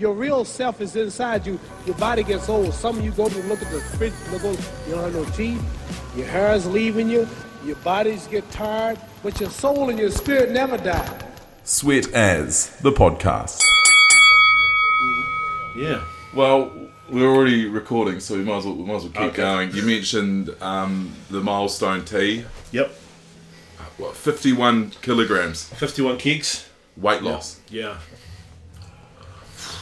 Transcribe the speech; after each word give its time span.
your 0.00 0.14
real 0.14 0.44
self 0.46 0.80
is 0.80 0.96
inside 0.96 1.46
you. 1.46 1.60
Your 1.84 1.94
body 1.96 2.22
gets 2.22 2.48
old. 2.48 2.72
Some 2.72 2.98
of 2.98 3.04
you 3.04 3.10
go 3.12 3.28
to 3.28 3.42
look 3.42 3.60
at 3.60 3.70
the 3.70 3.80
fridge, 3.80 4.14
look, 4.32 4.42
over, 4.44 4.62
you 4.88 4.94
don't 4.94 5.04
have 5.04 5.14
no 5.14 5.24
teeth. 5.36 5.62
Your 6.16 6.26
hair 6.26 6.54
is 6.54 6.66
leaving 6.66 7.10
you. 7.10 7.28
Your 7.64 7.76
bodies 7.76 8.26
get 8.26 8.50
tired, 8.50 8.98
but 9.22 9.38
your 9.38 9.50
soul 9.50 9.90
and 9.90 9.98
your 9.98 10.10
spirit 10.10 10.50
never 10.50 10.78
die. 10.78 11.20
Sweat 11.64 12.10
as 12.14 12.70
the 12.78 12.90
podcast. 12.90 13.60
Yeah. 15.76 16.02
Well, 16.34 16.72
we're 17.10 17.28
already 17.28 17.66
recording, 17.68 18.20
so 18.20 18.36
we 18.36 18.42
might 18.44 18.58
as 18.58 18.64
well, 18.64 18.76
we 18.76 18.84
might 18.84 18.94
as 18.96 19.02
well 19.04 19.12
keep 19.12 19.22
Okay. 19.22 19.36
going. 19.36 19.74
You 19.74 19.82
mentioned 19.82 20.50
um, 20.62 21.12
the 21.30 21.40
milestone 21.40 22.04
tea. 22.04 22.44
Yep. 22.72 22.90
What, 23.98 24.16
51 24.16 24.92
kilograms 25.02 25.64
51 25.64 26.16
kegs. 26.16 26.66
weight 26.96 27.22
loss. 27.22 27.60
Yeah. 27.68 27.98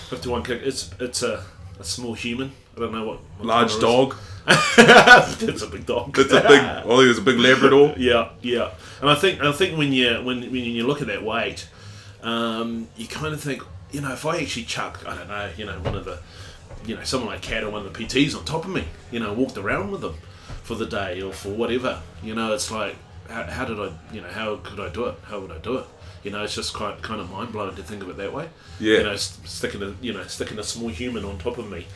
51 0.09 0.43
keg. 0.43 0.61
It's 0.63 0.91
it's 0.99 1.23
a, 1.23 1.45
a 1.79 1.85
small 1.85 2.15
human. 2.15 2.53
I 2.77 2.81
don't 2.81 2.93
know 2.93 3.05
what. 3.07 3.21
what 3.39 3.47
Large 3.47 3.79
dog. 3.81 4.17
it 4.47 5.43
is. 5.43 5.63
a 5.63 5.67
big 5.67 5.85
dog. 5.87 6.19
It's 6.19 6.33
a 6.33 6.41
big. 6.41 6.63
Well, 6.87 6.99
there's 6.99 7.19
a 7.19 7.23
big 7.23 7.39
Labrador. 7.39 7.95
Yeah, 7.97 8.31
yeah. 8.41 8.71
And 9.01 9.11
I 9.11 9.15
think 9.15 9.41
I 9.43 9.53
think 9.53 9.77
when 9.77 9.93
you 9.93 10.23
when 10.23 10.41
when 10.43 10.55
you 10.55 10.87
look 10.87 11.03
at 11.03 11.09
that 11.09 11.23
weight, 11.23 11.69
um, 12.23 12.89
you 12.97 13.07
kind 13.07 13.33
of 13.35 13.41
think, 13.41 13.63
you 13.93 14.01
know, 14.01 14.13
if 14.13 14.25
I 14.27 14.39
actually 14.39 14.65
chuck, 14.65 15.03
I 15.07 15.15
don't 15.15 15.29
know, 15.29 15.51
you 15.57 15.65
know, 15.67 15.79
one 15.81 15.95
of 15.95 16.05
the, 16.05 16.19
you 16.87 16.97
know, 16.97 17.05
someone 17.05 17.31
like 17.31 17.43
Cat 17.43 17.65
or 17.65 17.71
one 17.71 17.87
of 17.87 17.93
the 17.93 17.99
PTs 18.05 18.37
on 18.37 18.45
top 18.45 18.65
of 18.65 18.71
me, 18.71 18.85
you 19.11 19.21
know, 19.21 19.33
walked 19.33 19.57
around 19.57 19.91
with 19.91 20.01
them 20.01 20.15
for 20.63 20.75
the 20.75 20.87
day 20.87 21.21
or 21.23 21.33
for 21.33 21.51
whatever, 21.51 22.03
you 22.23 22.35
know, 22.35 22.53
it's 22.53 22.71
like, 22.71 22.97
how, 23.29 23.45
how 23.45 23.65
did 23.65 23.79
I, 23.79 23.93
you 24.13 24.21
know, 24.21 24.29
how 24.29 24.57
could 24.57 24.81
I 24.81 24.89
do 24.89 25.07
it? 25.07 25.15
How 25.25 25.39
would 25.41 25.53
I 25.53 25.59
do 25.59 25.79
it? 25.79 25.87
You 26.25 26.31
know, 26.33 26.43
it's 26.45 26.55
just 26.55 26.75
quite 26.75 27.01
kind 27.03 27.21
of 27.21 27.31
mind 27.31 27.53
blowing 27.53 27.77
to 27.77 27.83
think 27.83 28.03
of 28.03 28.09
it 28.11 28.17
that 28.17 28.33
way. 28.33 28.49
Yeah. 28.81 28.99
You 28.99 29.03
know, 29.05 29.13
s- 29.13 29.39
sticking 29.45 29.83
a 29.83 29.95
you 30.01 30.13
know 30.13 30.25
sticking 30.25 30.59
a 30.59 30.63
small 30.63 30.89
human 30.89 31.25
on 31.25 31.39
top 31.39 31.59
of 31.59 31.71
me. 31.71 31.87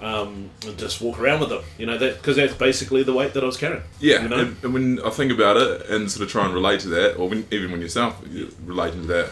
Um, 0.00 0.50
and 0.66 0.76
just 0.76 1.00
walk 1.00 1.20
around 1.20 1.38
with 1.38 1.50
them, 1.50 1.62
you 1.78 1.86
know, 1.86 1.96
that 1.96 2.16
because 2.16 2.34
that's 2.34 2.54
basically 2.54 3.04
the 3.04 3.12
weight 3.12 3.34
that 3.34 3.44
I 3.44 3.46
was 3.46 3.56
carrying. 3.56 3.84
Yeah, 4.00 4.22
you 4.22 4.28
know? 4.30 4.38
and, 4.40 4.56
and 4.64 4.74
when 4.74 5.00
I 5.04 5.10
think 5.10 5.30
about 5.30 5.56
it 5.56 5.88
and 5.90 6.10
sort 6.10 6.24
of 6.24 6.28
try 6.32 6.44
and 6.44 6.52
relate 6.52 6.80
to 6.80 6.88
that, 6.88 7.14
or 7.18 7.28
when, 7.28 7.46
even 7.52 7.70
when 7.70 7.80
yourself 7.80 8.20
you're 8.28 8.48
relating 8.64 9.02
to 9.02 9.06
that, 9.06 9.30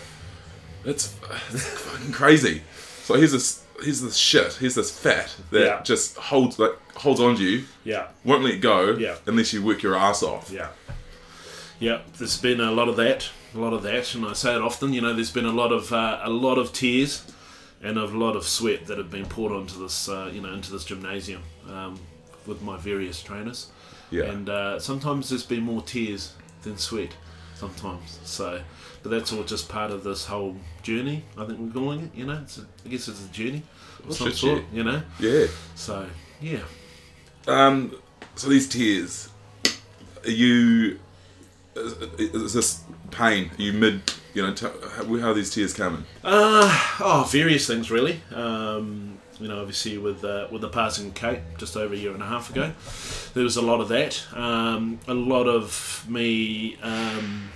it's, 0.84 1.16
it's 1.52 1.66
fucking 1.66 2.12
crazy. 2.12 2.62
So 3.02 3.14
here's 3.14 3.32
this, 3.32 3.64
here's 3.82 4.00
this 4.00 4.16
shit, 4.16 4.52
here's 4.60 4.76
this 4.76 4.96
fat 4.96 5.34
that 5.50 5.60
Yeah. 5.60 5.82
just 5.82 6.16
holds 6.16 6.56
like 6.60 6.78
holds 6.94 7.18
on 7.18 7.34
to 7.34 7.42
you, 7.42 7.64
yeah, 7.82 8.06
won't 8.24 8.44
let 8.44 8.60
go 8.60 8.92
Yeah. 8.96 9.16
unless 9.26 9.52
you 9.52 9.64
work 9.64 9.82
your 9.82 9.96
ass 9.96 10.22
off. 10.22 10.52
Yeah. 10.52 10.68
Yeah, 11.80 12.02
there's 12.18 12.38
been 12.40 12.60
a 12.60 12.70
lot 12.70 12.88
of 12.88 12.94
that, 12.94 13.28
a 13.54 13.58
lot 13.58 13.72
of 13.72 13.82
that, 13.82 14.14
and 14.14 14.24
I 14.26 14.32
say 14.34 14.54
it 14.54 14.62
often. 14.62 14.92
You 14.92 15.00
know, 15.00 15.12
there's 15.14 15.30
been 15.32 15.46
a 15.46 15.52
lot 15.52 15.72
of 15.72 15.92
uh, 15.92 16.20
a 16.22 16.30
lot 16.30 16.58
of 16.58 16.72
tears 16.72 17.24
and 17.82 17.96
a 17.98 18.04
lot 18.06 18.36
of 18.36 18.46
sweat 18.46 18.86
that 18.86 18.98
have 18.98 19.10
been 19.10 19.24
poured 19.26 19.52
onto 19.52 19.80
this, 19.82 20.08
uh, 20.08 20.30
you 20.32 20.40
know, 20.40 20.52
into 20.52 20.70
this 20.70 20.84
gymnasium 20.84 21.42
um, 21.68 21.98
with 22.46 22.60
my 22.62 22.76
various 22.76 23.22
trainers. 23.22 23.68
Yeah. 24.10 24.24
And 24.24 24.48
uh, 24.50 24.78
sometimes 24.80 25.30
there's 25.30 25.44
been 25.46 25.62
more 25.62 25.80
tears 25.82 26.34
than 26.62 26.76
sweat. 26.76 27.14
Sometimes, 27.54 28.18
so, 28.24 28.62
but 29.02 29.10
that's 29.10 29.34
all 29.34 29.42
just 29.44 29.68
part 29.68 29.90
of 29.90 30.02
this 30.02 30.24
whole 30.24 30.56
journey. 30.82 31.24
I 31.36 31.44
think 31.44 31.58
we're 31.58 31.70
calling 31.70 32.00
it. 32.04 32.10
You 32.14 32.24
know, 32.26 32.38
it's 32.42 32.56
a, 32.56 32.62
I 32.86 32.88
guess 32.88 33.06
it's 33.06 33.22
a 33.22 33.28
journey 33.28 33.62
of 34.08 34.14
some 34.14 34.32
sort. 34.32 34.62
yeah. 34.72 34.76
You 34.78 34.84
know, 34.84 35.02
Yeah. 35.18 35.46
so 35.74 36.06
yeah. 36.40 36.60
Um, 37.46 37.94
so 38.34 38.48
these 38.48 38.66
tears, 38.66 39.28
are 40.24 40.30
you? 40.30 40.98
Is, 41.80 42.34
is 42.34 42.52
this 42.52 42.84
pain? 43.10 43.50
Are 43.58 43.62
you 43.62 43.72
mid? 43.72 44.02
You 44.34 44.42
know, 44.42 44.54
t- 44.54 44.66
how, 44.66 45.04
how 45.18 45.30
are 45.30 45.34
these 45.34 45.50
tears 45.50 45.72
coming? 45.72 46.04
Uh, 46.22 46.96
oh, 47.00 47.28
various 47.30 47.66
things 47.66 47.90
really. 47.90 48.22
Um, 48.32 49.18
you 49.40 49.48
know, 49.48 49.60
obviously 49.60 49.98
with 49.98 50.22
uh, 50.24 50.48
with 50.52 50.60
the 50.60 50.68
passing 50.68 51.08
of 51.08 51.14
Kate 51.14 51.40
just 51.58 51.76
over 51.76 51.94
a 51.94 51.96
year 51.96 52.12
and 52.12 52.22
a 52.22 52.26
half 52.26 52.50
ago, 52.50 52.72
there 53.34 53.42
was 53.42 53.56
a 53.56 53.62
lot 53.62 53.80
of 53.80 53.88
that. 53.88 54.24
Um, 54.34 55.00
a 55.08 55.14
lot 55.14 55.48
of 55.48 56.04
me 56.08 56.76
um, 56.82 57.50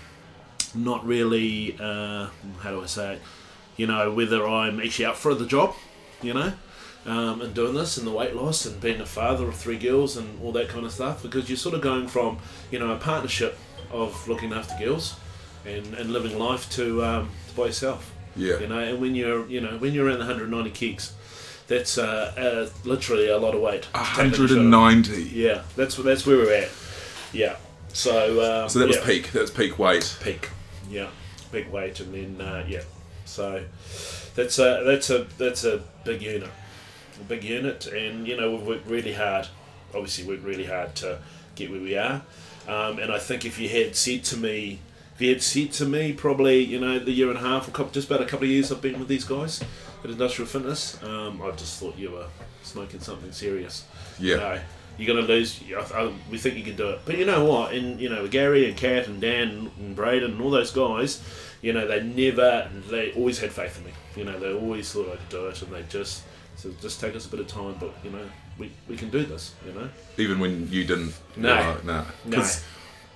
not 0.75 1.07
really. 1.07 1.77
Uh, 1.79 2.29
how 2.61 2.71
do 2.71 2.83
I 2.83 2.87
say 2.87 3.15
it? 3.15 3.23
You 3.77 3.87
know, 3.87 4.13
whether 4.13 4.47
I'm 4.47 4.81
actually 4.81 5.05
up 5.05 5.17
for 5.17 5.35
the 5.35 5.47
job. 5.47 5.75
You 6.23 6.35
know. 6.35 6.53
Um, 7.07 7.43
and 7.43 7.53
doing 7.53 7.75
this 7.75 7.99
and 7.99 8.07
the 8.07 8.11
weight 8.11 8.35
loss 8.35 8.65
and 8.65 8.81
being 8.81 8.99
a 8.99 9.05
father 9.05 9.47
of 9.47 9.57
three 9.57 9.77
girls 9.77 10.17
and 10.17 10.41
all 10.43 10.53
that 10.53 10.71
kind 10.71 10.87
of 10.87 10.93
stuff 10.93 11.23
because 11.23 11.51
you're 11.51 11.59
sort 11.59 11.75
of 11.75 11.83
going 11.83 12.09
from 12.09 12.39
you 12.71 12.79
know 12.79 12.93
a 12.93 12.97
partnership 12.97 13.59
of 13.95 14.29
looking 14.29 14.53
after 14.53 14.75
girls 14.85 15.15
and, 15.65 15.95
and 15.95 16.13
living 16.13 16.39
life 16.39 16.69
to 16.71 17.03
um, 17.05 17.31
by 17.57 17.67
yourself 17.67 18.13
Yeah. 18.37 18.59
you 18.59 18.67
know, 18.69 18.79
and 18.79 19.01
when 19.01 19.15
you're, 19.15 19.47
you 19.47 19.61
know, 19.61 19.77
when 19.79 19.93
you're 19.95 20.07
around 20.07 20.19
the 20.19 20.27
190 20.27 20.71
kicks, 20.71 21.15
that's 21.69 21.97
uh, 21.97 22.33
uh, 22.37 22.69
literally 22.89 23.29
a 23.29 23.39
lot 23.39 23.55
of 23.55 23.61
weight. 23.61 23.83
to 23.83 23.89
take 23.93 24.19
on 24.19 24.25
your 24.27 24.35
shoulder. 24.49 24.55
190. 24.57 25.23
Yeah, 25.33 25.63
that's 25.77 25.97
that's 25.97 26.27
where 26.27 26.37
we're 26.37 26.53
at. 26.65 26.71
Yeah. 27.33 27.57
So. 27.93 28.41
Uh, 28.41 28.69
So 28.69 28.81
that 28.81 28.89
was 28.89 28.97
yeah, 28.99 29.07
peak. 29.07 29.33
That 29.33 29.41
was 29.43 29.51
peak 29.51 29.79
weight. 29.79 30.17
Peak. 30.23 30.51
Yeah, 30.91 31.09
big 31.53 31.71
weight, 31.71 32.01
and 32.01 32.13
then 32.13 32.47
uh, 32.47 32.65
yeah. 32.69 32.83
So 33.25 33.65
that's 34.35 34.59
a 34.59 34.83
that's 34.85 35.09
a 35.11 35.27
that's 35.39 35.65
a 35.65 35.81
big 36.05 36.21
unit, 36.21 36.51
a 37.21 37.25
big 37.25 37.43
unit, 37.45 37.87
and 37.87 38.27
you 38.29 38.37
know 38.37 38.51
we've 38.51 38.67
worked 38.67 38.87
really 38.87 39.15
hard. 39.15 39.47
Obviously, 39.95 40.27
worked 40.27 40.45
really 40.45 40.67
hard 40.67 40.95
to 40.97 41.19
get 41.55 41.71
where 41.71 41.81
we 41.81 41.97
are. 41.97 42.21
Um, 42.69 42.99
and 42.99 43.13
I 43.13 43.19
think 43.19 43.45
if 43.45 43.59
you 43.59 43.69
had 43.69 43.95
said 43.97 44.25
to 44.25 44.37
me, 44.37 44.81
if 45.15 45.21
you 45.21 45.29
had 45.31 45.43
said 45.43 45.73
to 45.73 45.85
me, 45.85 46.13
probably 46.13 46.61
you 46.61 46.81
know 46.81 46.99
the 46.99 47.13
year 47.13 47.29
and 47.29 47.39
a 47.39 47.41
half, 47.41 47.73
couple, 47.73 47.93
just 47.93 48.09
about 48.09 48.23
a 48.23 48.27
couple 48.27 48.45
of 48.45 48.51
years 48.51 48.73
I've 48.73 48.81
been 48.81 48.99
with 48.99 49.09
these 49.09 49.25
guys 49.25 49.63
at 50.03 50.11
Industrial 50.11 50.47
Fitness, 50.47 51.03
um, 51.03 51.41
I 51.43 51.51
just 51.53 51.79
thought 51.79 51.97
you 51.97 52.11
were 52.11 52.27
smoking 52.63 53.01
something 53.01 53.33
serious. 53.33 53.85
Yeah. 54.19 54.37
No, 54.37 54.61
you're 54.99 55.15
going 55.15 55.27
to 55.27 55.33
lose. 55.33 55.61
I, 55.77 56.03
I, 56.03 56.13
we 56.31 56.39
think 56.39 56.57
you 56.57 56.65
can 56.65 56.77
do 56.77 56.91
it, 56.91 57.01
but 57.05 57.19
you 57.19 57.25
know 57.25 57.45
what? 57.45 57.73
And 57.73 58.01
you 58.01 58.09
know 58.09 58.27
Gary 58.27 58.69
and 58.69 58.77
Kat 58.77 59.07
and 59.07 59.21
Dan 59.21 59.71
and 59.79 59.97
Braden 59.97 60.33
and 60.33 60.41
all 60.41 60.51
those 60.51 60.71
guys, 60.71 61.23
you 61.63 61.73
know 61.73 61.87
they 61.87 62.03
never, 62.03 62.71
they 62.91 63.13
always 63.13 63.39
had 63.39 63.53
faith 63.53 63.79
in 63.79 63.85
me. 63.85 63.93
You 64.17 64.25
know 64.25 64.39
they 64.39 64.53
always 64.53 64.93
thought 64.93 65.09
I 65.13 65.17
could 65.17 65.29
do 65.29 65.47
it, 65.47 65.63
and 65.63 65.73
they 65.73 65.83
just 65.89 66.25
so 66.57 66.71
just 66.81 67.01
take 67.01 67.15
us 67.15 67.27
a 67.27 67.29
bit 67.29 67.41
of 67.41 67.47
time, 67.47 67.77
but 67.79 67.93
you 68.03 68.11
know 68.11 68.29
we, 68.59 68.71
we 68.89 68.97
can 68.97 69.11
do 69.11 69.25
this. 69.25 69.55
You 69.67 69.73
know. 69.73 69.89
Even 70.19 70.39
when 70.39 70.69
you 70.71 70.85
didn't. 70.85 71.15
No. 71.37 71.55
You're 71.55 71.75
like, 71.75 71.85
nah. 71.85 72.05
No. 72.27 72.47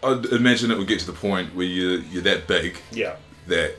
I'd 0.03 0.27
imagine 0.27 0.71
it 0.71 0.79
would 0.79 0.87
get 0.89 1.01
to 1.01 1.07
the 1.07 1.13
point 1.13 1.55
where 1.55 1.67
you 1.67 1.89
you're 2.11 2.23
that 2.23 2.47
big 2.47 2.79
Yeah. 2.93 3.17
that 3.49 3.75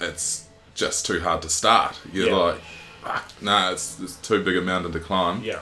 it's 0.00 0.46
just 0.74 1.06
too 1.06 1.20
hard 1.20 1.42
to 1.42 1.48
start. 1.48 1.98
You're 2.12 2.28
Yeah. 2.28 2.34
like, 2.36 2.60
fuck, 3.02 3.24
nah, 3.40 3.72
it's, 3.72 3.98
it's 4.00 4.16
too 4.16 4.42
big 4.42 4.56
a 4.56 4.60
mountain 4.60 4.92
to 4.92 5.00
climb. 5.00 5.42
Yeah. 5.42 5.60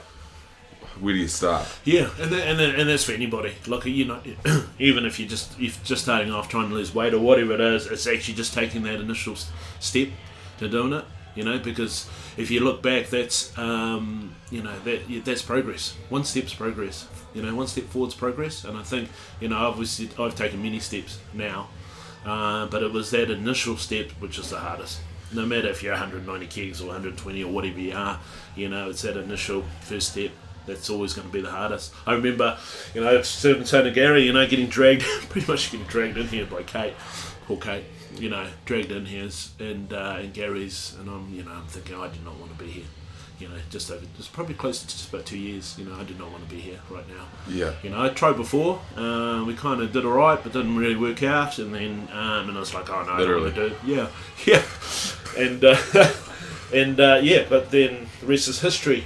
Where 1.01 1.15
do 1.15 1.19
you 1.21 1.29
start? 1.29 1.67
Yeah, 1.85 2.11
and 2.21 2.31
that, 2.31 2.47
and 2.47 2.59
that, 2.61 2.75
and 2.79 2.89
that's 2.89 3.05
for 3.05 3.13
anybody. 3.13 3.55
Like 3.67 3.87
you 3.87 4.05
know, 4.05 4.21
even 4.79 5.07
if 5.07 5.19
you're 5.19 5.29
just 5.29 5.59
if 5.59 5.83
just 5.83 6.03
starting 6.03 6.31
off 6.31 6.49
trying 6.51 6.69
to 6.69 6.75
lose 6.75 6.95
weight 6.95 7.15
or 7.15 7.19
whatever 7.19 7.55
it 7.55 7.61
is, 7.61 7.87
it's 7.87 8.07
actually 8.07 8.35
just 8.35 8.53
taking 8.53 8.83
that 8.83 9.01
initial 9.01 9.35
step 9.81 10.09
to 10.59 10.69
doing 10.69 10.93
it. 10.93 11.05
You 11.35 11.45
know, 11.45 11.59
because 11.59 12.09
if 12.37 12.51
you 12.51 12.61
look 12.61 12.83
back, 12.83 13.09
that's 13.09 13.57
um, 13.59 14.35
you 14.51 14.63
know 14.63 14.79
that 14.81 15.25
that's 15.25 15.43
progress. 15.43 15.97
One 16.09 16.25
step's 16.25 16.55
progress. 16.55 17.07
You 17.35 17.43
know, 17.43 17.55
one 17.55 17.67
step 17.67 17.85
forward's 17.85 18.15
progress. 18.15 18.65
And 18.65 18.77
I 18.77 18.83
think 18.83 19.09
you 19.41 19.49
know, 19.49 19.57
obviously, 19.57 20.11
I've 20.19 20.35
taken 20.35 20.63
many 20.63 20.79
steps 20.79 21.19
now, 21.33 21.69
uh, 22.27 22.67
but 22.67 22.83
it 22.83 22.93
was 22.93 23.11
that 23.13 23.31
initial 23.31 23.77
step 23.77 24.11
which 24.19 24.39
is 24.39 24.51
the 24.51 24.59
hardest. 24.59 25.01
No 25.33 25.47
matter 25.47 25.69
if 25.69 25.83
you're 25.83 25.93
190 25.95 26.47
kegs 26.49 26.83
or 26.83 26.89
120 26.89 27.43
or 27.43 27.51
whatever 27.51 27.81
you 27.81 27.97
are, 27.97 28.21
you 28.55 28.69
know, 28.69 28.91
it's 28.91 29.01
that 29.03 29.17
initial 29.17 29.65
first 29.81 30.13
step 30.13 30.31
that's 30.67 30.91
always 30.91 31.15
going 31.15 31.27
to 31.27 31.33
be 31.33 31.41
the 31.41 31.51
hardest. 31.51 31.93
I 32.07 32.13
remember, 32.13 32.59
you 32.95 33.01
know, 33.01 33.23
serving 33.23 33.65
Tony 33.65 33.91
Gary, 33.91 34.25
you 34.25 34.33
know, 34.33 34.47
getting 34.47 34.69
dragged, 34.69 35.03
pretty 35.29 35.51
much 35.51 35.73
getting 35.73 35.87
dragged 35.87 36.17
in 36.17 36.29
here 36.29 36.47
by 36.47 36.63
Kate, 36.63 36.95
poor 37.53 37.61
Kate, 37.61 37.85
you 38.17 38.29
know, 38.29 38.47
dragged 38.65 38.93
in 38.93 39.07
here, 39.07 39.29
and 39.59 39.93
uh, 39.93 40.17
and 40.19 40.33
Gary's, 40.33 40.97
and 40.99 41.09
I'm, 41.09 41.33
you 41.35 41.43
know, 41.43 41.53
I'm 41.53 41.67
thinking 41.67 41.97
I 41.97 42.09
do 42.09 42.21
not 42.25 42.39
want 42.39 42.57
to 42.57 42.65
be 42.65 42.71
here. 42.71 42.85
You 43.39 43.49
know, 43.49 43.57
just 43.71 43.91
over, 43.91 44.05
just 44.17 44.33
probably 44.33 44.55
close 44.55 44.81
to 44.81 44.87
just 44.87 45.09
about 45.09 45.27
two 45.27 45.39
years. 45.39 45.77
You 45.79 45.87
know, 45.87 45.97
I 45.97 46.05
do 46.05 46.15
not 46.15 46.31
want 46.31 46.49
to 46.49 46.55
be 46.55 46.61
here 46.61 46.79
right 46.91 47.09
now. 47.09 47.25
Yeah. 47.49 47.73
You 47.83 47.91
know, 47.91 48.03
I 48.03 48.11
tried 48.11 48.37
before. 48.37 48.81
Uh, 48.97 49.43
we 49.45 49.55
kind 49.55 49.81
of 49.81 49.93
did 49.93 50.05
all 50.05 50.13
right, 50.13 50.39
but 50.41 50.53
didn't 50.53 50.77
really 50.77 50.95
work 50.95 51.23
out. 51.25 51.59
And 51.59 51.75
then, 51.75 52.09
um, 52.13 52.49
and 52.49 52.57
I 52.57 52.61
was 52.61 52.73
like, 52.73 52.89
oh 52.89 53.03
no, 53.03 53.13
I 53.13 53.19
don't 53.19 53.43
want 53.43 53.55
to 53.55 53.71
do. 53.71 53.77
Yeah, 53.85 54.09
yeah, 54.47 54.63
and 55.37 55.65
uh, 55.65 55.77
and 56.73 57.01
uh, 57.01 57.21
yeah, 57.23 57.47
but 57.49 57.71
then 57.71 58.07
the 58.21 58.27
rest 58.27 58.49
is 58.49 58.61
history, 58.61 59.05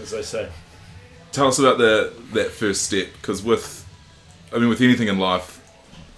as 0.00 0.10
they 0.10 0.22
say. 0.22 0.50
Tell 1.32 1.48
us 1.48 1.58
about 1.58 1.78
the 1.78 2.12
that 2.34 2.50
first 2.50 2.82
step, 2.82 3.08
because 3.20 3.42
with, 3.42 3.86
I 4.52 4.58
mean, 4.58 4.68
with 4.68 4.80
anything 4.80 5.08
in 5.08 5.18
life, 5.18 5.57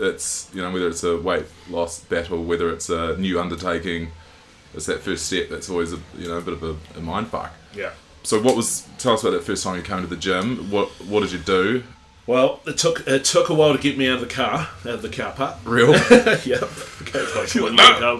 it's 0.00 0.50
you 0.54 0.62
know 0.62 0.70
whether 0.70 0.88
it's 0.88 1.04
a 1.04 1.18
weight 1.18 1.46
loss 1.68 2.00
battle, 2.00 2.42
whether 2.44 2.72
it's 2.72 2.88
a 2.90 3.16
new 3.16 3.40
undertaking, 3.40 4.10
it's 4.74 4.86
that 4.86 5.00
first 5.00 5.26
step 5.26 5.48
that's 5.48 5.68
always 5.68 5.92
a 5.92 5.98
you 6.16 6.28
know 6.28 6.38
a 6.38 6.40
bit 6.40 6.54
of 6.54 6.62
a, 6.62 6.76
a 6.96 7.00
mind 7.00 7.28
fuck. 7.28 7.52
Yeah. 7.74 7.90
So 8.22 8.40
what 8.40 8.56
was? 8.56 8.86
Tell 8.98 9.14
us 9.14 9.22
about 9.22 9.32
that 9.32 9.44
first 9.44 9.64
time 9.64 9.76
you 9.76 9.82
came 9.82 10.02
to 10.02 10.06
the 10.06 10.16
gym. 10.16 10.70
What 10.70 10.88
what 11.06 11.20
did 11.20 11.32
you 11.32 11.38
do? 11.38 11.84
Well, 12.26 12.60
it 12.66 12.78
took 12.78 13.08
it 13.08 13.24
took 13.24 13.48
a 13.48 13.54
while 13.54 13.72
to 13.72 13.78
get 13.80 13.98
me 13.98 14.06
out 14.08 14.22
of 14.22 14.28
the 14.28 14.32
car, 14.32 14.68
out 14.82 14.86
of 14.86 15.02
the 15.02 15.08
car 15.08 15.32
park. 15.32 15.56
Real? 15.64 15.90
yep. 16.44 16.62
Okay, 17.02 17.24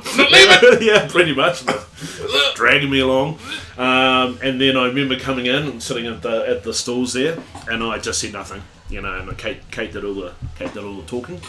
yeah, 0.81 1.07
pretty 1.09 1.35
much. 1.35 1.63
Dragging 2.57 2.91
me 2.91 3.01
along, 3.01 3.39
um, 3.79 4.39
and 4.43 4.61
then 4.61 4.77
I 4.77 4.87
remember 4.87 5.19
coming 5.19 5.47
in 5.47 5.63
and 5.69 5.83
sitting 5.83 6.07
at 6.07 6.23
the 6.23 6.49
at 6.49 6.65
the 6.65 6.75
stalls 6.75 7.13
there, 7.13 7.39
and 7.69 7.85
I 7.85 7.99
just 7.99 8.21
said 8.21 8.33
nothing, 8.33 8.63
you 8.91 9.01
know. 9.01 9.19
And 9.19 9.39
Kate 9.39 9.71
Kate 9.71 9.93
did 9.93 10.05
all 10.05 10.15
the 10.15 10.33
Kate 10.57 10.73
did 10.73 10.85
all 10.85 10.97
the 10.97 11.07
talking, 11.07 11.41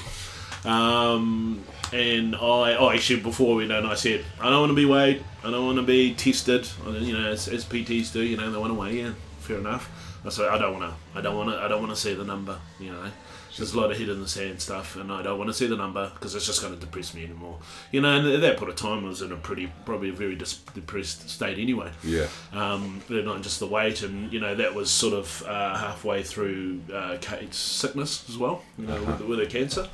um, 0.65 1.63
and 1.91 2.35
I 2.35 2.75
oh 2.75 2.89
actually 2.89 3.21
before 3.21 3.55
we 3.55 3.67
know, 3.67 3.85
I 3.85 3.95
said 3.95 4.23
I 4.39 4.49
don't 4.49 4.59
want 4.59 4.71
to 4.71 4.75
be 4.75 4.85
weighed, 4.85 5.23
I 5.43 5.51
don't 5.51 5.65
want 5.65 5.77
to 5.77 5.83
be 5.83 6.13
tested, 6.13 6.67
you 6.87 7.17
know, 7.17 7.29
as, 7.31 7.47
as 7.47 7.65
PTs 7.65 8.13
do, 8.13 8.21
you 8.21 8.37
know, 8.37 8.51
they 8.51 8.57
want 8.57 8.71
to 8.71 8.79
weigh. 8.79 9.01
Yeah, 9.01 9.13
fair 9.39 9.57
enough. 9.57 9.89
I 10.23 10.29
said 10.29 10.49
I 10.49 10.57
don't 10.57 10.79
want 10.79 10.91
to, 10.91 11.17
I 11.17 11.21
don't 11.21 11.35
want 11.35 11.49
to, 11.49 11.57
I 11.57 11.67
don't 11.67 11.81
want 11.81 11.93
to 11.93 11.99
see 11.99 12.13
the 12.13 12.25
number, 12.25 12.59
you 12.79 12.91
know. 12.91 13.11
There's 13.57 13.73
a 13.73 13.79
lot 13.79 13.91
of 13.91 13.97
head 13.97 14.09
in 14.09 14.21
the 14.21 14.27
sand 14.27 14.61
stuff, 14.61 14.95
and 14.95 15.11
I 15.11 15.21
don't 15.21 15.37
want 15.37 15.49
to 15.49 15.53
see 15.53 15.67
the 15.67 15.75
number 15.75 16.09
because 16.13 16.35
it's 16.35 16.45
just 16.45 16.61
going 16.61 16.73
to 16.73 16.79
depress 16.79 17.13
me 17.13 17.23
anymore. 17.23 17.59
You 17.91 18.01
know, 18.01 18.17
and 18.17 18.27
at 18.27 18.41
that 18.41 18.57
point 18.57 18.69
of 18.69 18.75
time, 18.77 19.05
I 19.05 19.09
was 19.09 19.21
in 19.21 19.31
a 19.31 19.35
pretty, 19.35 19.71
probably 19.85 20.09
a 20.09 20.13
very 20.13 20.35
dis- 20.35 20.59
depressed 20.73 21.29
state 21.29 21.59
anyway. 21.59 21.91
Yeah. 22.03 22.27
Um, 22.53 23.01
not 23.09 23.41
just 23.41 23.59
the 23.59 23.67
weight, 23.67 24.03
and 24.03 24.31
you 24.31 24.39
know 24.39 24.55
that 24.55 24.73
was 24.73 24.89
sort 24.89 25.13
of 25.13 25.43
uh, 25.47 25.77
halfway 25.77 26.23
through 26.23 26.81
uh, 26.93 27.17
Kate's 27.19 27.57
sickness 27.57 28.29
as 28.29 28.37
well, 28.37 28.63
you 28.77 28.87
know, 28.87 29.01
with, 29.03 29.21
with 29.21 29.39
her 29.39 29.45
cancer. 29.45 29.87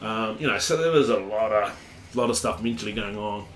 Um, 0.00 0.36
you 0.38 0.46
know, 0.46 0.58
so 0.58 0.76
there 0.76 0.92
was 0.92 1.08
a 1.08 1.18
lot 1.18 1.52
of, 1.52 1.76
lot 2.14 2.30
of 2.30 2.36
stuff 2.36 2.62
mentally 2.62 2.92
going 2.92 3.16
on 3.16 3.46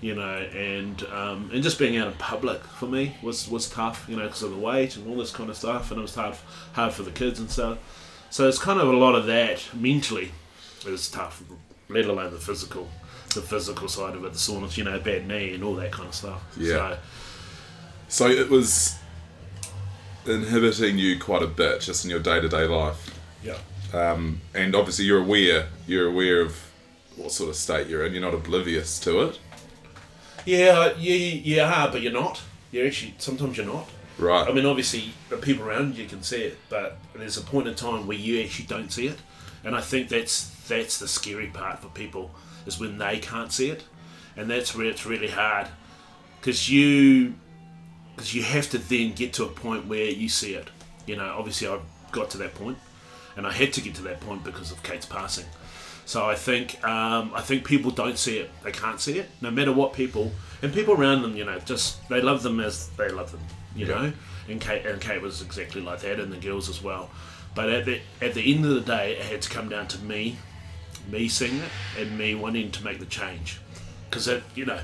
you 0.00 0.14
know, 0.14 0.36
and 0.54 1.02
um, 1.04 1.50
and 1.52 1.62
just 1.62 1.78
being 1.78 1.96
out 1.96 2.06
in 2.06 2.12
public 2.14 2.62
for 2.62 2.86
me 2.86 3.16
was, 3.22 3.48
was 3.50 3.68
tough, 3.70 4.04
you 4.08 4.16
know, 4.16 4.24
because 4.24 4.42
of 4.42 4.50
the 4.50 4.58
weight 4.58 4.96
and 4.96 5.08
all 5.08 5.16
this 5.16 5.32
kind 5.32 5.48
of 5.48 5.56
stuff, 5.56 5.90
and 5.90 5.98
it 5.98 6.02
was 6.02 6.14
hard 6.14 6.36
hard 6.74 6.92
for 6.92 7.02
the 7.02 7.10
kids 7.10 7.40
and 7.40 7.50
stuff. 7.50 7.78
So 8.36 8.46
it's 8.46 8.58
kind 8.58 8.78
of 8.78 8.88
a 8.88 8.92
lot 8.92 9.14
of 9.14 9.24
that 9.28 9.66
mentally 9.72 10.30
is 10.86 11.10
tough, 11.10 11.42
let 11.88 12.04
alone 12.04 12.34
the 12.34 12.38
physical, 12.38 12.86
the 13.34 13.40
physical 13.40 13.88
side 13.88 14.14
of 14.14 14.26
it, 14.26 14.34
the 14.34 14.38
soreness, 14.38 14.76
you 14.76 14.84
know, 14.84 15.00
bad 15.00 15.26
knee 15.26 15.54
and 15.54 15.64
all 15.64 15.74
that 15.76 15.90
kind 15.90 16.06
of 16.06 16.14
stuff. 16.14 16.44
Yeah. 16.54 16.98
So, 18.08 18.26
So 18.26 18.26
it 18.28 18.50
was 18.50 18.98
inhibiting 20.26 20.98
you 20.98 21.18
quite 21.18 21.42
a 21.42 21.46
bit 21.46 21.80
just 21.80 22.04
in 22.04 22.10
your 22.10 22.20
day 22.20 22.38
to 22.38 22.46
day 22.46 22.66
life. 22.66 23.18
yeah. 23.42 23.56
Um, 23.94 24.42
and 24.54 24.74
obviously 24.74 25.06
you're 25.06 25.22
aware 25.22 25.68
you're 25.86 26.08
aware 26.08 26.42
of 26.42 26.58
what 27.16 27.32
sort 27.32 27.48
of 27.48 27.56
state 27.56 27.86
you're 27.86 28.04
in. 28.04 28.12
You're 28.12 28.20
not 28.20 28.34
oblivious 28.34 29.00
to 29.00 29.22
it. 29.22 29.38
Yeah, 30.44 30.94
you, 30.98 31.14
you 31.14 31.62
are, 31.62 31.90
but 31.90 32.02
you're 32.02 32.12
not. 32.12 32.42
You're 32.70 32.86
actually, 32.86 33.14
sometimes 33.16 33.56
you're 33.56 33.64
not. 33.64 33.88
Right. 34.18 34.48
I 34.48 34.52
mean, 34.52 34.64
obviously, 34.64 35.12
the 35.28 35.36
people 35.36 35.64
around 35.64 35.96
you 35.96 36.06
can 36.06 36.22
see 36.22 36.42
it, 36.42 36.58
but 36.70 36.96
there's 37.14 37.36
a 37.36 37.42
point 37.42 37.68
in 37.68 37.74
time 37.74 38.06
where 38.06 38.16
you 38.16 38.42
actually 38.42 38.66
don't 38.66 38.90
see 38.90 39.06
it, 39.08 39.18
and 39.62 39.76
I 39.76 39.82
think 39.82 40.08
that's 40.08 40.50
that's 40.68 40.98
the 40.98 41.06
scary 41.06 41.48
part 41.48 41.80
for 41.80 41.88
people 41.88 42.30
is 42.66 42.80
when 42.80 42.98
they 42.98 43.18
can't 43.18 43.52
see 43.52 43.70
it, 43.70 43.84
and 44.36 44.48
that's 44.50 44.74
where 44.74 44.86
it's 44.86 45.04
really 45.04 45.28
hard, 45.28 45.68
because 46.40 46.70
you 46.70 47.34
because 48.14 48.34
you 48.34 48.42
have 48.42 48.70
to 48.70 48.78
then 48.78 49.12
get 49.12 49.34
to 49.34 49.44
a 49.44 49.48
point 49.48 49.86
where 49.86 50.06
you 50.06 50.28
see 50.28 50.54
it. 50.54 50.68
You 51.06 51.16
know, 51.16 51.34
obviously, 51.36 51.68
I 51.68 51.78
got 52.10 52.30
to 52.30 52.38
that 52.38 52.54
point, 52.54 52.78
and 53.36 53.46
I 53.46 53.52
had 53.52 53.74
to 53.74 53.82
get 53.82 53.94
to 53.96 54.02
that 54.04 54.20
point 54.20 54.44
because 54.44 54.72
of 54.72 54.82
Kate's 54.82 55.06
passing. 55.06 55.44
So 56.06 56.24
I 56.24 56.36
think 56.36 56.82
um, 56.84 57.32
I 57.34 57.42
think 57.42 57.66
people 57.66 57.90
don't 57.90 58.16
see 58.16 58.38
it. 58.38 58.50
They 58.62 58.72
can't 58.72 59.00
see 59.00 59.18
it, 59.18 59.28
no 59.42 59.50
matter 59.50 59.72
what 59.72 59.92
people 59.92 60.32
and 60.62 60.72
people 60.72 60.94
around 60.94 61.22
them. 61.22 61.36
You 61.36 61.44
know, 61.44 61.58
just 61.58 62.08
they 62.08 62.22
love 62.22 62.42
them 62.42 62.60
as 62.60 62.88
they 62.96 63.10
love 63.10 63.32
them. 63.32 63.42
You 63.76 63.86
Yeah. 63.86 63.94
know, 63.94 64.12
and 64.48 64.60
Kate 64.60 64.84
and 64.86 65.00
Kate 65.00 65.20
was 65.22 65.42
exactly 65.42 65.80
like 65.82 66.00
that, 66.00 66.18
and 66.18 66.32
the 66.32 66.36
girls 66.38 66.68
as 66.68 66.82
well. 66.82 67.10
But 67.54 67.68
at 67.70 67.84
the 67.84 68.00
at 68.20 68.34
the 68.34 68.52
end 68.54 68.64
of 68.64 68.72
the 68.74 68.80
day, 68.80 69.12
it 69.18 69.24
had 69.26 69.42
to 69.42 69.50
come 69.50 69.68
down 69.68 69.86
to 69.88 69.98
me, 70.02 70.38
me 71.10 71.28
seeing 71.28 71.58
it, 71.58 71.70
and 72.00 72.16
me 72.18 72.34
wanting 72.34 72.70
to 72.72 72.84
make 72.84 72.98
the 72.98 73.06
change, 73.06 73.60
because 74.10 74.26
it 74.28 74.42
you 74.54 74.64
know. 74.64 74.80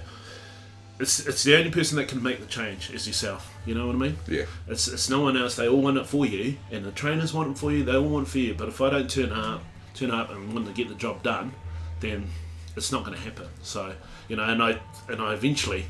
It's, 1.00 1.26
it's 1.26 1.42
the 1.42 1.56
only 1.56 1.70
person 1.70 1.96
that 1.96 2.06
can 2.06 2.22
make 2.22 2.38
the 2.38 2.46
change 2.46 2.90
is 2.90 3.08
yourself. 3.08 3.52
You 3.66 3.74
know 3.74 3.86
what 3.88 3.96
I 3.96 3.98
mean? 3.98 4.16
Yeah. 4.28 4.44
It's, 4.68 4.86
it's 4.86 5.10
no 5.10 5.20
one 5.20 5.36
else. 5.36 5.56
They 5.56 5.66
all 5.66 5.80
want 5.82 5.96
it 5.96 6.06
for 6.06 6.24
you, 6.24 6.58
and 6.70 6.84
the 6.84 6.92
trainers 6.92 7.32
want 7.34 7.50
it 7.50 7.58
for 7.58 7.72
you. 7.72 7.82
They 7.82 7.96
all 7.96 8.02
want 8.08 8.28
it 8.28 8.30
for 8.30 8.38
you. 8.38 8.54
But 8.54 8.68
if 8.68 8.80
I 8.80 8.90
don't 8.90 9.10
turn 9.10 9.32
up, 9.32 9.64
turn 9.94 10.12
up 10.12 10.30
and 10.30 10.52
want 10.52 10.66
to 10.68 10.72
get 10.72 10.88
the 10.88 10.94
job 10.94 11.24
done, 11.24 11.52
then 11.98 12.28
it's 12.76 12.92
not 12.92 13.04
going 13.04 13.16
to 13.16 13.22
happen. 13.24 13.48
So 13.62 13.94
you 14.28 14.36
know, 14.36 14.44
and 14.44 14.62
I 14.62 14.78
and 15.08 15.20
I 15.20 15.32
eventually 15.34 15.86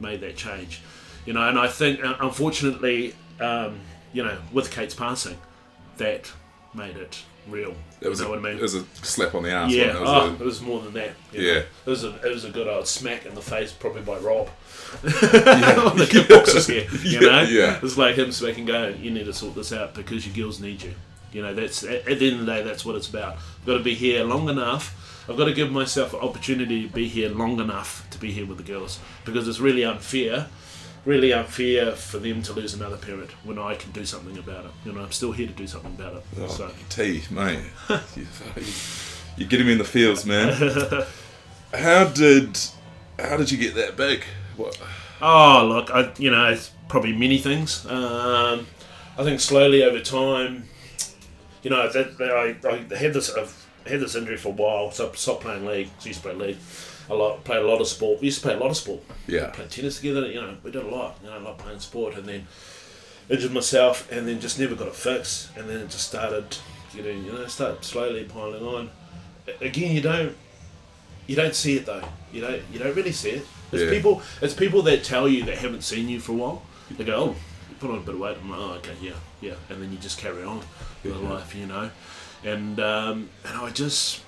made 0.00 0.20
that 0.22 0.34
change. 0.36 0.80
You 1.26 1.32
know, 1.32 1.48
and 1.48 1.58
I 1.58 1.68
think 1.68 2.04
uh, 2.04 2.16
unfortunately, 2.20 3.14
um, 3.40 3.80
you 4.12 4.24
know, 4.24 4.36
with 4.52 4.70
Kate's 4.70 4.94
passing, 4.94 5.38
that 5.98 6.32
made 6.74 6.96
it 6.96 7.22
real. 7.48 7.74
It 8.00 8.08
was, 8.08 8.20
you 8.20 8.24
know 8.26 8.32
a, 8.32 8.36
what 8.36 8.46
I 8.46 8.50
mean? 8.50 8.58
it 8.58 8.62
was 8.62 8.74
a 8.74 8.84
slap 9.02 9.34
on 9.34 9.42
the 9.44 9.50
ass. 9.50 9.72
Yeah, 9.72 9.84
it? 9.84 9.88
It 9.90 9.96
oh, 9.96 10.30
was 10.30 10.40
it 10.40 10.44
was 10.44 10.60
more 10.60 10.80
than 10.80 10.92
that. 10.94 11.12
Yeah. 11.32 11.42
know. 11.42 11.64
it 11.86 11.90
was 11.90 12.04
a 12.04 12.14
it 12.26 12.32
was 12.32 12.44
a 12.44 12.50
good 12.50 12.68
old 12.68 12.86
smack 12.86 13.26
in 13.26 13.34
the 13.34 13.42
face, 13.42 13.72
probably 13.72 14.02
by 14.02 14.18
Rob 14.18 14.48
on 15.04 15.96
the 15.96 16.08
kickboxers 16.10 16.68
here. 16.68 16.86
You 17.02 17.20
Yeah, 17.26 17.30
know, 17.30 17.42
yeah. 17.42 17.78
it's 17.82 17.96
like 17.96 18.16
him 18.16 18.32
smacking, 18.32 18.66
going, 18.66 19.02
"You 19.02 19.10
need 19.10 19.26
to 19.26 19.32
sort 19.32 19.54
this 19.54 19.72
out 19.72 19.94
because 19.94 20.26
your 20.26 20.34
girls 20.34 20.60
need 20.60 20.82
you." 20.82 20.94
You 21.32 21.42
know, 21.42 21.54
that's 21.54 21.82
at, 21.82 22.06
at 22.08 22.18
the 22.18 22.30
end 22.30 22.40
of 22.40 22.46
the 22.46 22.52
day, 22.52 22.62
that's 22.62 22.84
what 22.84 22.96
it's 22.96 23.08
about. 23.08 23.36
I've 23.36 23.66
got 23.66 23.78
to 23.78 23.84
be 23.84 23.94
here 23.94 24.24
long 24.24 24.48
enough. 24.48 24.98
I've 25.28 25.36
got 25.36 25.44
to 25.44 25.54
give 25.54 25.70
myself 25.70 26.14
an 26.14 26.20
opportunity 26.20 26.86
to 26.86 26.92
be 26.92 27.08
here 27.08 27.28
long 27.28 27.60
enough 27.60 28.06
to 28.10 28.18
be 28.18 28.32
here 28.32 28.44
with 28.44 28.58
the 28.58 28.64
girls 28.64 28.98
because 29.24 29.46
it's 29.46 29.60
really 29.60 29.84
unfair. 29.84 30.48
Really 31.04 31.32
unfair 31.32 31.92
for 31.92 32.18
them 32.18 32.42
to 32.42 32.52
lose 32.52 32.74
another 32.74 32.96
parent 32.96 33.30
when 33.44 33.58
I 33.58 33.74
can 33.74 33.90
do 33.90 34.04
something 34.04 34.38
about 34.38 34.66
it. 34.66 34.70
You 34.84 34.92
know, 34.92 35.00
I'm 35.00 35.10
still 35.10 35.32
here 35.32 35.48
to 35.48 35.52
do 35.52 35.66
something 35.66 35.92
about 35.98 36.14
it. 36.16 36.22
Oh, 36.40 36.46
So, 36.48 36.70
T, 36.90 37.22
mate. 37.30 37.58
You- 38.16 38.26
You're 39.36 39.48
getting 39.48 39.66
me 39.66 39.72
in 39.72 39.78
the 39.78 39.84
feels, 39.84 40.26
man. 40.26 40.52
how 41.74 42.04
did 42.04 42.58
how 43.18 43.36
did 43.38 43.50
you 43.50 43.56
get 43.58 43.74
that 43.76 43.96
big? 43.96 44.24
What? 44.56 44.78
Oh, 45.22 45.66
look, 45.66 45.90
I 45.90 46.12
you 46.18 46.30
know, 46.30 46.50
it's 46.50 46.70
probably 46.88 47.14
many 47.14 47.38
things. 47.38 47.86
Um, 47.86 48.66
I 49.16 49.24
think 49.24 49.40
slowly 49.40 49.82
over 49.84 50.00
time, 50.00 50.68
you 51.62 51.70
know, 51.70 51.90
that, 51.90 52.18
that 52.18 52.30
I, 52.30 52.56
I 52.68 52.96
had 52.96 53.14
this 53.14 53.34
I've 53.34 53.56
had 53.86 54.00
this 54.00 54.14
injury 54.14 54.36
for 54.36 54.48
a 54.48 54.52
while, 54.52 54.90
so 54.90 55.10
I 55.10 55.14
stopped 55.14 55.40
playing 55.40 55.64
league. 55.64 55.88
So 55.98 56.04
I 56.04 56.08
used 56.08 56.22
to 56.22 56.28
play 56.28 56.46
league. 56.48 56.58
A 57.12 57.14
lot, 57.14 57.44
played 57.44 57.62
a 57.62 57.66
lot 57.66 57.80
of 57.80 57.86
sport. 57.88 58.20
We 58.20 58.26
used 58.26 58.38
to 58.40 58.46
play 58.48 58.54
a 58.54 58.58
lot 58.58 58.70
of 58.70 58.76
sport. 58.76 59.02
Yeah. 59.26 59.48
played 59.50 59.70
tennis 59.70 59.96
together. 59.96 60.26
You 60.26 60.40
know, 60.40 60.56
we 60.62 60.70
did 60.70 60.82
a 60.84 60.88
lot. 60.88 61.18
You 61.22 61.28
know, 61.30 61.36
I 61.36 61.40
love 61.40 61.58
playing 61.58 61.80
sport, 61.80 62.14
and 62.16 62.26
then 62.26 62.46
injured 63.28 63.52
myself, 63.52 64.10
and 64.10 64.26
then 64.26 64.40
just 64.40 64.58
never 64.58 64.74
got 64.74 64.88
it 64.88 64.94
fixed, 64.96 65.50
and 65.56 65.68
then 65.68 65.78
it 65.80 65.90
just 65.90 66.06
started 66.08 66.56
getting, 66.94 67.24
you 67.24 67.32
know, 67.32 67.46
started 67.46 67.84
slowly 67.84 68.24
piling 68.24 68.62
on. 68.64 68.90
Again, 69.60 69.94
you 69.94 70.00
don't 70.00 70.36
you 71.26 71.36
don't 71.36 71.54
see 71.54 71.76
it 71.76 71.86
though. 71.86 72.02
You 72.32 72.40
don't 72.40 72.62
you 72.72 72.78
don't 72.78 72.94
really 72.96 73.12
see 73.12 73.30
it. 73.30 73.46
It's 73.72 73.82
Yeah. 73.82 73.90
people 73.90 74.22
it's 74.40 74.54
people 74.54 74.82
that 74.82 75.02
tell 75.04 75.28
you 75.28 75.44
that 75.44 75.58
haven't 75.58 75.82
seen 75.82 76.08
you 76.08 76.20
for 76.20 76.32
a 76.32 76.36
while. 76.36 76.62
They 76.96 77.04
go, 77.04 77.16
Oh, 77.16 77.28
you 77.70 77.76
put 77.80 77.90
on 77.90 77.96
a 77.98 78.00
bit 78.00 78.14
of 78.14 78.20
weight. 78.20 78.36
I'm 78.40 78.50
like, 78.50 78.60
Oh, 78.60 78.72
okay, 78.74 78.94
yeah, 79.00 79.12
yeah 79.40 79.54
and 79.70 79.82
then 79.82 79.92
you 79.92 79.98
just 79.98 80.18
carry 80.18 80.42
on 80.42 80.58
with 81.04 81.14
Yeah. 81.22 81.28
life, 81.28 81.54
you 81.54 81.66
know. 81.66 81.90
And 82.44 82.78
um, 82.80 83.30
and 83.44 83.56
I 83.58 83.70
just 83.70 84.20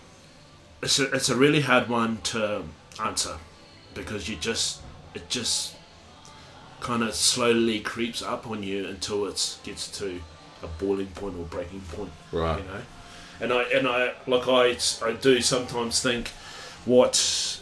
it's 0.82 0.98
a, 0.98 1.10
it's 1.12 1.28
a 1.28 1.36
really 1.36 1.60
hard 1.62 1.88
one 1.88 2.18
to 2.24 2.62
answer 3.00 3.36
because 3.94 4.28
you 4.28 4.36
just 4.36 4.80
it 5.14 5.28
just 5.28 5.74
kind 6.80 7.02
of 7.02 7.14
slowly 7.14 7.80
creeps 7.80 8.22
up 8.22 8.46
on 8.46 8.62
you 8.62 8.86
until 8.86 9.26
it 9.26 9.58
gets 9.64 9.88
to 9.98 10.20
a 10.62 10.66
boiling 10.66 11.06
point 11.08 11.36
or 11.38 11.44
breaking 11.44 11.80
point 11.92 12.10
Right. 12.32 12.58
you 12.58 12.64
know 12.64 12.80
and 13.40 13.52
I 13.52 13.62
and 13.76 13.88
I 13.88 14.12
like 14.26 14.46
I 14.48 14.76
I 15.06 15.12
do 15.12 15.40
sometimes 15.40 16.00
think 16.02 16.28
what 16.84 17.60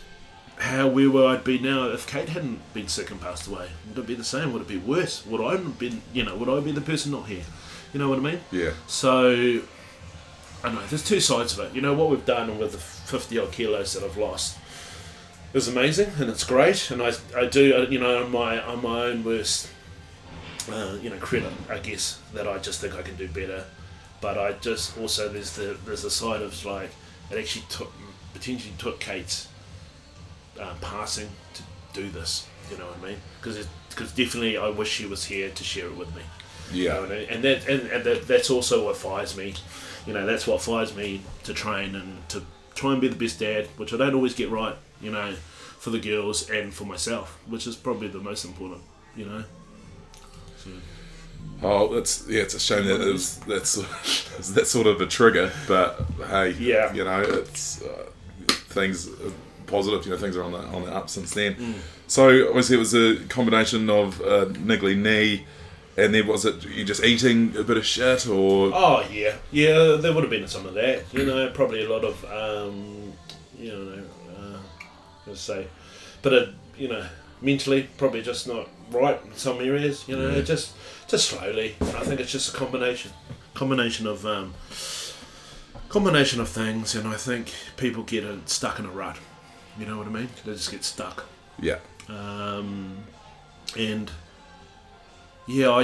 how 0.58 0.86
where 0.88 1.10
would 1.10 1.26
I 1.26 1.36
be 1.36 1.58
now 1.58 1.88
if 1.88 2.06
Kate 2.06 2.28
hadn't 2.28 2.60
been 2.74 2.88
sick 2.88 3.10
and 3.10 3.20
passed 3.20 3.46
away 3.48 3.68
would 3.88 3.98
it 3.98 4.06
be 4.06 4.14
the 4.14 4.24
same 4.24 4.52
would 4.52 4.62
it 4.62 4.68
be 4.68 4.78
worse 4.78 5.24
would 5.26 5.40
I 5.40 5.52
have 5.52 5.78
been 5.78 6.02
you 6.12 6.24
know 6.24 6.36
would 6.36 6.48
I 6.48 6.60
be 6.60 6.72
the 6.72 6.80
person 6.80 7.12
not 7.12 7.26
here 7.26 7.44
you 7.92 7.98
know 8.00 8.08
what 8.08 8.18
I 8.18 8.22
mean 8.22 8.40
Yeah. 8.50 8.70
so 8.86 9.60
I 10.64 10.70
know 10.72 10.80
there's 10.88 11.04
two 11.04 11.18
sides 11.18 11.58
of 11.58 11.64
it. 11.66 11.74
You 11.74 11.80
know 11.80 11.92
what 11.92 12.08
we've 12.08 12.24
done 12.24 12.56
with 12.56 12.70
the 12.70 12.78
50 12.78 13.36
odd 13.40 13.50
kilos 13.50 13.94
that 13.94 14.04
I've 14.04 14.16
lost 14.16 14.56
is 15.54 15.68
amazing 15.68 16.10
and 16.18 16.30
it's 16.30 16.44
great. 16.44 16.90
And 16.90 17.02
I, 17.02 17.12
I 17.36 17.46
do 17.46 17.86
you 17.90 17.98
know 17.98 18.24
on 18.24 18.30
my 18.30 18.60
on 18.62 18.82
my 18.82 19.02
own 19.04 19.24
worst 19.24 19.68
uh, 20.70 20.96
you 21.02 21.10
know 21.10 21.16
credit 21.16 21.52
I 21.68 21.78
guess 21.78 22.20
that 22.34 22.46
I 22.46 22.58
just 22.58 22.80
think 22.80 22.94
I 22.94 23.02
can 23.02 23.16
do 23.16 23.28
better. 23.28 23.64
But 24.20 24.38
I 24.38 24.52
just 24.52 24.96
also 24.98 25.28
there's 25.28 25.54
the 25.56 25.76
there's 25.84 26.02
the 26.02 26.10
side 26.10 26.42
of 26.42 26.64
like 26.64 26.90
it 27.30 27.38
actually 27.38 27.64
took 27.68 27.92
potentially 28.34 28.72
took 28.78 29.00
Kate's 29.00 29.48
uh, 30.60 30.74
passing 30.80 31.28
to 31.54 31.62
do 31.92 32.08
this. 32.10 32.46
You 32.70 32.78
know 32.78 32.86
what 32.86 32.98
I 33.02 33.08
mean? 33.12 33.18
Because 33.40 33.66
because 33.90 34.12
definitely 34.12 34.56
I 34.56 34.68
wish 34.68 34.88
she 34.90 35.06
was 35.06 35.24
here 35.24 35.50
to 35.50 35.64
share 35.64 35.86
it 35.86 35.96
with 35.96 36.14
me. 36.14 36.22
You 36.72 36.88
know, 36.88 37.04
Yeah. 37.04 37.12
and, 37.16 37.30
and 37.30 37.44
that 37.44 37.68
and, 37.68 37.80
and 37.90 38.04
that, 38.04 38.26
that's 38.28 38.48
also 38.50 38.84
what 38.86 38.96
fires 38.96 39.36
me. 39.36 39.54
You 40.06 40.14
know, 40.14 40.24
that's 40.24 40.46
what 40.46 40.62
fires 40.62 40.96
me 40.96 41.20
to 41.44 41.52
train 41.52 41.94
and 41.94 42.26
to 42.30 42.42
try 42.74 42.92
and 42.92 43.00
be 43.00 43.08
the 43.08 43.16
best 43.16 43.38
dad, 43.40 43.68
which 43.76 43.92
I 43.92 43.96
don't 43.96 44.14
always 44.14 44.34
get 44.34 44.50
right. 44.50 44.74
You 45.02 45.10
know, 45.10 45.32
for 45.78 45.90
the 45.90 45.98
girls 45.98 46.48
and 46.50 46.72
for 46.72 46.84
myself, 46.84 47.38
which 47.48 47.66
is 47.66 47.76
probably 47.76 48.08
the 48.08 48.20
most 48.20 48.44
important. 48.44 48.82
You 49.16 49.26
know. 49.26 49.44
So, 50.56 50.70
Oh, 51.62 51.92
that's 51.94 52.26
yeah. 52.28 52.42
It's 52.42 52.54
a 52.54 52.60
shame 52.60 52.86
that 52.86 53.00
it 53.00 53.12
was 53.12 53.38
that's 53.40 53.74
that's 54.52 54.70
sort 54.70 54.86
of 54.86 55.00
a 55.00 55.06
trigger, 55.06 55.52
but 55.68 56.00
hey, 56.28 56.50
Yeah. 56.52 56.92
you 56.92 57.04
know, 57.04 57.20
it's 57.20 57.82
uh, 57.82 58.06
things 58.48 59.08
are 59.08 59.32
positive. 59.66 60.04
You 60.06 60.12
know, 60.12 60.18
things 60.18 60.36
are 60.36 60.42
on 60.44 60.52
the 60.52 60.58
on 60.58 60.84
the 60.84 60.92
up 60.94 61.08
since 61.10 61.34
then. 61.34 61.54
Mm. 61.54 61.74
So 62.06 62.48
obviously, 62.48 62.76
it 62.76 62.78
was 62.80 62.94
a 62.94 63.16
combination 63.28 63.88
of 63.90 64.20
uh, 64.20 64.46
niggly 64.46 64.96
knee, 64.96 65.46
and 65.96 66.12
then 66.14 66.26
was 66.26 66.44
it 66.44 66.64
you 66.66 66.84
just 66.84 67.02
eating 67.04 67.56
a 67.56 67.62
bit 67.62 67.76
of 67.76 67.86
shit 67.86 68.26
or 68.26 68.70
Oh 68.74 69.04
yeah, 69.12 69.36
yeah. 69.50 69.96
There 70.00 70.12
would 70.12 70.22
have 70.24 70.30
been 70.30 70.46
some 70.48 70.66
of 70.66 70.74
that. 70.74 71.04
You 71.12 71.24
know, 71.26 71.48
probably 71.50 71.84
a 71.84 71.88
lot 71.88 72.04
of 72.04 72.24
um, 72.24 73.12
you 73.58 73.70
know, 73.72 73.92
uh, 73.92 74.01
let's 75.32 75.40
say, 75.42 75.66
but 76.22 76.32
it, 76.32 76.48
you 76.76 76.88
know, 76.88 77.06
mentally 77.40 77.88
probably 77.96 78.22
just 78.22 78.46
not 78.46 78.68
right 78.90 79.18
in 79.24 79.34
some 79.34 79.58
areas. 79.60 80.06
You 80.06 80.16
know, 80.16 80.42
just 80.42 80.74
just 81.08 81.28
slowly. 81.30 81.74
I 81.80 82.04
think 82.04 82.20
it's 82.20 82.30
just 82.32 82.54
a 82.54 82.56
combination, 82.56 83.10
combination 83.54 84.06
of 84.06 84.24
um, 84.26 84.54
combination 85.88 86.40
of 86.40 86.48
things, 86.48 86.94
and 86.94 87.06
I 87.08 87.16
think 87.16 87.52
people 87.76 88.02
get 88.02 88.24
uh, 88.24 88.36
stuck 88.46 88.78
in 88.78 88.86
a 88.86 88.90
rut. 88.90 89.18
You 89.78 89.86
know 89.86 89.96
what 89.98 90.06
I 90.06 90.10
mean? 90.10 90.28
They 90.44 90.52
just 90.52 90.70
get 90.70 90.84
stuck. 90.84 91.24
yeah? 91.60 91.78
Um, 92.08 92.98
and 93.78 94.10
yeah, 95.48 95.70
I 95.70 95.82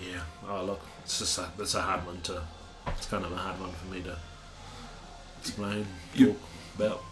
yeah. 0.00 0.22
Oh 0.48 0.64
look, 0.64 0.80
it's 1.02 1.18
just 1.18 1.38
a, 1.38 1.48
it's 1.58 1.74
a 1.74 1.80
hard 1.82 2.06
one 2.06 2.20
to. 2.22 2.42
It's 2.88 3.06
kind 3.06 3.24
of 3.24 3.32
a 3.32 3.36
hard 3.36 3.60
one 3.60 3.72
for 3.72 3.86
me 3.92 4.00
to 4.02 4.16
explain, 5.40 5.86
You- 6.14 6.28
talk 6.34 6.36
about. 6.76 7.02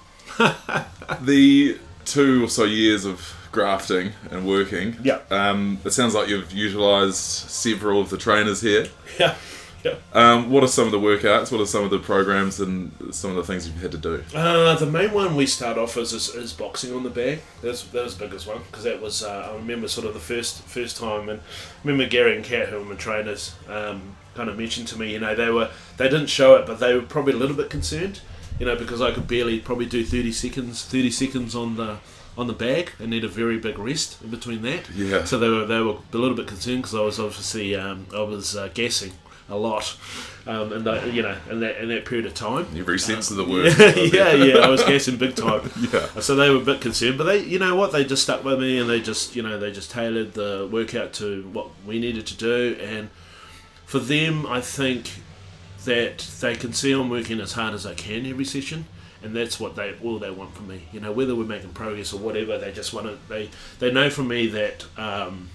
The 1.20 1.78
two 2.04 2.44
or 2.44 2.48
so 2.48 2.64
years 2.64 3.04
of 3.04 3.34
grafting 3.52 4.12
and 4.30 4.46
working. 4.46 4.96
Yeah. 5.02 5.20
Um, 5.30 5.78
it 5.84 5.92
sounds 5.92 6.14
like 6.14 6.28
you've 6.28 6.52
utilised 6.52 7.50
several 7.50 8.00
of 8.00 8.10
the 8.10 8.18
trainers 8.18 8.60
here. 8.60 8.88
Yeah, 9.20 9.36
yeah. 9.84 9.94
Um, 10.12 10.50
what 10.50 10.64
are 10.64 10.68
some 10.68 10.86
of 10.86 10.90
the 10.90 10.98
workouts? 10.98 11.52
What 11.52 11.60
are 11.60 11.66
some 11.66 11.84
of 11.84 11.90
the 11.90 12.00
programs 12.00 12.58
and 12.58 12.90
some 13.14 13.30
of 13.30 13.36
the 13.36 13.44
things 13.44 13.68
you've 13.68 13.80
had 13.80 13.92
to 13.92 13.98
do? 13.98 14.24
Uh, 14.34 14.74
the 14.74 14.86
main 14.86 15.12
one 15.12 15.36
we 15.36 15.46
start 15.46 15.78
off 15.78 15.96
as 15.96 16.12
is, 16.12 16.30
is 16.34 16.52
boxing 16.52 16.92
on 16.94 17.04
the 17.04 17.10
bag. 17.10 17.40
That 17.60 17.68
was, 17.68 17.84
that 17.90 18.02
was 18.02 18.16
the 18.16 18.24
biggest 18.24 18.48
one 18.48 18.62
because 18.66 18.82
that 18.84 19.00
was 19.00 19.22
uh, 19.22 19.50
I 19.52 19.54
remember 19.54 19.86
sort 19.86 20.06
of 20.06 20.14
the 20.14 20.20
first 20.20 20.62
first 20.62 20.96
time 20.96 21.28
and 21.28 21.38
I 21.40 21.44
remember 21.84 22.10
Gary 22.10 22.34
and 22.34 22.44
Kat 22.44 22.70
who 22.70 22.78
were 22.78 22.84
my 22.86 22.94
trainers 22.96 23.54
um, 23.68 24.16
kind 24.34 24.48
of 24.48 24.58
mentioned 24.58 24.88
to 24.88 24.98
me 24.98 25.12
you 25.12 25.20
know 25.20 25.34
they 25.34 25.50
were 25.50 25.70
they 25.96 26.08
didn't 26.08 26.26
show 26.28 26.56
it 26.56 26.66
but 26.66 26.80
they 26.80 26.94
were 26.94 27.02
probably 27.02 27.34
a 27.34 27.36
little 27.36 27.54
bit 27.56 27.70
concerned 27.70 28.20
you 28.58 28.66
know 28.66 28.76
because 28.76 29.00
I 29.00 29.12
could 29.12 29.26
barely 29.26 29.60
probably 29.60 29.86
do 29.86 30.04
thirty 30.04 30.32
seconds 30.32 30.84
thirty 30.84 31.10
seconds 31.10 31.54
on 31.54 31.76
the 31.76 31.98
on 32.36 32.46
the 32.48 32.52
bag 32.52 32.92
and 32.98 33.10
need 33.10 33.24
a 33.24 33.28
very 33.28 33.58
big 33.58 33.78
rest 33.78 34.20
in 34.22 34.30
between 34.30 34.62
that. 34.62 34.90
Yeah. 34.90 35.24
So 35.24 35.38
they 35.38 35.48
were 35.48 35.66
they 35.66 35.80
were 35.80 35.96
a 36.12 36.16
little 36.16 36.36
bit 36.36 36.46
concerned 36.46 36.82
because 36.82 36.94
I 36.94 37.00
was 37.00 37.20
obviously 37.20 37.76
um, 37.76 38.06
I 38.14 38.22
was 38.22 38.56
uh, 38.56 38.68
guessing 38.74 39.12
a 39.50 39.56
lot, 39.56 39.94
um, 40.46 40.72
and 40.72 40.86
that, 40.86 41.12
you 41.12 41.20
know 41.22 41.36
in 41.50 41.60
that 41.60 41.76
in 41.76 41.88
that 41.90 42.06
period 42.06 42.26
of 42.26 42.34
time. 42.34 42.66
Every 42.76 42.98
sense 42.98 43.30
of 43.30 43.36
the 43.36 43.44
word. 43.48 43.74
yeah, 44.12 44.32
yeah, 44.32 44.58
I 44.58 44.68
was 44.68 44.82
guessing 44.82 45.16
big 45.16 45.36
time. 45.36 45.70
Yeah. 45.92 46.06
So 46.20 46.34
they 46.34 46.48
were 46.50 46.62
a 46.62 46.64
bit 46.64 46.80
concerned, 46.80 47.18
but 47.18 47.24
they, 47.24 47.40
you 47.44 47.58
know 47.58 47.76
what, 47.76 47.92
they 47.92 48.04
just 48.04 48.22
stuck 48.22 48.42
with 48.42 48.58
me 48.58 48.78
and 48.78 48.88
they 48.88 49.00
just, 49.00 49.36
you 49.36 49.42
know, 49.42 49.58
they 49.58 49.70
just 49.70 49.90
tailored 49.90 50.32
the 50.32 50.66
workout 50.72 51.12
to 51.14 51.42
what 51.52 51.68
we 51.86 51.98
needed 51.98 52.26
to 52.28 52.36
do. 52.36 52.76
And 52.80 53.10
for 53.84 53.98
them, 53.98 54.46
I 54.46 54.60
think 54.62 55.10
that 55.84 56.18
they 56.40 56.54
can 56.54 56.72
see 56.72 56.92
I'm 56.92 57.08
working 57.08 57.40
as 57.40 57.52
hard 57.52 57.74
as 57.74 57.86
I 57.86 57.94
can 57.94 58.26
every 58.26 58.44
session, 58.44 58.86
and 59.22 59.34
that's 59.34 59.58
what 59.58 59.76
they 59.76 59.94
all 60.02 60.18
they 60.18 60.30
want 60.30 60.54
from 60.54 60.68
me. 60.68 60.82
You 60.92 61.00
know, 61.00 61.12
whether 61.12 61.34
we're 61.34 61.44
making 61.44 61.70
progress 61.70 62.12
or 62.12 62.18
whatever, 62.18 62.58
they 62.58 62.72
just 62.72 62.92
want 62.92 63.06
to. 63.06 63.18
They 63.28 63.50
they 63.78 63.90
know 63.90 64.10
from 64.10 64.28
me 64.28 64.46
that, 64.48 64.84
um, 64.98 65.50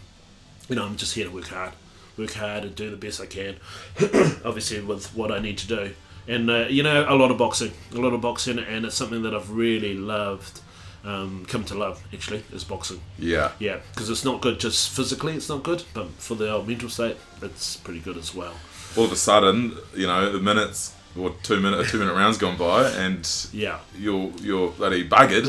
you 0.68 0.76
know, 0.76 0.86
I'm 0.86 0.96
just 0.96 1.14
here 1.14 1.26
to 1.26 1.32
work 1.32 1.48
hard, 1.48 1.74
work 2.18 2.34
hard 2.34 2.64
and 2.64 2.76
do 2.76 2.90
the 2.90 2.98
best 2.98 3.22
I 3.22 3.26
can. 3.26 3.58
obviously, 4.46 4.82
with 4.82 5.16
what 5.16 5.32
I 5.32 5.40
need 5.40 5.58
to 5.60 5.68
do, 5.68 5.92
and 6.28 6.50
uh, 6.50 6.68
you 6.70 6.84
know, 6.84 7.06
a 7.08 7.16
lot 7.16 7.32
of 7.32 7.38
boxing, 7.38 7.72
a 7.94 8.00
lot 8.00 8.14
of 8.14 8.22
boxing, 8.22 8.60
and 8.60 8.86
it's 8.86 8.96
something 8.96 9.24
that 9.24 9.34
I've 9.34 9.52
really 9.52 9.94
loved. 9.96 10.62
Um, 11.02 11.46
come 11.48 11.64
to 11.64 11.76
love 11.76 12.04
actually 12.14 12.44
is 12.52 12.66
boxing. 12.66 13.00
Yeah. 13.18 13.54
Yeah, 13.58 13.80
because 13.94 14.10
it's 14.10 14.26
not 14.26 14.42
good 14.42 14.60
just 14.60 14.90
physically, 14.90 15.32
it's 15.32 15.48
not 15.48 15.64
good, 15.64 15.82
but 15.94 16.10
for 16.18 16.36
the 16.36 16.52
old 16.52 16.68
mental 16.68 16.90
state, 16.90 17.16
it's 17.42 17.78
pretty 17.78 18.02
good 18.02 18.18
as 18.18 18.36
well. 18.36 18.54
All 18.98 19.06
of 19.06 19.12
a 19.12 19.16
sudden, 19.16 19.78
you 19.96 20.08
know, 20.08 20.32
the 20.32 20.40
minutes 20.40 20.94
or 21.18 21.32
two 21.44 21.60
minute 21.60 21.80
a 21.80 21.84
two 21.90 21.98
minute 22.00 22.14
rounds 22.14 22.38
gone 22.38 22.56
by, 22.58 22.90
and 22.92 23.28
Yeah. 23.54 23.80
you're 23.98 24.32
you're 24.42 24.70
bloody 24.72 25.08
buggered, 25.08 25.48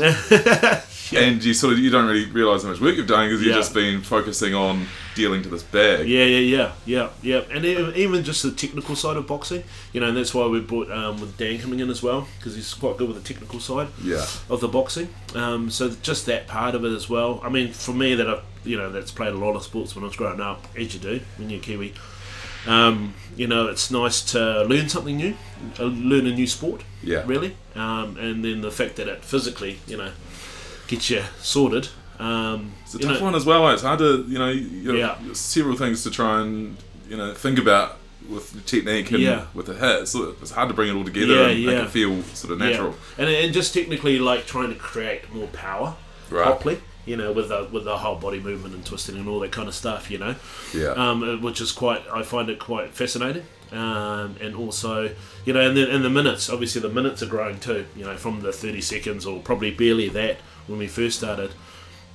and 1.15 1.43
you 1.43 1.53
sort 1.53 1.73
of 1.73 1.79
you 1.79 1.89
don't 1.89 2.07
really 2.07 2.25
realise 2.25 2.63
how 2.63 2.69
much 2.69 2.81
work 2.81 2.95
you've 2.95 3.07
done 3.07 3.27
because 3.27 3.41
you've 3.41 3.51
Yeah. 3.51 3.61
just 3.61 3.73
been 3.73 4.01
focusing 4.01 4.53
on 4.55 4.87
dealing 5.15 5.43
to 5.43 5.49
this 5.49 5.63
bag. 5.63 6.07
Yeah, 6.07 6.23
yeah, 6.23 6.39
yeah, 6.39 6.71
yeah, 6.85 7.09
yeah, 7.21 7.41
and 7.51 7.65
even 7.65 8.23
just 8.23 8.43
the 8.43 8.51
technical 8.51 8.95
side 8.95 9.17
of 9.17 9.27
boxing, 9.27 9.63
you 9.93 9.99
know, 10.01 10.07
and 10.07 10.17
that's 10.17 10.33
why 10.33 10.47
we 10.47 10.59
brought 10.61 10.89
um, 10.91 11.19
with 11.21 11.37
Dan 11.37 11.59
coming 11.59 11.79
in 11.79 11.89
as 11.89 12.01
well 12.01 12.27
because 12.39 12.55
he's 12.55 12.73
quite 12.73 12.97
good 12.97 13.07
with 13.09 13.21
the 13.23 13.33
technical 13.33 13.59
side 13.59 13.87
Yeah. 14.03 14.25
of 14.49 14.61
the 14.61 14.67
boxing. 14.67 15.09
Um, 15.35 15.69
so 15.69 15.89
just 16.01 16.25
that 16.25 16.47
part 16.47 16.75
of 16.75 16.83
it 16.85 16.93
as 16.93 17.09
well. 17.09 17.39
I 17.43 17.49
mean, 17.49 17.71
for 17.73 17.93
me, 17.93 18.15
that 18.15 18.27
I, 18.29 18.39
you 18.63 18.77
know, 18.77 18.89
that's 18.91 19.11
played 19.11 19.33
a 19.33 19.37
lot 19.37 19.55
of 19.55 19.63
sports 19.63 19.95
when 19.95 20.03
I 20.03 20.07
was 20.07 20.15
growing 20.15 20.41
up, 20.41 20.65
as 20.77 20.93
you 20.93 20.99
do 20.99 21.19
when 21.37 21.49
you're 21.49 21.59
Kiwi. 21.61 21.93
Um, 22.67 23.13
you 23.35 23.47
know, 23.47 23.67
it's 23.67 23.89
nice 23.91 24.21
to 24.33 24.63
learn 24.65 24.89
something 24.89 25.15
new, 25.17 25.35
uh, 25.79 25.83
learn 25.85 26.27
a 26.27 26.31
new 26.33 26.47
sport. 26.47 26.83
Yeah. 27.03 27.23
Really, 27.25 27.55
um, 27.75 28.17
and 28.17 28.43
then 28.45 28.61
the 28.61 28.71
fact 28.71 28.95
that 28.97 29.07
it 29.07 29.23
physically, 29.23 29.79
you 29.87 29.97
know, 29.97 30.11
gets 30.87 31.09
you 31.09 31.23
sorted. 31.39 31.87
Um, 32.19 32.73
It's 32.83 32.93
a 32.95 32.99
tough 32.99 33.19
know, 33.19 33.23
one 33.25 33.35
as 33.35 33.45
well. 33.45 33.67
It's 33.69 33.81
hard 33.81 33.99
to 33.99 34.25
you 34.27 34.37
know 34.37 34.49
you 34.49 34.95
Yeah. 34.97 35.15
several 35.33 35.75
things 35.75 36.03
to 36.03 36.11
try 36.11 36.41
and 36.41 36.77
you 37.09 37.17
know 37.17 37.33
think 37.33 37.57
about 37.57 37.97
with 38.29 38.51
the 38.53 38.61
technique 38.61 39.09
and 39.11 39.19
Yeah. 39.21 39.45
with 39.55 39.65
the 39.65 39.73
hit. 39.73 40.01
It's, 40.03 40.13
it's 40.13 40.51
hard 40.51 40.69
to 40.69 40.75
bring 40.75 40.89
it 40.89 40.95
all 40.95 41.03
together 41.03 41.33
Yeah, 41.33 41.47
and 41.47 41.65
make 41.65 41.75
it 41.77 41.89
feel 41.89 42.21
sort 42.33 42.53
of 42.53 42.59
natural. 42.59 42.95
Yeah. 43.17 43.25
And, 43.25 43.35
and 43.45 43.53
just 43.53 43.73
technically 43.73 44.19
like 44.19 44.45
trying 44.45 44.69
to 44.69 44.75
create 44.75 45.33
more 45.33 45.47
power 45.47 45.95
Right. 46.29 46.43
properly, 46.45 46.79
you 47.05 47.17
know, 47.17 47.31
with 47.31 47.49
the 47.49 47.67
with 47.71 47.83
the 47.85 47.97
whole 47.97 48.15
body 48.15 48.39
movement 48.39 48.75
and 48.75 48.85
twisting 48.85 49.15
and 49.17 49.27
all 49.27 49.39
that 49.39 49.51
kind 49.51 49.67
of 49.67 49.73
stuff, 49.75 50.09
you 50.11 50.17
know, 50.17 50.35
Yeah. 50.73 50.89
um, 50.91 51.23
uh, 51.23 51.37
which 51.37 51.59
is 51.61 51.71
quite 51.71 52.03
I 52.13 52.23
find 52.23 52.49
it 52.49 52.59
quite 52.59 52.93
fascinating. 52.93 53.43
Um, 53.71 54.35
and 54.41 54.53
also, 54.55 55.09
you 55.45 55.53
know, 55.53 55.61
and 55.61 55.77
then 55.77 55.89
and 55.89 56.03
the 56.03 56.09
minutes, 56.09 56.49
obviously 56.49 56.81
the 56.81 56.89
minutes 56.89 57.23
are 57.23 57.27
growing 57.27 57.59
too. 57.59 57.85
You 57.95 58.05
know, 58.05 58.17
from 58.17 58.41
the 58.41 58.51
thirty 58.51 58.81
seconds 58.81 59.25
or 59.25 59.39
probably 59.39 59.71
barely 59.71 60.09
that 60.09 60.37
when 60.67 60.77
we 60.79 60.87
first 60.87 61.17
started 61.17 61.51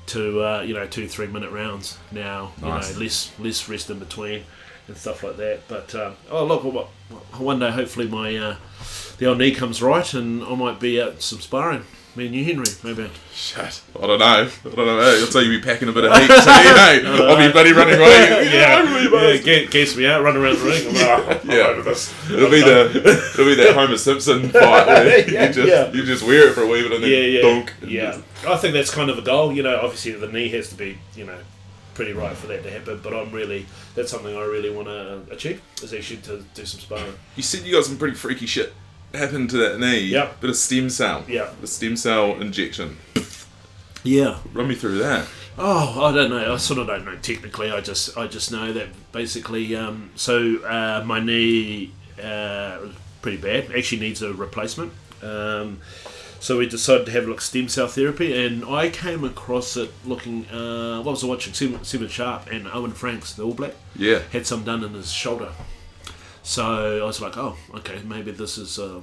to 0.08 0.42
uh, 0.42 0.60
you 0.60 0.74
know 0.74 0.86
two 0.86 1.08
three 1.08 1.26
minute 1.26 1.50
rounds 1.50 1.98
now. 2.12 2.52
You 2.60 2.68
Nice. 2.68 2.94
know, 2.94 3.00
less 3.00 3.32
less 3.38 3.68
rest 3.68 3.90
in 3.90 3.98
between 3.98 4.44
and 4.86 4.96
stuff 4.96 5.22
like 5.24 5.36
that. 5.38 5.66
But 5.66 5.94
um, 5.94 6.16
oh 6.30 6.44
look, 6.44 6.62
one 7.40 7.58
day 7.58 7.70
hopefully 7.70 8.06
my 8.06 8.36
uh, 8.36 8.56
the 9.18 9.26
old 9.26 9.38
knee 9.38 9.52
comes 9.52 9.82
right 9.82 10.12
and 10.14 10.44
I 10.44 10.54
might 10.54 10.78
be 10.78 11.00
out 11.00 11.22
some 11.22 11.40
sparring. 11.40 11.84
Me 12.16 12.26
and 12.26 12.34
you, 12.34 12.44
Henry, 12.46 12.64
maybe. 12.82 13.10
Shit. 13.34 13.82
I 13.94 14.06
don't 14.06 14.18
know. 14.18 14.24
I 14.24 14.48
don't 14.64 14.76
know. 14.76 15.00
Hey, 15.00 15.20
I'll 15.20 15.26
tell 15.26 15.42
you, 15.42 15.50
be 15.50 15.62
packing 15.62 15.88
a 15.88 15.92
bit 15.92 16.06
of 16.06 16.12
heat. 16.16 16.28
So, 16.28 16.50
hey, 16.50 17.02
I'll 17.04 17.36
be 17.36 17.52
bloody 17.52 17.72
running 17.72 17.96
away. 17.96 18.48
yeah, 18.52 19.36
get, 19.44 19.70
gets 19.70 19.94
me 19.96 20.06
out, 20.06 20.22
run 20.22 20.34
around 20.34 20.56
the 20.56 20.64
ring. 20.64 20.86
I'm 20.88 20.94
like, 20.94 21.04
oh, 21.04 21.40
I'm 21.42 21.50
Yeah. 21.50 22.36
It'll 22.36 22.50
be 22.50 22.60
the 22.62 23.30
it'll 23.34 23.44
be 23.44 23.54
that 23.56 23.74
Homer 23.74 23.98
Simpson 23.98 24.48
fight 24.48 24.86
where 24.86 25.28
Yeah, 25.30 25.48
you 25.48 25.52
just 25.52 25.68
yeah. 25.68 25.92
you 25.92 26.04
just 26.06 26.22
wear 26.26 26.48
it 26.48 26.54
for 26.54 26.62
a 26.62 26.66
wee 26.66 26.82
bit 26.82 26.92
and 26.92 27.02
then 27.04 27.10
Yeah, 27.10 27.18
yeah, 27.18 27.42
dunk. 27.42 27.74
and 27.82 27.90
yeah. 27.90 28.12
just- 28.12 28.46
I 28.46 28.56
think 28.56 28.72
that's 28.72 28.90
kind 28.90 29.10
of 29.10 29.18
a 29.18 29.22
goal. 29.22 29.52
You 29.52 29.62
know, 29.62 29.78
obviously 29.82 30.12
the 30.12 30.28
knee 30.28 30.48
has 30.48 30.70
to 30.70 30.74
be, 30.74 30.96
you 31.14 31.26
know, 31.26 31.36
pretty 31.94 32.12
right 32.14 32.34
for 32.36 32.46
that 32.46 32.62
to 32.62 32.70
happen. 32.70 33.00
But 33.02 33.12
I'm 33.12 33.30
really 33.30 33.66
that's 33.94 34.10
something 34.10 34.34
I 34.34 34.44
really 34.44 34.70
want 34.70 34.88
to 34.88 35.20
achieve 35.30 35.60
is 35.82 35.92
actually 35.92 36.22
to 36.22 36.42
do 36.54 36.64
some 36.64 36.80
sparring. 36.80 37.12
You 37.36 37.42
said 37.42 37.60
you 37.62 37.72
got 37.72 37.84
some 37.84 37.98
pretty 37.98 38.16
freaky 38.16 38.46
shit 38.46 38.72
happen 39.16 39.48
to 39.48 39.56
that 39.58 39.78
knee. 39.80 40.00
Yep. 40.00 40.40
Bit 40.40 40.50
of 40.50 40.56
stem 40.56 40.90
cell. 40.90 41.24
Yeah. 41.28 41.50
The 41.60 41.66
stem 41.66 41.96
cell 41.96 42.40
injection. 42.40 42.96
Yeah. 44.04 44.38
Run 44.52 44.68
me 44.68 44.74
through 44.74 44.98
that. 44.98 45.26
Oh, 45.58 46.04
I 46.04 46.12
don't 46.14 46.30
know. 46.30 46.52
I 46.52 46.56
sort 46.58 46.78
of 46.78 46.86
don't 46.86 47.04
know 47.04 47.16
technically. 47.16 47.70
I 47.70 47.80
just 47.80 48.16
I 48.16 48.26
just 48.26 48.52
know 48.52 48.72
that 48.72 48.88
basically. 49.12 49.74
Um, 49.74 50.10
so 50.14 50.58
uh, 50.64 51.02
my 51.06 51.18
knee 51.18 51.92
uh, 52.18 52.78
was 52.82 52.94
pretty 53.22 53.38
bad. 53.38 53.72
Actually 53.76 54.00
needs 54.00 54.22
a 54.22 54.32
replacement. 54.34 54.92
Um, 55.22 55.80
so 56.38 56.58
we 56.58 56.66
decided 56.68 57.06
to 57.06 57.12
have 57.12 57.24
a 57.24 57.26
look 57.26 57.40
stem 57.40 57.68
cell 57.68 57.88
therapy, 57.88 58.46
and 58.46 58.64
I 58.66 58.90
came 58.90 59.24
across 59.24 59.76
it 59.78 59.90
looking. 60.04 60.46
Uh, 60.48 61.00
what 61.02 61.12
was 61.12 61.24
I 61.24 61.26
watching? 61.26 61.54
Seven, 61.54 61.82
Seven 61.82 62.08
Sharp 62.08 62.48
and 62.52 62.68
Owen 62.68 62.92
Franks, 62.92 63.32
the 63.32 63.42
All 63.42 63.54
Black, 63.54 63.72
Yeah. 63.96 64.20
had 64.32 64.46
some 64.46 64.62
done 64.62 64.84
in 64.84 64.92
his 64.92 65.10
shoulder. 65.10 65.48
So 66.46 67.02
I 67.02 67.04
was 67.04 67.20
like, 67.20 67.36
oh, 67.36 67.56
okay, 67.74 68.00
maybe 68.04 68.30
this 68.30 68.56
is 68.56 68.78
uh, 68.78 69.00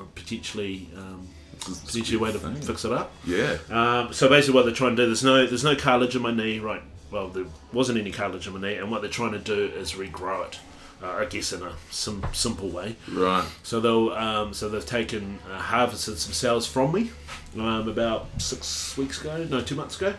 a 0.00 0.04
potentially 0.14 0.88
um, 0.96 1.26
potentially 1.60 2.16
a 2.16 2.20
way 2.20 2.30
to 2.30 2.38
thing. 2.38 2.54
fix 2.54 2.84
it 2.84 2.92
up. 2.92 3.10
Yeah. 3.26 3.58
Um, 3.68 4.12
so 4.12 4.28
basically, 4.28 4.54
what 4.54 4.64
they're 4.64 4.74
trying 4.74 4.94
to 4.94 5.02
do, 5.02 5.06
there's 5.06 5.24
no 5.24 5.44
there's 5.44 5.64
no 5.64 5.74
cartilage 5.74 6.14
in 6.14 6.22
my 6.22 6.30
knee, 6.30 6.60
right? 6.60 6.82
Well, 7.10 7.28
there 7.30 7.46
wasn't 7.72 7.98
any 7.98 8.12
cartilage 8.12 8.46
in 8.46 8.52
my 8.52 8.60
knee, 8.60 8.76
and 8.76 8.92
what 8.92 9.00
they're 9.02 9.10
trying 9.10 9.32
to 9.32 9.40
do 9.40 9.64
is 9.74 9.94
regrow 9.94 10.46
it. 10.46 10.60
Uh, 11.02 11.08
I 11.10 11.24
guess 11.24 11.52
in 11.52 11.62
a 11.62 11.72
sim- 11.90 12.24
simple 12.32 12.68
way. 12.68 12.94
Right. 13.10 13.44
So 13.64 13.80
they'll 13.80 14.10
um, 14.12 14.54
so 14.54 14.68
they've 14.68 14.86
taken 14.86 15.40
uh, 15.50 15.58
harvested 15.58 16.18
some 16.18 16.32
cells 16.32 16.64
from 16.64 16.92
me 16.92 17.10
um, 17.58 17.88
about 17.88 18.28
six 18.40 18.96
weeks 18.96 19.20
ago, 19.20 19.44
no, 19.50 19.60
two 19.60 19.74
months 19.74 19.96
ago, 19.96 20.14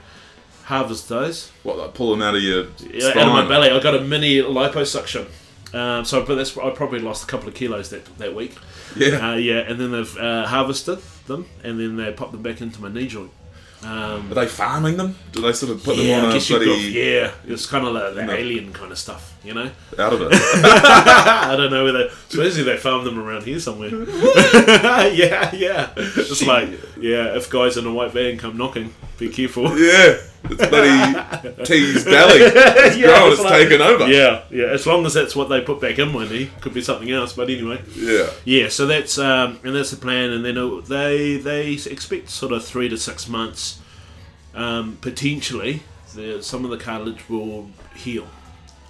harvest 0.66 1.08
those. 1.08 1.52
What, 1.64 1.78
like 1.78 1.94
pull 1.94 2.12
them 2.12 2.22
out 2.22 2.36
of 2.36 2.42
your 2.44 2.66
Yeah, 2.92 3.12
out 3.12 3.28
of 3.28 3.34
my 3.34 3.48
belly. 3.48 3.70
I 3.70 3.80
got 3.80 3.96
a 3.96 4.02
mini 4.02 4.40
liposuction. 4.42 5.28
Um, 5.74 6.06
so, 6.06 6.24
but 6.26 6.36
that's 6.36 6.58
I 6.58 6.70
probably 6.70 7.00
lost 7.00 7.24
a 7.24 7.28
couple 7.28 7.48
of 7.50 7.56
kilos 7.56 7.90
that 7.90 8.06
that 8.18 8.34
week. 8.36 8.56
Yeah. 8.96 9.32
Uh, 9.32 9.36
yeah, 9.36 9.60
and 9.60 9.80
then 9.80 9.92
they've 9.92 10.18
uh, 10.18 10.46
harvested 10.48 11.00
them, 11.28 11.48
and 11.64 11.80
then 11.80 11.96
they 11.98 12.12
pop 12.14 12.32
them 12.32 12.42
back 12.42 12.62
into 12.62 12.82
my 12.82 12.90
knee 12.90 13.08
joint. 13.08 13.32
Um, 13.84 14.32
Are 14.32 14.36
they 14.36 14.48
farming 14.48 14.98
them? 14.98 15.16
Do 15.32 15.42
they 15.42 15.54
sort 15.54 15.72
of 15.74 15.84
put 15.84 15.98
yeah, 15.98 16.16
them 16.16 16.26
on 16.26 16.32
a 16.32 16.34
guess 16.34 16.50
you 16.50 16.58
could- 16.58 16.66
bloody 16.66 16.82
yeah, 16.92 17.32
it's 17.46 17.68
kind 17.68 17.86
of 17.86 17.94
like 17.94 18.16
No. 18.26 18.34
alien 18.34 18.74
kind 18.74 18.92
of 18.92 18.98
stuff, 18.98 19.38
you 19.44 19.54
know. 19.54 19.70
out 20.00 20.14
of 20.14 20.22
it? 20.24 20.30
I 20.34 21.56
don't 21.56 21.70
know 21.70 21.84
whether, 21.84 22.10
especially 22.30 22.64
they 22.64 22.78
farm 22.78 23.04
them 23.06 23.20
around 23.20 23.44
here 23.44 23.60
somewhere. 23.60 23.90
yeah, 25.14 25.54
yeah. 25.54 25.90
It's 25.98 26.42
like, 26.48 26.70
yeah, 27.00 27.36
if 27.36 27.50
guys 27.50 27.78
in 27.78 27.86
a 27.86 27.94
white 27.94 28.12
van 28.12 28.38
come 28.38 28.58
knocking, 28.58 28.92
be 29.18 29.30
careful. 29.30 29.64
yeah. 29.80 30.18
It's 30.48 30.68
bloody 30.68 31.64
T's 31.66 32.04
belly. 32.06 32.40
It's 32.42 32.98
Yeah, 32.98 33.08
grown, 33.08 33.32
it's 33.32 33.42
like- 33.42 33.68
taken 33.68 33.82
over. 33.82 34.08
Yeah, 34.08 34.44
yeah. 34.52 34.66
As 34.66 34.86
long 34.86 35.04
as 35.08 35.16
that's 35.16 35.36
what 35.36 35.50
they 35.50 35.62
put 35.62 35.82
back 35.82 35.98
in 35.98 36.12
my 36.12 36.28
knee, 36.30 36.52
could 36.62 36.74
be 36.74 36.82
something 36.82 37.10
else. 37.12 37.34
But 37.34 37.50
anyway, 37.50 37.82
Yeah. 37.96 38.30
yeah. 38.44 38.70
So 38.70 38.86
that's 38.86 39.18
um, 39.18 39.60
and 39.64 39.76
that's 39.76 39.90
the 39.92 39.98
plan. 39.98 40.30
And 40.30 40.46
then 40.46 40.58
uh, 40.58 40.82
they 40.82 41.38
they 41.38 41.72
expect 41.74 42.30
sort 42.30 42.52
of 42.52 42.64
three 42.64 42.90
to 42.90 42.98
six 42.98 43.28
months, 43.28 43.80
um, 44.54 44.98
potentially. 45.02 45.82
The, 46.14 46.42
some 46.44 46.64
of 46.64 46.72
the 46.72 46.78
cartilage 46.78 47.28
will 47.28 47.70
heal, 47.96 48.28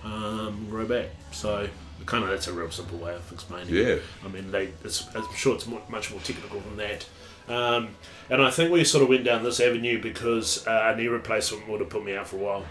um, 0.03 0.67
grow 0.69 0.85
back. 0.85 1.07
So 1.31 1.67
kind 2.05 2.23
of 2.23 2.29
that's 2.29 2.47
a 2.47 2.53
real 2.53 2.69
simple 2.69 2.97
way 2.99 3.15
of 3.15 3.31
explaining. 3.31 3.73
Yeah. 3.73 3.83
it. 3.83 4.03
I 4.23 4.27
mean, 4.27 4.51
they. 4.51 4.69
It's, 4.83 5.07
I'm 5.15 5.23
sure 5.35 5.55
it's 5.55 5.65
mu 5.67 5.77
much 5.89 6.11
more 6.11 6.19
technical 6.19 6.59
than 6.59 6.77
that. 6.77 7.05
Um, 7.47 7.89
and 8.29 8.41
I 8.41 8.49
think 8.51 8.71
we 8.71 8.83
sort 8.83 9.03
of 9.03 9.09
went 9.09 9.23
down 9.23 9.43
this 9.43 9.59
avenue 9.59 10.01
because 10.01 10.65
uh, 10.67 10.91
a 10.93 10.97
knee 10.97 11.07
replacement 11.07 11.67
would 11.69 11.79
have 11.81 11.89
put 11.89 12.03
me 12.03 12.15
out 12.15 12.27
for 12.27 12.37
a 12.37 12.39
while. 12.39 12.65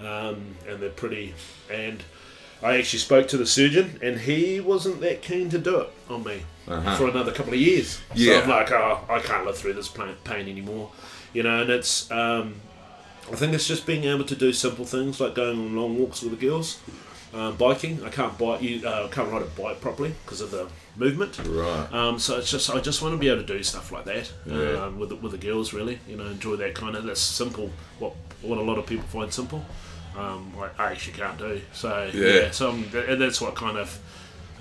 Um, 0.00 0.56
and 0.68 0.80
they're 0.80 0.90
pretty. 0.90 1.34
And 1.70 2.02
I 2.62 2.76
actually 2.78 2.98
spoke 2.98 3.28
to 3.28 3.36
the 3.36 3.46
surgeon, 3.46 3.98
and 4.02 4.20
he 4.20 4.60
wasn't 4.60 5.00
that 5.00 5.22
keen 5.22 5.48
to 5.50 5.58
do 5.58 5.78
it 5.80 5.90
on 6.10 6.24
me 6.24 6.42
Uh-huh. 6.68 6.96
for 6.96 7.08
another 7.08 7.32
couple 7.32 7.54
of 7.54 7.60
years. 7.60 8.00
Yeah. 8.14 8.34
So 8.38 8.42
I'm 8.44 8.48
like, 8.50 8.72
oh, 8.72 9.00
I 9.08 9.20
can't 9.20 9.44
live 9.46 9.56
through 9.56 9.74
this 9.74 9.88
pain, 9.88 10.14
pain 10.24 10.48
anymore. 10.48 10.90
You 11.32 11.42
know, 11.44 11.62
and 11.62 11.70
it's. 11.70 12.10
Um, 12.10 12.56
I 13.30 13.34
think 13.36 13.54
it's 13.54 13.66
just 13.66 13.86
being 13.86 14.04
able 14.04 14.24
to 14.24 14.36
do 14.36 14.52
simple 14.52 14.84
things 14.84 15.18
like 15.20 15.34
going 15.34 15.58
on 15.58 15.74
long 15.76 15.98
walks 15.98 16.22
with 16.22 16.38
the 16.38 16.46
girls. 16.46 16.78
Um, 17.34 17.56
biking, 17.56 18.02
I 18.04 18.08
can't 18.08 18.36
bike. 18.38 18.62
You 18.62 18.86
uh, 18.86 19.08
can't 19.08 19.30
ride 19.30 19.42
a 19.42 19.46
bike 19.46 19.80
properly 19.80 20.14
because 20.24 20.40
of 20.40 20.50
the 20.50 20.68
movement. 20.96 21.38
Right. 21.44 21.92
Um, 21.92 22.18
so 22.18 22.38
it's 22.38 22.50
just 22.50 22.70
I 22.70 22.80
just 22.80 23.02
want 23.02 23.14
to 23.14 23.18
be 23.18 23.28
able 23.28 23.42
to 23.42 23.46
do 23.46 23.62
stuff 23.62 23.92
like 23.92 24.04
that 24.06 24.32
Yeah. 24.46 24.84
um, 24.84 24.98
with 24.98 25.10
the, 25.10 25.16
with 25.16 25.32
the 25.32 25.38
girls. 25.38 25.72
Really, 25.74 25.98
you 26.08 26.16
know, 26.16 26.26
enjoy 26.26 26.56
that 26.56 26.74
kind 26.74 26.96
of 26.96 27.04
that's 27.04 27.20
simple. 27.20 27.70
What 27.98 28.14
what 28.42 28.58
a 28.58 28.62
lot 28.62 28.78
of 28.78 28.86
people 28.86 29.04
find 29.06 29.32
simple, 29.32 29.64
um, 30.16 30.52
I, 30.58 30.82
I 30.84 30.92
actually 30.92 31.14
can't 31.14 31.36
do. 31.36 31.60
So 31.72 32.10
Yeah. 32.14 32.26
yeah, 32.28 32.50
so 32.52 32.70
I'm, 32.70 32.84
and 32.94 33.20
that's 33.20 33.40
what 33.40 33.54
kind 33.54 33.76
of 33.76 33.98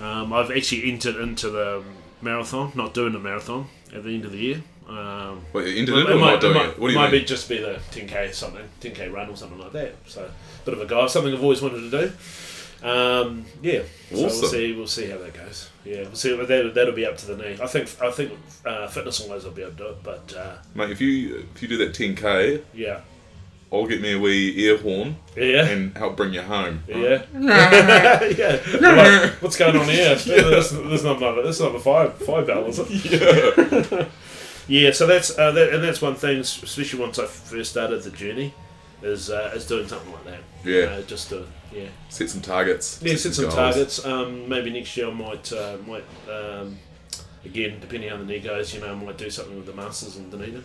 um, 0.01 0.33
I've 0.33 0.51
actually 0.51 0.91
entered 0.91 1.15
into 1.17 1.49
the 1.49 1.83
marathon. 2.21 2.71
Not 2.75 2.93
doing 2.93 3.13
the 3.13 3.19
marathon 3.19 3.67
at 3.93 4.03
the 4.03 4.09
end 4.09 4.25
of 4.25 4.31
the 4.31 4.39
year. 4.39 4.63
Um, 4.89 5.41
Wait, 5.53 5.67
you 5.73 5.79
ended 5.79 5.95
it 5.97 6.17
might, 6.19 6.39
doing 6.41 6.53
might, 6.53 6.65
it? 6.69 6.79
What 6.79 6.87
do 6.89 6.93
you 6.93 6.99
might 6.99 7.11
mean? 7.11 7.21
be 7.21 7.25
just 7.25 7.49
be 7.49 7.57
the 7.57 7.79
10k 7.91 8.29
or 8.29 8.33
something, 8.33 8.67
10k 8.81 9.11
run 9.11 9.29
or 9.31 9.35
something 9.35 9.57
like 9.57 9.71
that. 9.71 9.95
So 10.05 10.29
bit 10.63 10.75
of 10.75 10.81
a 10.81 10.85
goal, 10.85 11.07
something 11.07 11.33
I've 11.33 11.41
always 11.41 11.61
wanted 11.61 11.89
to 11.89 12.07
do. 12.07 12.11
Um, 12.85 13.45
yeah, 13.63 13.81
so 14.11 14.17
we'll 14.17 14.29
see. 14.29 14.73
We'll 14.73 14.87
see 14.87 15.09
how 15.09 15.17
that 15.17 15.33
goes. 15.33 15.69
Yeah, 15.83 16.03
we'll 16.03 16.15
see. 16.15 16.35
That, 16.35 16.75
that'll 16.75 16.93
be 16.93 17.05
up 17.05 17.17
to 17.17 17.25
the 17.25 17.37
knee. 17.37 17.57
I 17.61 17.65
think. 17.65 17.89
I 17.99 18.11
think 18.11 18.31
uh, 18.63 18.87
fitness 18.87 19.19
wise, 19.21 19.43
I'll 19.43 19.51
be 19.51 19.63
able 19.63 19.71
to 19.71 19.77
do 19.77 19.87
it. 19.87 20.03
But 20.03 20.33
uh, 20.37 20.57
Mate, 20.75 20.91
if 20.91 21.01
you 21.01 21.47
if 21.55 21.61
you 21.63 21.67
do 21.67 21.77
that 21.77 21.93
10k, 21.93 22.61
yeah, 22.75 23.01
I'll 23.73 23.87
get 23.87 24.01
me 24.01 24.13
a 24.13 24.19
wee 24.19 24.53
ear 24.59 24.77
horn 24.77 25.17
yeah. 25.35 25.65
and 25.65 25.97
help 25.97 26.15
bring 26.15 26.33
you 26.33 26.41
home. 26.41 26.83
Yeah. 26.87 27.23
yeah. 27.33 28.61
Like, 28.85 29.41
what's 29.41 29.57
going 29.57 29.75
on 29.75 29.87
here? 29.87 30.15
This, 30.25 30.69
this 30.69 31.03
not 31.03 31.19
my, 31.19 31.31
this 31.41 31.55
is 31.55 31.61
not 31.61 31.75
a 31.75 31.79
five 31.79 32.17
five 32.19 32.45
bell, 32.45 32.65
is 32.67 32.79
it? 32.79 33.91
Yeah. 33.91 34.07
Yeah. 34.67 34.91
So 34.91 35.07
that's 35.07 35.37
uh, 35.37 35.51
that, 35.51 35.73
and 35.73 35.83
that's 35.83 36.01
one 36.01 36.15
thing, 36.15 36.39
especially 36.39 36.99
once 36.99 37.17
I 37.17 37.25
first 37.25 37.71
started 37.71 38.03
the 38.03 38.11
journey, 38.11 38.53
is 39.05 39.29
uh, 39.29 39.51
is 39.55 39.67
doing 39.67 39.87
something 39.87 40.11
like 40.11 40.25
that. 40.25 40.39
Yeah. 40.63 40.85
Uh, 40.85 41.01
just 41.03 41.29
to 41.29 41.45
yeah. 41.71 41.87
Set 42.09 42.29
some 42.29 42.41
targets. 42.41 42.99
Yeah, 43.01 43.15
set 43.15 43.33
some 43.33 43.45
goals. 43.45 43.55
targets. 43.55 44.05
Um, 44.05 44.49
maybe 44.49 44.71
next 44.71 44.95
year 44.97 45.07
I 45.07 45.13
might 45.13 45.51
uh, 45.53 45.77
might 45.85 46.05
um, 46.29 46.77
again 47.43 47.79
depending 47.79 48.11
on 48.11 48.19
how 48.19 48.23
the 48.25 48.31
knee 48.31 48.39
goes. 48.39 48.73
You 48.73 48.81
know, 48.81 48.91
I 48.91 48.95
might 48.95 49.17
do 49.17 49.29
something 49.29 49.55
with 49.55 49.65
the 49.65 49.73
Masters 49.73 50.17
in 50.17 50.29
Dunedin. 50.29 50.63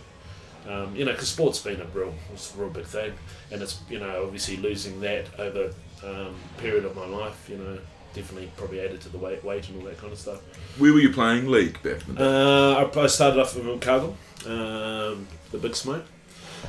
Um, 0.67 0.95
you 0.95 1.05
know, 1.05 1.11
because 1.11 1.29
sport's 1.29 1.59
been 1.59 1.81
a 1.81 1.85
real, 1.85 2.13
it's 2.31 2.53
a 2.53 2.57
real 2.59 2.69
big 2.69 2.85
thing, 2.85 3.13
and 3.51 3.61
it's 3.61 3.79
you 3.89 3.99
know 3.99 4.23
obviously 4.23 4.57
losing 4.57 4.99
that 5.01 5.27
over 5.39 5.73
um, 6.03 6.35
period 6.57 6.85
of 6.85 6.95
my 6.95 7.05
life. 7.05 7.49
You 7.49 7.57
know, 7.57 7.79
definitely 8.13 8.51
probably 8.57 8.81
added 8.81 9.01
to 9.01 9.09
the 9.09 9.17
weight, 9.17 9.43
weight 9.43 9.67
and 9.69 9.81
all 9.81 9.87
that 9.87 9.97
kind 9.97 10.13
of 10.13 10.19
stuff. 10.19 10.39
Where 10.77 10.93
were 10.93 10.99
you 10.99 11.11
playing 11.11 11.47
league 11.49 11.81
back 11.81 12.07
in 12.07 12.15
the 12.15 12.19
day? 12.19 12.23
Uh, 12.23 12.85
I, 12.85 13.03
I 13.03 13.07
started 13.07 13.39
off 13.39 13.57
in 13.57 13.79
Cargill, 13.79 14.15
um, 14.45 15.27
the 15.51 15.57
Big 15.59 15.75
Smoke. 15.75 16.05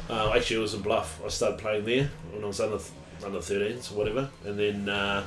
Uh, 0.09 0.33
actually, 0.35 0.57
it 0.57 0.61
was 0.61 0.75
in 0.75 0.83
Bluff. 0.83 1.21
I 1.25 1.29
started 1.29 1.59
playing 1.59 1.85
there 1.85 2.11
when 2.33 2.45
I 2.45 2.47
was 2.47 2.61
under 2.61 2.79
under 3.25 3.39
13s 3.39 3.93
or 3.93 3.95
whatever, 3.97 4.31
and 4.45 4.59
then 4.59 4.89
uh, 4.89 5.25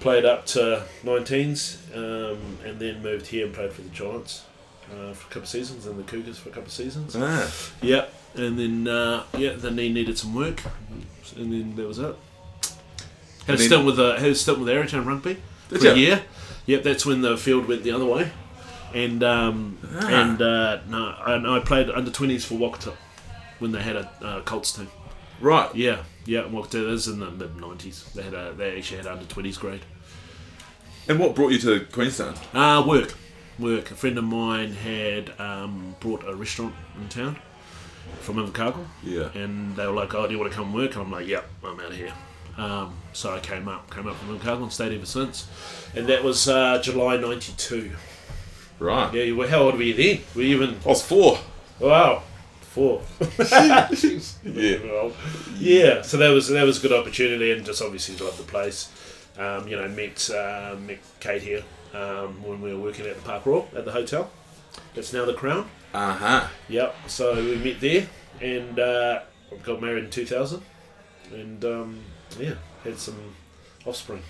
played 0.00 0.24
up 0.24 0.46
to 0.46 0.84
19s, 1.04 1.78
um, 1.96 2.58
and 2.64 2.78
then 2.78 3.02
moved 3.02 3.26
here 3.26 3.46
and 3.46 3.54
played 3.54 3.72
for 3.72 3.82
the 3.82 3.88
Giants 3.90 4.44
uh, 4.92 5.12
for 5.12 5.26
a 5.26 5.28
couple 5.28 5.42
of 5.42 5.48
seasons, 5.48 5.86
and 5.86 5.98
the 5.98 6.04
Cougars 6.04 6.38
for 6.38 6.48
a 6.50 6.52
couple 6.52 6.66
of 6.68 6.72
seasons. 6.72 7.16
Ah, 7.18 7.50
Yep, 7.82 8.14
and 8.36 8.58
then 8.58 8.86
uh, 8.88 9.24
yeah, 9.36 9.52
the 9.54 9.70
knee 9.70 9.92
needed 9.92 10.16
some 10.18 10.34
work, 10.34 10.62
and 11.36 11.52
then 11.52 11.74
that 11.76 11.86
was 11.88 11.98
it. 11.98 12.04
Had 12.04 12.14
a 12.14 13.52
And 13.52 13.58
then- 13.58 13.66
stint 13.66 13.84
with 13.86 13.98
uh, 13.98 14.16
had 14.16 14.30
a 14.30 14.34
stint 14.34 14.58
with 14.60 14.68
Arrowtown 14.68 15.06
Rugby 15.06 15.38
for 15.68 15.78
ya? 15.78 15.92
a 15.92 15.96
year. 15.96 16.22
Yep, 16.66 16.82
that's 16.82 17.04
when 17.06 17.22
the 17.22 17.36
field 17.36 17.66
went 17.66 17.82
the 17.82 17.90
other 17.92 18.04
way, 18.04 18.30
and 18.94 19.22
um, 19.24 19.78
Ah. 19.94 20.06
and 20.08 20.40
uh, 20.42 20.78
no, 20.88 21.14
and 21.26 21.46
I 21.48 21.58
played 21.60 21.90
under 21.90 22.10
twenties 22.10 22.44
for 22.44 22.54
Waikato 22.54 22.94
when 23.58 23.72
they 23.72 23.82
had 23.82 23.96
a 23.96 24.10
uh, 24.22 24.40
Colts 24.42 24.72
team. 24.72 24.88
right. 25.40 25.74
Yeah, 25.74 26.02
yeah, 26.24 26.46
Waikato. 26.46 26.84
That 26.84 26.90
was 26.90 27.08
in 27.08 27.20
the 27.20 27.30
mid 27.30 27.56
nineties. 27.56 28.04
They 28.14 28.22
had 28.22 28.34
a 28.34 28.52
they 28.52 28.76
actually 28.78 28.98
had 28.98 29.06
under 29.06 29.24
twenties 29.26 29.58
grade. 29.58 29.82
And 31.08 31.18
what 31.18 31.34
brought 31.34 31.52
you 31.52 31.58
to 31.60 31.86
Queenstown? 31.86 32.34
Uh, 32.52 32.84
work. 32.86 33.14
Work. 33.58 33.90
A 33.90 33.94
friend 33.94 34.18
of 34.18 34.24
mine 34.24 34.72
had 34.72 35.32
um, 35.40 35.96
brought 36.00 36.22
a 36.28 36.34
restaurant 36.34 36.74
in 37.00 37.08
town 37.08 37.36
from 38.20 38.36
Invercargill. 38.36 38.86
Yeah. 39.02 39.30
And 39.32 39.74
they 39.74 39.86
were 39.86 39.92
like, 39.92 40.14
oh, 40.14 40.26
do 40.26 40.34
you 40.34 40.38
want 40.38 40.52
to 40.52 40.56
come 40.56 40.72
work? 40.74 40.92
And 40.94 41.02
I'm 41.02 41.10
like, 41.10 41.26
yep, 41.26 41.46
I'm 41.64 41.80
out 41.80 41.86
of 41.90 41.96
here. 41.96 42.12
Um, 42.58 42.94
so 43.14 43.34
I 43.34 43.40
came 43.40 43.68
up, 43.68 43.92
came 43.94 44.06
up 44.06 44.16
from 44.16 44.38
Invercargill 44.38 44.64
and 44.64 44.72
stayed 44.72 44.92
ever 44.92 45.06
since. 45.06 45.48
And 45.96 46.06
that 46.08 46.22
was 46.22 46.46
uh, 46.46 46.78
July 46.82 47.16
92. 47.16 47.92
Right. 48.78 49.12
Yeah, 49.14 49.22
you 49.22 49.36
were, 49.36 49.48
how 49.48 49.60
old 49.60 49.76
were 49.76 49.82
you 49.82 49.94
then? 49.94 50.22
Were 50.34 50.42
you 50.42 50.56
even, 50.62 50.76
I 50.84 50.88
was 50.88 51.02
four. 51.02 51.38
wow, 51.80 52.22
four. 52.78 53.02
Yeah. 54.44 55.10
yeah, 55.58 56.02
so 56.02 56.16
that 56.18 56.30
was 56.30 56.48
that 56.48 56.62
was 56.64 56.78
a 56.78 56.82
good 56.88 56.92
opportunity, 56.92 57.50
and 57.52 57.64
just 57.66 57.82
obviously 57.82 58.16
loved 58.24 58.38
the 58.38 58.44
place. 58.44 58.88
Um, 59.36 59.66
you 59.68 59.76
know, 59.76 59.88
met 59.88 60.30
uh, 60.30 60.76
met 60.86 60.98
Kate 61.20 61.42
here 61.42 61.62
um, 61.94 62.42
when 62.42 62.60
we 62.60 62.72
were 62.72 62.80
working 62.80 63.06
at 63.06 63.16
the 63.16 63.22
Park 63.22 63.46
Royal 63.46 63.68
at 63.76 63.84
the 63.84 63.92
hotel. 63.92 64.30
It's 64.94 65.12
now 65.12 65.24
the 65.24 65.34
Crown. 65.34 65.68
Uh 65.92 66.12
huh. 66.14 66.46
Yep. 66.68 66.94
So 67.08 67.34
we 67.34 67.56
met 67.56 67.80
there, 67.80 68.06
and 68.40 68.78
uh, 68.78 69.20
got 69.64 69.80
married 69.82 70.04
in 70.04 70.10
two 70.10 70.26
thousand, 70.26 70.62
and 71.32 71.64
um, 71.64 72.00
yeah, 72.38 72.54
had 72.84 72.98
some 72.98 73.34
offspring. 73.86 74.22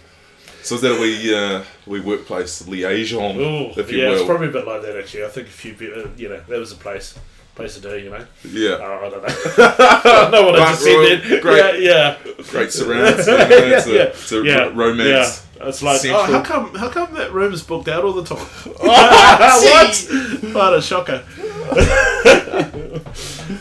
So 0.62 0.74
is 0.76 0.80
that 0.80 0.96
a 0.96 1.00
wee, 1.00 1.34
uh, 1.34 1.62
wee 1.86 2.00
workplace 2.00 2.66
liaison, 2.66 3.36
Oh, 3.38 3.72
if 3.76 3.92
you 3.92 3.98
yeah, 3.98 4.08
will? 4.08 4.16
it's 4.16 4.24
probably 4.26 4.48
a 4.48 4.50
bit 4.50 4.66
like 4.66 4.82
that 4.82 4.96
actually. 4.96 5.24
I 5.24 5.28
think 5.28 5.46
a 5.48 5.50
few 5.50 5.74
people, 5.74 6.00
uh, 6.00 6.08
you 6.16 6.28
know, 6.30 6.40
that 6.48 6.58
was 6.58 6.72
a 6.72 6.76
place, 6.76 7.16
place 7.58 7.74
to 7.74 7.80
do. 7.80 7.98
You 7.98 8.10
know, 8.10 8.24
yeah. 8.44 8.78
oh, 8.80 9.06
I 9.06 9.10
don't 9.10 9.22
know. 9.22 9.34
I 9.58 10.00
don't 10.04 10.30
know 10.30 10.42
what 10.46 10.54
I 10.54 10.58
Park 10.64 10.70
just 10.70 10.82
said 10.84 10.94
Royal, 10.94 11.18
then. 11.18 11.40
great. 11.42 11.82
Yeah, 11.82 12.16
yeah. 12.26 12.42
Great 12.50 12.72
surrounds. 12.72 13.26
you 13.26 13.32
know, 13.36 13.46
it's 13.48 13.86
a, 13.86 13.92
yeah, 13.92 14.02
it's 14.04 14.32
a 14.32 14.42
yeah, 14.44 14.54
ro- 14.58 14.70
romance. 14.70 15.44
Yeah. 15.58 15.66
It's 15.68 15.82
like, 15.82 16.00
Central. 16.00 16.20
oh, 16.22 16.32
how 16.32 16.42
come, 16.42 16.74
how 16.76 16.88
come 16.88 17.14
that 17.14 17.32
room's 17.32 17.64
booked 17.64 17.88
out 17.88 18.04
all 18.04 18.12
the 18.12 18.22
time? 18.22 18.38
what? 18.78 20.54
What 20.54 20.74
a 20.78 20.80
shocker. 20.80 21.24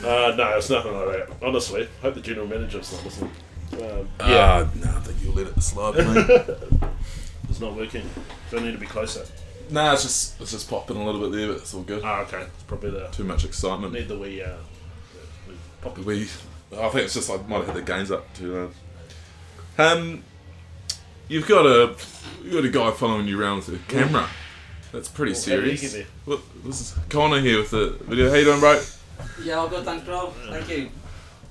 uh, 0.05 0.36
no, 0.38 0.53
it's 0.57 0.69
nothing 0.69 0.93
like 0.93 1.07
that. 1.07 1.29
Honestly, 1.41 1.83
I 1.83 2.01
hope 2.03 2.13
the 2.13 2.21
general 2.21 2.45
manager's 2.47 2.93
not 2.93 3.03
listening. 3.03 3.31
Um, 3.73 4.07
yeah, 4.19 4.65
Ah, 4.65 4.67
no, 4.75 4.89
I 4.95 4.99
think 5.01 5.17
you'll 5.23 5.33
let 5.33 5.47
it 5.47 5.62
slide, 5.62 5.95
mate. 5.95 6.49
it's 7.49 7.60
not 7.60 7.75
working. 7.75 8.07
Don't 8.51 8.63
need 8.63 8.73
to 8.73 8.77
be 8.77 8.86
closer. 8.86 9.25
Nah, 9.69 9.93
it's 9.93 10.03
just 10.03 10.39
it's 10.41 10.51
just 10.51 10.69
popping 10.69 10.97
a 10.97 11.06
little 11.06 11.21
bit 11.21 11.32
there, 11.38 11.47
but 11.47 11.58
it's 11.58 11.73
all 11.73 11.84
good. 11.84 12.01
Ah, 12.03 12.21
okay. 12.21 12.41
It's 12.41 12.63
probably 12.63 12.91
the 12.91 13.08
Too 13.08 13.23
much 13.23 13.45
excitement. 13.45 13.93
need 13.93 14.08
the 14.08 14.17
wee 14.17 14.41
uh, 14.41 14.47
the 15.47 15.51
wee 15.51 15.58
poppy. 15.82 16.01
We, 16.01 16.21
I 16.77 16.89
think 16.89 17.06
it's 17.06 17.13
just 17.13 17.30
I 17.30 17.38
might 17.47 17.58
have 17.58 17.67
had 17.67 17.75
the 17.75 17.82
gains 17.82 18.12
up 18.12 18.32
too. 18.34 18.71
Uh, 19.77 19.82
um, 19.82 20.23
you've 21.27 21.47
got 21.47 21.65
a 21.65 21.95
you 22.43 22.51
got 22.51 22.65
a 22.65 22.69
guy 22.69 22.91
following 22.91 23.27
you 23.27 23.39
around 23.41 23.65
with 23.67 23.75
a 23.82 23.91
camera. 23.91 24.27
That's 24.91 25.10
pretty 25.10 25.34
Well, 25.34 25.41
how 25.41 25.47
did 25.63 25.71
he 25.71 25.77
serious. 25.77 25.93
get 25.95 26.08
Look, 26.25 26.63
this 26.63 26.80
is 26.82 26.95
Connor 27.10 27.39
here 27.41 27.60
with 27.60 27.71
the 27.71 27.97
video. 28.03 28.30
How 28.30 28.36
you 28.38 28.45
doing, 28.45 28.60
bro? 28.62 28.82
Yeah, 29.43 29.56
all 29.56 29.67
good, 29.67 29.84
thanks, 29.84 30.06
bro. 30.06 30.27
Thank 30.49 30.69
you. 30.69 30.89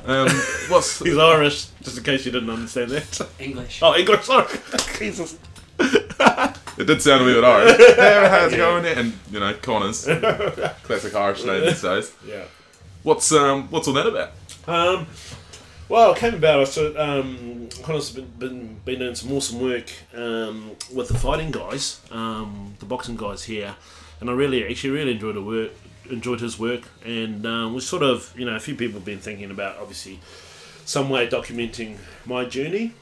Um, 0.07 0.29
what's 0.69 1.01
He's 1.01 1.19
Irish, 1.19 1.67
just 1.83 1.99
in 1.99 2.05
case 2.05 2.25
you 2.25 2.33
didn't 2.33 2.49
understand 2.51 2.91
that. 2.93 3.29
English. 3.39 3.81
Oh, 3.83 3.95
English, 3.97 4.25
sorry. 4.25 4.47
Jesus. 4.99 5.37
it 6.79 6.85
did 6.85 7.03
sound 7.03 7.23
a 7.23 7.25
little 7.25 7.43
bit 7.43 7.49
Irish. 7.49 7.97
Hey, 7.97 8.29
how's 8.31 8.53
it 8.53 8.57
going? 8.57 8.85
And 8.85 9.13
you 9.31 9.41
know, 9.41 9.55
Connors, 9.55 10.05
classic 10.83 11.15
Irish 11.15 11.45
name 11.45 11.65
these 11.65 11.83
days. 11.83 12.15
Yeah. 12.27 12.45
What's 13.03 13.31
um, 13.33 13.69
what's 13.71 13.89
all 13.89 13.95
that 13.95 14.07
about? 14.07 14.33
Um, 14.67 15.07
well, 15.89 16.13
it 16.13 16.19
came 16.19 16.35
about. 16.35 16.61
I 16.61 16.65
sort 16.65 16.97
um, 16.97 17.69
Connor's 17.83 18.11
been, 18.11 18.27
been 18.39 18.81
been 18.85 18.99
doing 18.99 19.15
some 19.15 19.33
awesome 19.33 19.61
work 19.61 19.93
um, 20.15 20.73
with 20.93 21.09
the 21.09 21.15
fighting 21.15 21.51
guys, 21.51 22.01
um, 22.11 22.75
the 22.81 22.87
boxing 22.87 23.17
guys 23.17 23.45
here, 23.45 23.77
and 24.21 24.29
I 24.29 24.33
really 24.33 24.67
actually 24.67 24.91
really 24.91 25.13
enjoyed 25.13 25.37
the 25.37 25.43
work, 25.43 25.71
enjoyed 26.11 26.41
his 26.41 26.59
work, 26.59 26.83
and 27.05 27.47
um, 27.47 27.75
we 27.75 27.81
sort 27.81 28.03
of 28.03 28.33
you 28.37 28.45
know 28.45 28.57
a 28.57 28.61
few 28.61 28.75
people 28.75 28.95
have 28.95 29.05
been 29.05 29.21
thinking 29.21 29.51
about 29.51 29.79
obviously 29.79 30.19
some 30.85 31.09
way 31.09 31.27
of 31.27 31.33
documenting 31.33 31.99
my 32.25 32.45
journey. 32.45 32.93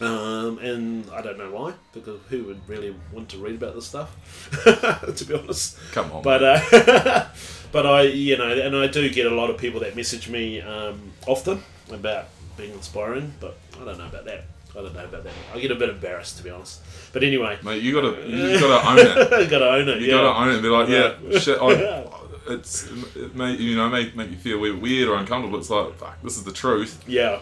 Um, 0.00 0.58
and 0.58 1.10
I 1.10 1.20
don't 1.20 1.36
know 1.36 1.50
why, 1.50 1.74
because 1.92 2.18
who 2.30 2.44
would 2.44 2.60
really 2.66 2.94
want 3.12 3.28
to 3.30 3.38
read 3.38 3.56
about 3.56 3.74
this 3.74 3.86
stuff? 3.86 4.10
to 5.16 5.24
be 5.26 5.34
honest, 5.34 5.76
Come 5.92 6.10
on, 6.12 6.22
but 6.22 6.42
uh, 6.42 7.26
but 7.72 7.86
I 7.86 8.02
you 8.02 8.38
know 8.38 8.48
and 8.50 8.74
I 8.76 8.86
do 8.86 9.08
get 9.10 9.26
a 9.26 9.34
lot 9.34 9.50
of 9.50 9.58
people 9.58 9.80
that 9.80 9.94
message 9.96 10.28
me 10.28 10.60
um, 10.62 11.12
often 11.26 11.62
about 11.92 12.28
being 12.56 12.72
inspiring 12.72 13.32
but 13.40 13.58
I 13.80 13.84
don't 13.84 13.98
know 13.98 14.06
about 14.06 14.24
that 14.24 14.44
I 14.72 14.82
don't 14.82 14.94
know 14.94 15.04
about 15.04 15.24
that 15.24 15.32
I 15.54 15.58
get 15.60 15.70
a 15.70 15.74
bit 15.74 15.88
embarrassed 15.90 16.38
to 16.38 16.42
be 16.44 16.50
honest 16.50 16.80
but 17.12 17.22
anyway 17.22 17.58
mate, 17.62 17.82
you 17.82 17.92
gotta 17.92 18.26
you 18.26 18.58
gotta 18.58 18.88
own 18.88 18.98
it. 18.98 19.50
Gotta 19.50 19.68
own 19.70 19.88
it 19.88 20.00
You 20.00 20.06
yeah 20.08 20.12
gotta 20.14 20.38
own 20.38 20.48
it 20.48 20.54
and 20.54 20.62
be 20.62 20.68
like, 20.68 20.88
yeah, 20.88 21.12
Yeah. 21.28 21.38
shit. 21.38 21.58
I, 21.60 22.06
it's 22.48 22.88
it 23.14 23.34
may 23.36 23.52
you 23.52 23.76
know 23.76 23.88
may 23.88 24.10
make 24.14 24.30
you 24.30 24.36
feel 24.36 24.58
weird, 24.58 24.80
weird 24.80 25.08
or 25.08 25.16
uncomfortable. 25.16 25.58
It's 25.58 25.68
like 25.70 25.94
fuck, 25.96 26.20
this 26.22 26.36
is 26.38 26.44
the 26.44 26.52
truth. 26.52 27.04
yeah 27.06 27.38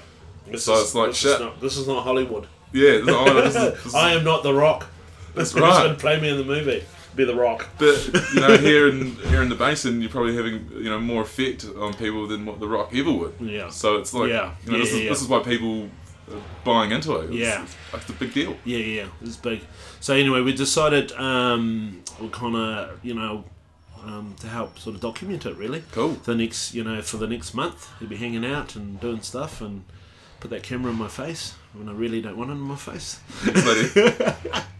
this 0.52 0.64
So 0.64 0.74
is, 0.74 0.82
it's 0.82 0.94
like 0.94 1.08
this 1.10 1.18
shit. 1.18 1.32
is 1.32 1.40
not, 1.40 1.60
this 1.60 1.76
is 1.76 1.88
not 1.88 2.04
Hollywood 2.04 2.46
Yeah, 2.72 2.98
this, 2.98 3.06
this 3.06 3.56
is, 3.56 3.74
this 3.74 3.86
is, 3.86 3.94
I 3.94 4.12
am 4.12 4.24
not 4.24 4.42
the 4.42 4.54
Rock 4.54 4.86
That's 5.34 5.54
right. 5.54 5.98
play 5.98 6.20
me 6.20 6.28
in 6.30 6.36
the 6.38 6.44
movie 6.44 6.84
be 7.16 7.24
the 7.24 7.34
Rock 7.34 7.68
But 7.78 8.10
you 8.34 8.40
know, 8.40 8.56
here 8.70 8.88
in 8.88 9.16
here 9.16 9.42
in 9.42 9.48
the 9.48 9.56
basin, 9.56 10.00
you're 10.00 10.10
probably 10.10 10.36
having 10.36 10.68
you 10.72 10.84
know 10.90 11.00
more 11.00 11.22
effect 11.22 11.66
on 11.78 11.92
people 11.94 12.26
than 12.28 12.46
what 12.46 12.60
the 12.60 12.68
Rock 12.68 12.94
ever 12.94 13.10
would. 13.12 13.34
Yeah. 13.40 13.70
So 13.70 13.96
it's 13.96 14.14
like, 14.14 14.28
Yeah. 14.30 14.54
you 14.64 14.70
know, 14.72 14.78
Yeah, 14.78 14.84
this, 14.84 14.92
is, 14.94 15.00
yeah. 15.02 15.08
this 15.08 15.22
is 15.22 15.26
why 15.28 15.40
people 15.40 15.88
are 16.30 16.40
buying 16.64 16.92
into 16.92 17.16
it. 17.16 17.24
It's, 17.24 17.34
Yeah. 17.34 17.62
it's, 17.64 17.74
it's 17.94 18.10
a 18.10 18.12
big 18.12 18.32
deal. 18.34 18.56
Yeah, 18.64 18.78
yeah, 18.78 19.06
it's 19.20 19.36
big. 19.36 19.62
So 20.00 20.14
anyway, 20.14 20.42
we 20.42 20.52
decided 20.52 21.10
um, 21.12 22.02
we're 22.20 22.28
kind 22.28 22.54
of, 22.54 23.04
you 23.04 23.14
know, 23.14 23.44
um, 24.04 24.36
to 24.40 24.46
help 24.46 24.78
sort 24.78 24.94
of 24.94 25.00
document 25.02 25.44
it 25.44 25.56
really. 25.56 25.82
Cool. 25.90 26.10
The 26.24 26.36
next, 26.36 26.72
you 26.72 26.84
know, 26.84 27.02
for 27.02 27.16
the 27.16 27.26
next 27.26 27.52
month, 27.52 27.88
we'll 27.98 28.10
be 28.10 28.16
hanging 28.16 28.44
out 28.44 28.76
and 28.76 29.00
doing 29.00 29.22
stuff 29.22 29.60
and 29.60 29.82
put 30.40 30.50
that 30.50 30.62
camera 30.62 30.92
in 30.92 30.98
my 30.98 31.08
face 31.08 31.54
when 31.74 31.88
I 31.88 31.92
really 31.92 32.20
don't 32.20 32.36
want 32.36 32.50
it 32.50 32.54
in 32.54 32.60
my 32.60 32.76
face. 32.76 33.20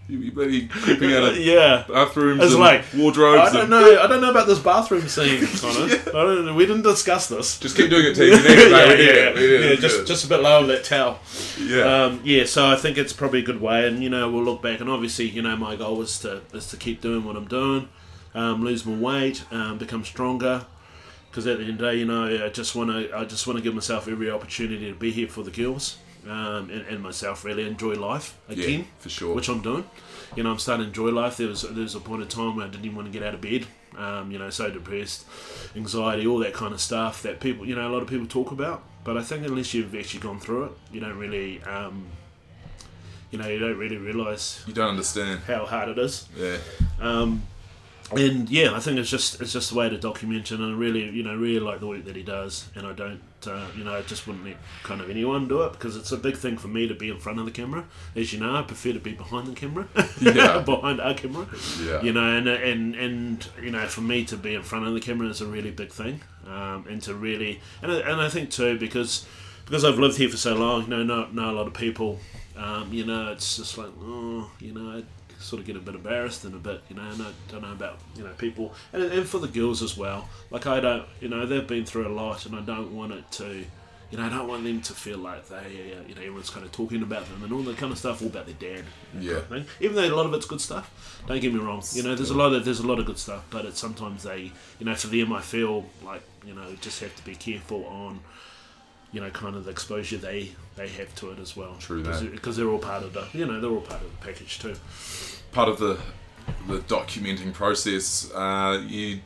You 0.09 0.33
bloody, 0.33 0.67
creeping 0.69 1.13
out 1.13 1.25
of 1.25 1.37
yeah. 1.37 1.85
bathrooms 1.87 2.43
It's 2.43 2.53
and 2.55 2.63
like, 2.63 2.83
wardrobes. 2.97 3.51
I 3.51 3.53
don't 3.53 3.69
know. 3.69 4.01
I 4.01 4.07
don't 4.07 4.23
know 4.23 4.31
about 4.31 4.47
this 4.47 4.59
bathroom 4.59 5.07
scene, 5.07 5.47
Connor. 5.61 5.85
I 6.07 6.11
don't 6.13 6.47
know. 6.47 6.55
We 6.55 6.65
didn't 6.65 6.83
discuss 6.83 7.29
this. 7.29 7.59
Just 7.59 7.77
keep 7.77 7.91
doing 7.91 8.07
it, 8.07 8.15
T. 8.15 8.25
You 8.25 8.31
need 8.37 8.45
it, 8.47 8.71
yeah, 8.71 8.77
mate. 8.77 9.35
We 9.35 9.41
need 9.41 9.53
yeah, 9.53 9.61
need 9.61 9.71
yeah, 9.71 9.75
just 9.77 10.07
just 10.07 10.25
a 10.25 10.29
bit 10.29 10.41
lower 10.41 10.67
that 10.67 10.85
towel. 10.85 11.21
yeah. 11.61 12.05
Um, 12.05 12.23
yeah, 12.25 12.47
so 12.47 12.67
I 12.67 12.77
think 12.77 12.97
it's 12.97 13.13
probably 13.13 13.41
a 13.41 13.43
good 13.43 13.61
way, 13.61 13.87
and 13.87 14.03
you 14.03 14.09
know 14.09 14.31
we'll 14.31 14.45
look 14.45 14.63
back, 14.63 14.81
and 14.81 14.89
obviously 14.89 15.29
you 15.29 15.43
know 15.43 15.57
my 15.57 15.77
goal 15.77 16.01
is 16.01 16.19
to 16.21 16.41
is 16.55 16.71
to 16.71 16.79
keep 16.79 17.03
doing 17.03 17.25
what 17.25 17.37
I'm 17.37 17.47
doing, 17.47 17.91
um, 18.35 18.65
lose 18.65 18.87
more 18.87 18.97
weight, 18.97 19.45
um, 19.51 19.77
become 19.77 20.07
stronger, 20.07 20.65
because 21.31 21.47
at 21.47 21.59
the 21.59 21.65
end 21.65 21.73
of 21.73 21.79
the 21.79 21.91
day, 21.91 21.99
you 21.99 22.05
know 22.05 22.45
I 22.45 22.49
just 22.49 22.75
want 22.75 22.91
to 22.91 23.17
I 23.17 23.25
just 23.25 23.47
want 23.47 23.59
to 23.59 23.63
give 23.63 23.75
myself 23.75 24.09
every 24.09 24.31
opportunity 24.31 24.91
to 24.91 24.99
be 24.99 25.11
here 25.11 25.29
for 25.29 25.43
the 25.43 25.51
girls, 25.51 25.99
um, 26.27 26.71
and, 26.71 26.83
and 26.87 27.03
myself 27.03 27.45
really 27.45 27.67
enjoy 27.67 27.95
life 27.95 28.37
again, 28.49 28.81
yeah, 28.81 28.87
for 28.99 29.09
sure. 29.09 29.35
which 29.35 29.49
I'm 29.49 29.63
doing. 29.63 29.85
You 30.37 30.43
know 30.43 30.51
I'm 30.51 30.59
starting 30.59 30.85
to 30.85 30.89
enjoy 30.89 31.11
life. 31.11 31.37
There 31.37 31.49
was 31.49 31.63
there 31.63 31.83
was 31.83 31.95
a 31.95 32.01
point 32.01 32.23
of 32.23 32.29
time 32.29 32.57
where 32.57 32.67
I 32.67 32.69
didn't 32.69 32.85
even 32.85 32.97
want 32.97 33.13
to 33.13 33.19
get 33.19 33.27
out 33.27 33.35
of 33.35 33.41
bed. 33.41 33.67
Um, 33.97 34.31
you 34.31 34.39
know, 34.39 34.49
so 34.51 34.71
depressed, 34.71 35.25
anxiety, 35.75 36.25
all 36.27 36.39
that 36.39 36.55
kind 36.55 36.73
of 36.73 36.81
stuff 36.81 37.23
that 37.23 37.41
people, 37.41 37.67
you 37.67 37.75
know, 37.75 37.89
a 37.89 37.91
lot 37.91 38.01
of 38.01 38.09
people 38.09 38.27
talk 38.27 38.53
about. 38.53 38.85
But 39.03 39.17
I 39.17 39.23
think 39.23 39.45
unless 39.45 39.75
you've 39.75 39.95
actually 39.95 40.21
gone 40.21 40.39
through 40.39 40.65
it, 40.65 40.73
you 40.93 41.01
don't 41.01 41.17
really, 41.19 41.61
um, 41.63 42.07
you 43.31 43.39
know, 43.39 43.49
you 43.49 43.59
don't 43.59 43.77
really 43.77 43.97
realise 43.97 44.63
you 44.69 44.75
don't 44.75 44.91
understand. 44.91 45.41
how 45.47 45.67
hard 45.67 45.89
it 45.89 45.99
is. 45.99 46.29
Yeah. 46.37 46.59
Um, 47.01 47.43
and 48.13 48.49
yeah, 48.49 48.73
I 48.75 48.81
think 48.81 48.99
it's 48.99 49.11
just 49.11 49.41
it's 49.41 49.53
just 49.53 49.73
a 49.73 49.75
way 49.75 49.89
to 49.89 49.99
document 49.99 50.51
it, 50.51 50.61
and 50.61 50.65
I 50.75 50.77
really, 50.77 51.09
you 51.11 51.23
know, 51.23 51.35
really 51.37 51.61
like 51.61 51.81
the 51.81 51.87
work 51.87 52.05
that 52.05 52.17
he 52.17 52.23
does. 52.23 52.69
And 52.75 52.87
I 52.87 52.93
don't, 52.93 53.21
uh, 53.47 53.67
you 53.77 53.85
know, 53.85 53.95
I 53.95 54.03
just 54.03 54.27
wouldn't 54.27 54.45
let 54.45 54.57
kind 54.83 55.01
of 55.01 55.11
anyone 55.11 55.47
do 55.49 55.63
it 55.63 55.73
because 55.73 55.97
it's 55.97 56.13
a 56.13 56.17
big 56.17 56.37
thing 56.37 56.57
for 56.57 56.69
me 56.69 56.89
to 56.89 56.95
be 56.95 57.11
in 57.11 57.19
front 57.19 57.39
of 57.39 57.45
the 57.45 57.51
camera. 57.51 57.85
As 58.17 58.33
you 58.33 58.41
know, 58.41 58.55
I 58.57 58.63
prefer 58.63 58.93
to 58.93 58.99
be 59.01 59.13
behind 59.13 59.49
the 59.49 59.55
camera, 59.55 59.87
Yeah. 60.21 60.59
behind 60.67 61.01
our 61.01 61.15
camera. 61.15 61.47
Yeah. 61.83 62.03
You 62.03 62.13
know, 62.13 62.37
and 62.37 62.49
and 62.49 62.95
and 62.95 63.49
you 63.63 63.71
know, 63.71 63.87
for 63.87 64.01
me 64.01 64.25
to 64.27 64.37
be 64.37 64.55
in 64.55 64.63
front 64.63 64.87
of 64.87 64.95
the 64.95 65.01
camera 65.01 65.29
is 65.29 65.41
a 65.41 65.47
really 65.47 65.71
big 65.71 65.91
thing, 65.93 66.21
um, 66.47 66.87
and 66.89 67.03
to 67.03 67.15
really, 67.15 67.61
and 67.83 67.93
I, 67.93 67.97
and 68.01 68.21
I 68.21 68.29
think 68.29 68.51
too 68.51 68.79
because 68.79 69.27
because 69.65 69.85
I've 69.85 69.99
lived 69.99 70.17
here 70.17 70.31
for 70.31 70.39
so 70.39 70.55
long, 70.55 70.83
you 70.85 70.89
know, 70.89 71.03
know, 71.03 71.27
know 71.27 71.51
a 71.51 71.53
lot 71.53 71.67
of 71.67 71.75
people. 71.75 72.19
Um, 72.57 72.93
you 72.93 73.05
know, 73.07 73.31
it's 73.31 73.59
just 73.59 73.79
like, 73.79 73.91
oh, 74.03 74.51
you 74.59 74.73
know, 74.75 74.99
I 74.99 75.05
sort 75.39 75.61
of 75.61 75.67
get 75.67 75.77
a 75.77 75.81
bit 75.81 75.95
embarrassed 75.95 76.45
and 76.45 76.55
a 76.55 76.59
bit, 76.59 76.83
you 76.89 76.97
know, 76.97 77.03
and 77.03 77.23
I 77.23 77.31
don't 77.49 77.63
know 77.63 77.73
about, 77.73 77.99
you 78.17 78.25
know, 78.25 78.33
people, 78.39 78.75
and, 78.93 79.03
and 79.03 79.27
for 79.27 79.39
the 79.39 79.49
girls 79.49 79.83
as 79.83 79.97
well. 79.97 80.29
Like, 80.51 80.67
I 80.67 80.81
don't, 80.81 81.05
you 81.21 81.29
know, 81.29 81.47
they've 81.47 81.67
been 81.67 81.85
through 81.85 82.09
a 82.09 82.15
lot, 82.15 82.47
and 82.47 82.57
I 82.57 82.61
don't 82.61 82.95
want 82.95 83.13
it 83.13 83.31
to, 83.33 83.65
you 84.11 84.17
know, 84.19 84.25
I 84.25 84.29
don't 84.29 84.49
want 84.49 84.65
them 84.65 84.81
to 84.81 84.93
feel 84.95 85.19
like 85.19 85.49
they, 85.49 85.57
uh, 85.57 86.09
you 86.09 86.15
know, 86.15 86.21
everyone's 86.23 86.51
kind 86.51 86.65
of 86.65 86.73
talking 86.73 87.03
about 87.03 87.29
them 87.29 87.43
and 87.45 87.53
all 87.53 87.63
that 87.63 87.77
kind 87.77 87.93
of 87.93 87.99
stuff, 87.99 88.23
all 88.23 88.29
about 88.29 88.47
their 88.47 88.55
dad. 88.55 88.85
Yeah. 89.19 89.41
kind 89.49 89.63
of. 89.63 89.71
Even 89.81 89.97
though 89.97 90.05
a 90.05 90.17
lot 90.17 90.27
of 90.27 90.35
it's 90.35 90.47
good 90.47 90.61
stuff. 90.61 91.23
Don't 91.27 91.41
get 91.41 91.53
me 91.53 91.61
wrong. 91.61 91.83
You 91.93 92.03
know, 92.03 92.15
there's 92.15 92.31
a 92.31 92.35
lot 92.35 92.55
of 92.55 92.65
there's 92.65 92.81
a 92.81 92.87
lot 92.87 92.99
of 92.99 93.07
good 93.07 93.19
stuff, 93.19 93.45
but 93.51 93.67
it's 93.67 93.79
sometimes 93.79 94.23
they, 94.23 94.51
you 94.79 94.87
know, 94.87 94.95
for 94.95 95.09
them, 95.09 95.33
I 95.33 95.43
feel 95.43 95.85
like 96.03 96.23
you 96.47 96.55
know, 96.55 96.75
just 96.81 97.01
have 97.01 97.15
to 97.17 97.25
be 97.25 97.35
careful 97.35 97.85
on, 97.85 98.21
you 99.13 99.21
know, 99.21 99.31
kind 99.31 99.57
of 99.57 99.65
the 99.65 99.71
exposure 99.71 100.17
they 100.17 100.51
they 100.77 100.89
have 100.89 101.15
to 101.17 101.31
it 101.31 101.39
as 101.39 101.57
well. 101.57 101.77
True 101.79 102.03
that. 102.03 102.31
Because 102.31 102.57
they're 102.57 102.69
all 102.69 102.79
part 102.79 103.03
of 103.03 103.13
the, 103.13 103.27
you 103.33 103.47
know, 103.47 103.61
they're 103.61 103.71
all 103.71 103.81
part 103.81 104.03
of 104.03 104.11
the 104.11 104.27
package 104.27 104.59
too. 104.59 104.75
Part 105.53 105.69
of 105.69 105.79
the 105.79 105.99
the 106.67 106.79
documenting 106.79 107.53
process, 107.53 108.31
uh, 108.33 108.83
you, 108.87 109.21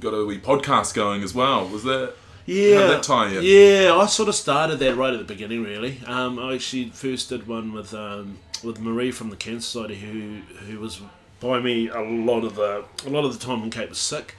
got 0.00 0.10
a 0.10 0.24
wee 0.24 0.38
podcast 0.38 0.94
going 0.94 1.22
as 1.22 1.34
well. 1.34 1.66
Was 1.68 1.84
that? 1.84 2.14
Yeah, 2.44 2.86
that 2.86 3.02
tie 3.02 3.28
in? 3.28 3.42
Yeah, 3.42 3.94
I 3.94 4.06
sort 4.06 4.28
of 4.28 4.34
started 4.34 4.78
that 4.78 4.96
right 4.96 5.12
at 5.12 5.18
the 5.18 5.24
beginning. 5.24 5.62
Really, 5.62 6.00
um, 6.06 6.38
I 6.38 6.54
actually 6.54 6.90
first 6.90 7.28
did 7.28 7.46
one 7.46 7.72
with 7.72 7.92
um, 7.92 8.38
with 8.64 8.80
Marie 8.80 9.10
from 9.10 9.28
the 9.28 9.36
Cancer 9.36 9.66
Society, 9.66 9.96
who 9.96 10.40
who 10.66 10.80
was 10.80 11.00
by 11.40 11.60
me 11.60 11.88
a 11.88 12.00
lot 12.00 12.44
of 12.44 12.54
the 12.54 12.84
a 13.06 13.10
lot 13.10 13.24
of 13.24 13.38
the 13.38 13.44
time 13.44 13.60
when 13.60 13.70
Kate 13.70 13.90
was 13.90 13.98
sick, 13.98 14.34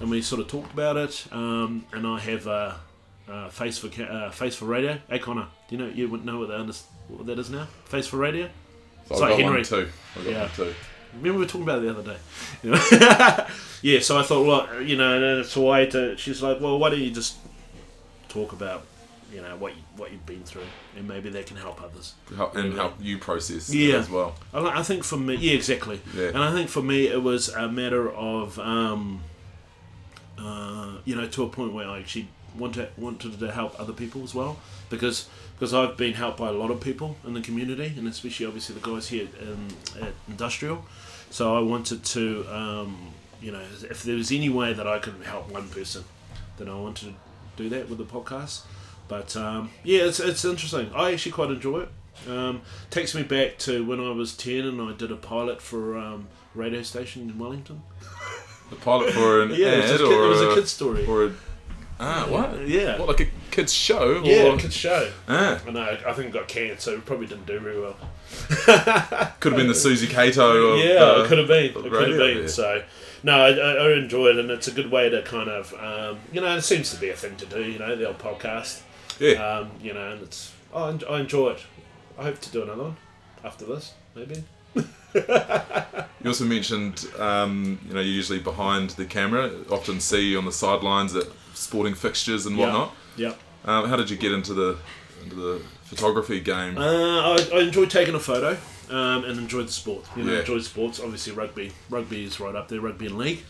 and 0.00 0.10
we 0.10 0.22
sort 0.22 0.40
of 0.40 0.48
talked 0.48 0.72
about 0.72 0.96
it. 0.96 1.26
Um, 1.32 1.84
and 1.92 2.06
I 2.06 2.18
have 2.20 2.46
a, 2.46 2.80
uh 3.30 3.48
face 3.48 3.78
for 3.78 3.88
Ca- 3.88 4.04
uh, 4.04 4.30
face 4.30 4.56
for 4.56 4.64
radio. 4.66 4.98
Hey 5.08 5.18
Connor, 5.18 5.46
do 5.68 5.76
you 5.76 5.82
know 5.82 5.88
you 5.88 6.08
wouldn't 6.08 6.26
know 6.26 6.38
what 6.38 6.48
that, 6.48 6.60
under- 6.60 6.72
what 7.08 7.26
that 7.26 7.38
is 7.38 7.50
now? 7.50 7.66
Face 7.86 8.06
for 8.06 8.16
radio. 8.16 8.46
So 9.06 9.14
It's 9.14 9.22
I 9.22 9.28
like 9.30 9.38
got 9.38 9.44
Henry. 9.44 9.64
too. 9.64 9.88
Yeah. 10.24 10.48
too. 10.48 10.74
Remember 11.14 11.38
we 11.40 11.44
were 11.44 11.46
talking 11.46 11.62
about 11.62 11.78
it 11.78 11.82
the 11.82 11.90
other 11.98 12.12
day. 12.12 12.18
You 12.62 12.70
know? 12.70 13.46
yeah, 13.82 13.98
so 14.00 14.16
I 14.18 14.22
thought, 14.22 14.46
well, 14.46 14.80
you 14.82 14.96
know, 14.96 15.40
it's 15.40 15.56
a 15.56 15.60
way 15.60 15.86
to. 15.86 16.16
She's 16.16 16.40
like, 16.42 16.60
well, 16.60 16.78
why 16.78 16.90
don't 16.90 17.00
you 17.00 17.10
just 17.10 17.36
talk 18.28 18.52
about, 18.52 18.84
you 19.32 19.42
know, 19.42 19.56
what 19.56 19.74
you, 19.74 19.82
what 19.96 20.12
you've 20.12 20.24
been 20.24 20.44
through, 20.44 20.62
and 20.96 21.08
maybe 21.08 21.28
that 21.30 21.46
can 21.46 21.56
help 21.56 21.82
others. 21.82 22.14
Help, 22.36 22.54
and 22.54 22.74
help 22.74 22.94
you 23.00 23.18
process 23.18 23.74
Yeah. 23.74 23.96
as 23.96 24.08
well. 24.08 24.36
I, 24.54 24.60
I 24.78 24.82
think 24.84 25.02
for 25.02 25.16
me, 25.16 25.34
yeah, 25.34 25.54
exactly. 25.54 26.00
Yeah. 26.14 26.28
And 26.28 26.38
I 26.38 26.52
think 26.52 26.68
for 26.70 26.82
me, 26.82 27.08
it 27.08 27.20
was 27.20 27.48
a 27.48 27.68
matter 27.68 28.08
of, 28.12 28.56
um, 28.60 29.22
uh, 30.38 30.92
you 31.04 31.16
know, 31.16 31.26
to 31.26 31.42
a 31.42 31.48
point 31.48 31.72
where 31.72 31.88
I 31.88 31.98
actually 31.98 32.28
wanted 32.56 32.88
wanted 32.96 33.38
to 33.38 33.50
help 33.52 33.78
other 33.80 33.92
people 33.92 34.22
as 34.22 34.34
well, 34.34 34.58
because 34.88 35.28
because 35.54 35.74
I've 35.74 35.96
been 35.96 36.14
helped 36.14 36.38
by 36.38 36.48
a 36.48 36.52
lot 36.52 36.70
of 36.70 36.80
people 36.80 37.16
in 37.26 37.34
the 37.34 37.40
community, 37.40 37.92
and 37.96 38.08
especially 38.08 38.46
obviously 38.46 38.74
the 38.74 38.88
guys 38.88 39.08
here 39.08 39.28
in, 39.40 40.02
at 40.02 40.12
Industrial. 40.28 40.84
So 41.30 41.56
I 41.56 41.60
wanted 41.60 42.02
to, 42.04 42.46
um, 42.52 43.12
you 43.40 43.52
know, 43.52 43.62
if 43.88 44.02
there 44.02 44.16
was 44.16 44.32
any 44.32 44.48
way 44.48 44.72
that 44.72 44.86
I 44.86 44.98
could 44.98 45.14
help 45.24 45.50
one 45.52 45.68
person, 45.68 46.04
then 46.58 46.68
I 46.68 46.74
wanted 46.74 47.10
to 47.10 47.14
do 47.62 47.68
that 47.68 47.88
with 47.88 47.98
the 47.98 48.04
podcast. 48.04 48.62
But 49.06 49.36
um, 49.36 49.70
yeah, 49.84 50.02
it's, 50.04 50.18
it's 50.18 50.44
interesting. 50.44 50.90
I 50.94 51.12
actually 51.12 51.32
quite 51.32 51.50
enjoy 51.50 51.80
it. 51.82 51.88
Um, 52.28 52.62
takes 52.90 53.14
me 53.14 53.22
back 53.22 53.58
to 53.58 53.84
when 53.84 54.00
I 54.00 54.10
was 54.10 54.36
10 54.36 54.64
and 54.66 54.80
I 54.80 54.92
did 54.92 55.10
a 55.10 55.16
pilot 55.16 55.60
for 55.62 55.96
um, 55.96 56.28
a 56.54 56.58
radio 56.58 56.82
station 56.82 57.22
in 57.30 57.38
Wellington. 57.38 57.82
The 58.70 58.76
pilot 58.76 59.12
for 59.12 59.42
an 59.42 59.50
Yeah, 59.54 59.68
it 59.68 59.82
was, 59.82 59.90
ad 59.92 60.00
a 60.00 60.04
kid, 60.04 60.12
or 60.12 60.24
it 60.24 60.28
was 60.28 60.40
a, 60.40 60.50
a 60.50 60.54
kid's 60.54 60.70
story. 60.70 61.06
or 61.06 61.24
a 61.26 61.32
ah 62.00 62.26
what? 62.28 62.66
Yeah. 62.66 62.98
What 62.98 63.08
like 63.08 63.20
a 63.20 63.26
kids 63.50 63.72
show? 63.72 64.22
yeah, 64.24 64.44
or, 64.44 64.56
kid's 64.56 64.74
show. 64.74 65.10
ah, 65.28 65.60
I 65.66 65.70
know, 65.70 65.98
I 66.06 66.12
think 66.14 66.28
it 66.28 66.32
got 66.32 66.48
canned, 66.48 66.80
so 66.80 66.94
it 66.94 67.04
probably 67.04 67.26
didn't 67.26 67.46
do 67.46 67.60
very 67.60 67.80
well. 67.80 67.96
could 69.40 69.52
have 69.52 69.56
been 69.56 69.68
the 69.68 69.74
Suzy 69.74 70.06
Cato. 70.06 70.72
Of, 70.72 70.84
yeah, 70.84 70.94
uh, 70.94 71.22
it 71.22 71.28
could 71.28 71.38
have 71.38 71.48
been. 71.48 71.66
It 71.66 71.74
could 71.74 72.08
have 72.08 72.18
been. 72.18 72.38
yeah. 72.38 72.46
So, 72.46 72.82
no, 73.22 73.38
I, 73.38 73.50
I 73.50 73.72
I 73.72 73.92
enjoy 73.98 74.28
it, 74.28 74.38
and 74.38 74.50
it's 74.50 74.68
a 74.68 74.72
good 74.72 74.90
way 74.90 75.10
to 75.10 75.22
kind 75.22 75.48
of, 75.48 75.74
um, 75.74 76.18
you 76.32 76.40
know, 76.40 76.56
it 76.56 76.62
seems 76.62 76.90
to 76.92 77.00
be 77.00 77.10
a 77.10 77.16
thing 77.16 77.36
to 77.36 77.46
do. 77.46 77.62
You 77.62 77.78
know, 77.78 77.94
the 77.94 78.06
old 78.06 78.18
podcast. 78.18 78.82
Yeah. 79.18 79.34
Um, 79.34 79.70
you 79.82 79.92
know, 79.92 80.12
and 80.12 80.22
it's 80.22 80.52
I, 80.74 80.98
I 81.08 81.20
enjoy 81.20 81.50
it. 81.50 81.62
I 82.18 82.24
hope 82.24 82.40
to 82.40 82.50
do 82.50 82.62
another 82.62 82.84
one 82.84 82.96
after 83.44 83.64
this, 83.66 83.94
maybe. 84.14 84.44
You 86.22 86.28
also 86.28 86.44
mentioned, 86.44 87.06
um, 87.18 87.80
you 87.88 87.94
know, 87.94 88.00
you're 88.00 88.12
usually 88.12 88.40
behind 88.40 88.90
the 88.90 89.06
camera. 89.06 89.50
Often 89.70 90.00
see 90.00 90.30
you 90.30 90.38
on 90.38 90.44
the 90.44 90.52
sidelines 90.52 91.16
at 91.16 91.24
sporting 91.54 91.94
fixtures 91.94 92.46
and 92.46 92.56
whatnot. 92.58 92.94
Yeah. 93.16 93.34
Um, 93.64 93.88
how 93.88 93.96
did 93.96 94.08
you 94.10 94.16
get 94.16 94.32
into 94.32 94.54
the 94.54 94.78
into 95.22 95.36
the 95.36 95.62
photography 95.84 96.40
game? 96.40 96.78
Uh, 96.78 97.34
I, 97.34 97.48
I 97.54 97.58
enjoy 97.60 97.86
taking 97.86 98.14
a 98.14 98.20
photo 98.20 98.56
um, 98.88 99.24
and 99.24 99.38
enjoy 99.38 99.62
the 99.62 99.72
sport. 99.72 100.04
You 100.16 100.24
know, 100.24 100.32
Yeah. 100.32 100.40
enjoy 100.40 100.58
sports. 100.60 100.98
Obviously, 101.00 101.32
rugby. 101.32 101.72
Rugby 101.90 102.24
is 102.24 102.40
right 102.40 102.54
up 102.54 102.68
there. 102.68 102.80
Rugby 102.80 103.06
and 103.06 103.18
league 103.18 103.42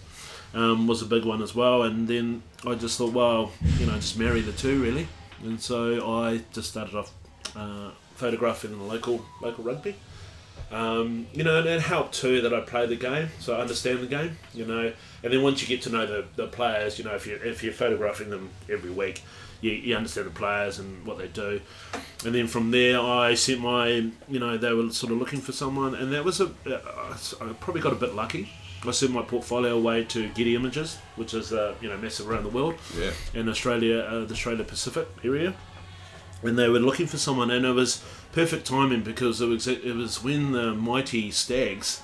um, 0.54 0.86
was 0.88 1.00
a 1.02 1.06
big 1.06 1.24
one 1.24 1.42
as 1.42 1.54
well. 1.54 1.82
And 1.84 2.08
then 2.08 2.42
I 2.66 2.74
just 2.74 2.98
thought, 2.98 3.12
well, 3.12 3.52
you 3.78 3.86
know, 3.86 3.94
just 3.96 4.18
marry 4.18 4.40
the 4.40 4.52
two 4.52 4.82
really. 4.82 5.06
And 5.44 5.60
so 5.60 6.12
I 6.20 6.42
just 6.52 6.70
started 6.70 6.94
off 6.96 7.12
uh, 7.56 7.90
photographing 8.16 8.76
the 8.76 8.84
local 8.84 9.24
local 9.40 9.64
rugby. 9.64 9.94
Um, 10.70 11.26
you 11.32 11.42
know, 11.42 11.58
and 11.58 11.66
it 11.66 11.80
helped 11.80 12.14
too 12.14 12.40
that 12.42 12.54
I 12.54 12.60
play 12.60 12.86
the 12.86 12.96
game, 12.96 13.28
so 13.40 13.56
I 13.56 13.60
understand 13.60 14.00
the 14.00 14.06
game. 14.06 14.38
You 14.54 14.66
know, 14.66 14.92
and 15.22 15.32
then 15.32 15.42
once 15.42 15.60
you 15.60 15.68
get 15.68 15.82
to 15.82 15.90
know 15.90 16.06
the, 16.06 16.24
the 16.36 16.46
players, 16.46 16.98
you 16.98 17.04
know, 17.04 17.14
if 17.14 17.26
you 17.26 17.38
if 17.42 17.64
you're 17.64 17.72
photographing 17.72 18.30
them 18.30 18.50
every 18.68 18.90
week, 18.90 19.22
you, 19.60 19.72
you 19.72 19.96
understand 19.96 20.26
the 20.28 20.32
players 20.32 20.78
and 20.78 21.04
what 21.04 21.18
they 21.18 21.28
do. 21.28 21.60
And 22.24 22.34
then 22.34 22.46
from 22.46 22.70
there, 22.70 23.00
I 23.00 23.34
sent 23.34 23.60
my, 23.60 23.88
you 24.28 24.38
know, 24.38 24.56
they 24.56 24.72
were 24.72 24.90
sort 24.90 25.12
of 25.12 25.18
looking 25.18 25.40
for 25.40 25.52
someone, 25.52 25.94
and 25.94 26.12
that 26.12 26.24
was 26.24 26.40
a, 26.40 26.46
uh, 26.66 27.52
probably 27.60 27.80
got 27.80 27.92
a 27.92 27.96
bit 27.96 28.14
lucky. 28.14 28.50
I 28.86 28.92
sent 28.92 29.12
my 29.12 29.22
portfolio 29.22 29.76
away 29.76 30.04
to 30.04 30.28
Getty 30.30 30.54
Images, 30.54 30.96
which 31.16 31.34
is 31.34 31.52
uh, 31.52 31.74
you 31.82 31.88
know 31.88 31.98
massive 31.98 32.30
around 32.30 32.44
the 32.44 32.50
world 32.50 32.76
yeah. 32.98 33.10
in 33.34 33.48
Australia, 33.48 33.98
uh, 33.98 34.24
the 34.24 34.32
Australia 34.32 34.64
Pacific 34.64 35.06
area, 35.22 35.54
and 36.42 36.58
they 36.58 36.68
were 36.68 36.78
looking 36.78 37.06
for 37.06 37.18
someone, 37.18 37.50
and 37.50 37.66
it 37.66 37.72
was 37.72 38.02
perfect 38.32 38.66
timing 38.66 39.02
because 39.02 39.40
it 39.40 39.46
was 39.46 39.66
it 39.66 39.94
was 39.96 40.22
when 40.22 40.52
the 40.52 40.74
mighty 40.74 41.30
Stags 41.30 42.02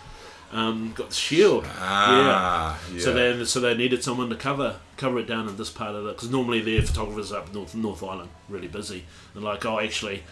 um, 0.53 0.93
got 0.95 1.09
the 1.11 1.15
shield. 1.15 1.67
Ah, 1.79 2.79
yeah. 2.93 3.01
So 3.01 3.13
then, 3.13 3.45
so 3.47 3.61
they 3.61 3.75
needed 3.77 4.03
someone 4.05 4.29
to 4.31 4.37
cover 4.37 4.77
cover 4.97 5.19
it 5.19 5.27
down 5.27 5.49
in 5.49 5.57
this 5.57 5.71
part 5.71 5.95
of 5.95 6.07
it 6.07 6.17
because 6.17 6.31
normally 6.31 6.61
their 6.61 6.83
photographers 6.83 7.33
up 7.33 7.53
north 7.53 7.75
North 7.75 8.03
Island 8.03 8.31
really 8.49 8.69
busy. 8.69 9.05
They're 9.35 9.43
like, 9.43 9.65
oh, 9.67 9.79
actually, 9.81 10.23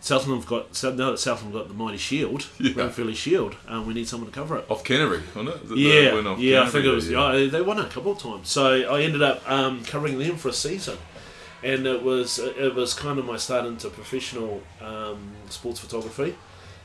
Southland 0.00 0.40
have 0.42 0.48
got 0.48 0.82
now 0.96 1.10
that 1.10 1.18
Southland 1.18 1.52
got 1.52 1.68
the 1.68 1.74
mighty 1.74 1.98
shield, 1.98 2.46
Yeah. 2.60 2.72
Ranfurly 2.74 3.14
Shield, 3.16 3.56
um, 3.68 3.86
we 3.86 3.94
need 3.94 4.06
someone 4.08 4.30
to 4.30 4.34
cover 4.34 4.56
it. 4.58 4.66
off 4.70 4.84
Canterbury, 4.84 5.22
wasn't 5.34 5.56
it? 5.56 5.68
The- 5.68 5.76
Yeah, 5.76 6.36
yeah, 6.38 6.62
I 6.62 6.66
think 6.66 6.84
it 6.84 6.90
was. 6.90 7.10
Yeah. 7.10 7.46
they 7.50 7.60
won 7.60 7.78
it 7.78 7.86
a 7.86 7.88
couple 7.88 8.12
of 8.12 8.18
times. 8.18 8.48
So 8.48 8.66
I 8.88 9.02
ended 9.02 9.22
up 9.22 9.42
um, 9.50 9.84
covering 9.84 10.18
them 10.18 10.36
for 10.36 10.48
a 10.48 10.52
season, 10.52 10.96
and 11.62 11.86
it 11.86 12.02
was 12.02 12.38
it 12.38 12.74
was 12.74 12.94
kind 12.94 13.18
of 13.18 13.24
my 13.24 13.36
start 13.36 13.66
into 13.66 13.88
professional 13.90 14.62
um, 14.80 15.32
sports 15.48 15.80
photography, 15.80 16.34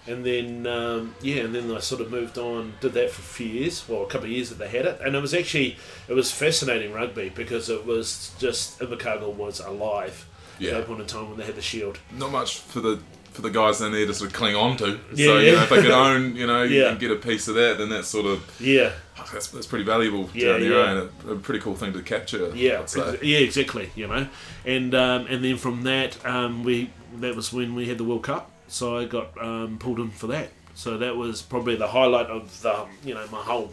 and 0.08 0.26
then 0.26 0.66
um, 0.68 1.16
yeah, 1.22 1.44
and 1.44 1.54
then 1.56 1.72
I 1.76 1.80
sort 1.80 2.02
of 2.02 2.10
moved 2.12 2.38
on, 2.38 2.74
did 2.82 2.94
that 2.94 3.12
for 3.12 3.22
a 3.22 3.24
few 3.24 3.48
years, 3.48 3.88
well, 3.88 4.04
a 4.04 4.08
couple 4.08 4.26
of 4.28 4.32
years 4.32 4.50
that 4.50 4.58
they 4.60 4.68
had 4.70 4.86
it, 4.86 5.00
and 5.02 5.16
it 5.16 5.22
was 5.22 5.34
actually 5.34 5.78
it 6.08 6.14
was 6.14 6.32
fascinating 6.32 6.94
rugby 6.94 7.30
because 7.30 7.70
it 7.70 7.86
was 7.86 8.34
just 8.40 8.80
Invercargill 8.80 9.34
was 9.36 9.60
alive 9.60 10.26
Yeah. 10.60 10.72
at 10.72 10.78
that 10.78 10.88
point 10.88 11.02
in 11.02 11.08
time 11.08 11.30
when 11.30 11.38
they 11.38 11.46
had 11.46 11.56
the 11.56 11.62
shield. 11.62 12.00
Not 12.18 12.32
much 12.32 12.60
for 12.60 12.80
the 12.82 13.00
for 13.32 13.42
the 13.42 13.50
guys 13.50 13.80
they 13.80 13.90
need 13.90 14.08
to 14.08 14.14
sort 14.14 14.30
of 14.30 14.36
cling 14.36 14.56
on 14.56 14.76
to. 14.78 15.00
Yeah, 15.14 15.26
so 15.26 15.38
you 15.40 15.52
know, 15.54 15.64
if 15.64 15.70
they 15.70 15.82
could 15.82 15.92
own, 15.92 16.36
you 16.36 16.46
know, 16.48 16.64
Yeah. 16.64 16.90
and 16.90 17.00
get 17.00 17.12
a 17.12 17.16
piece 17.16 17.48
of 17.48 17.56
that, 17.56 17.78
then 17.78 17.90
that's 17.90 18.08
sort 18.08 18.26
of 18.26 18.44
Yeah, 18.60 18.92
that's, 19.32 19.48
that's 19.48 19.66
pretty 19.68 19.86
valuable 19.86 20.30
Yeah, 20.34 20.52
down 20.54 20.62
there, 20.62 20.72
yeah. 20.72 20.92
and 20.92 21.10
a, 21.30 21.32
a 21.32 21.36
pretty 21.38 21.60
cool 21.62 21.76
thing 21.76 21.94
to 21.94 22.02
capture. 22.02 22.52
Yeah, 22.56 22.80
I'd 22.80 22.90
say. 22.90 23.02
ex- 23.14 23.24
yeah, 23.24 23.38
exactly. 23.40 23.90
You 23.96 24.08
know, 24.08 24.28
and 24.66 24.94
um, 24.94 25.28
and 25.28 25.44
then 25.44 25.58
from 25.58 25.84
that, 25.84 26.24
um, 26.26 26.64
we 26.64 26.90
that 27.20 27.36
was 27.36 27.52
when 27.54 27.74
we 27.76 27.88
had 27.88 27.98
the 27.98 28.04
World 28.04 28.24
Cup, 28.24 28.52
so 28.68 28.98
I 28.98 29.06
got 29.06 29.30
um, 29.42 29.78
pulled 29.80 30.00
in 30.00 30.12
for 30.12 30.28
that. 30.28 30.50
So 30.76 30.98
that 30.98 31.16
was 31.18 31.42
probably 31.42 31.76
the 31.76 31.88
highlight 31.88 32.28
of 32.28 32.62
the, 32.62 32.86
you 33.06 33.14
know 33.14 33.26
my 33.32 33.42
whole 33.42 33.72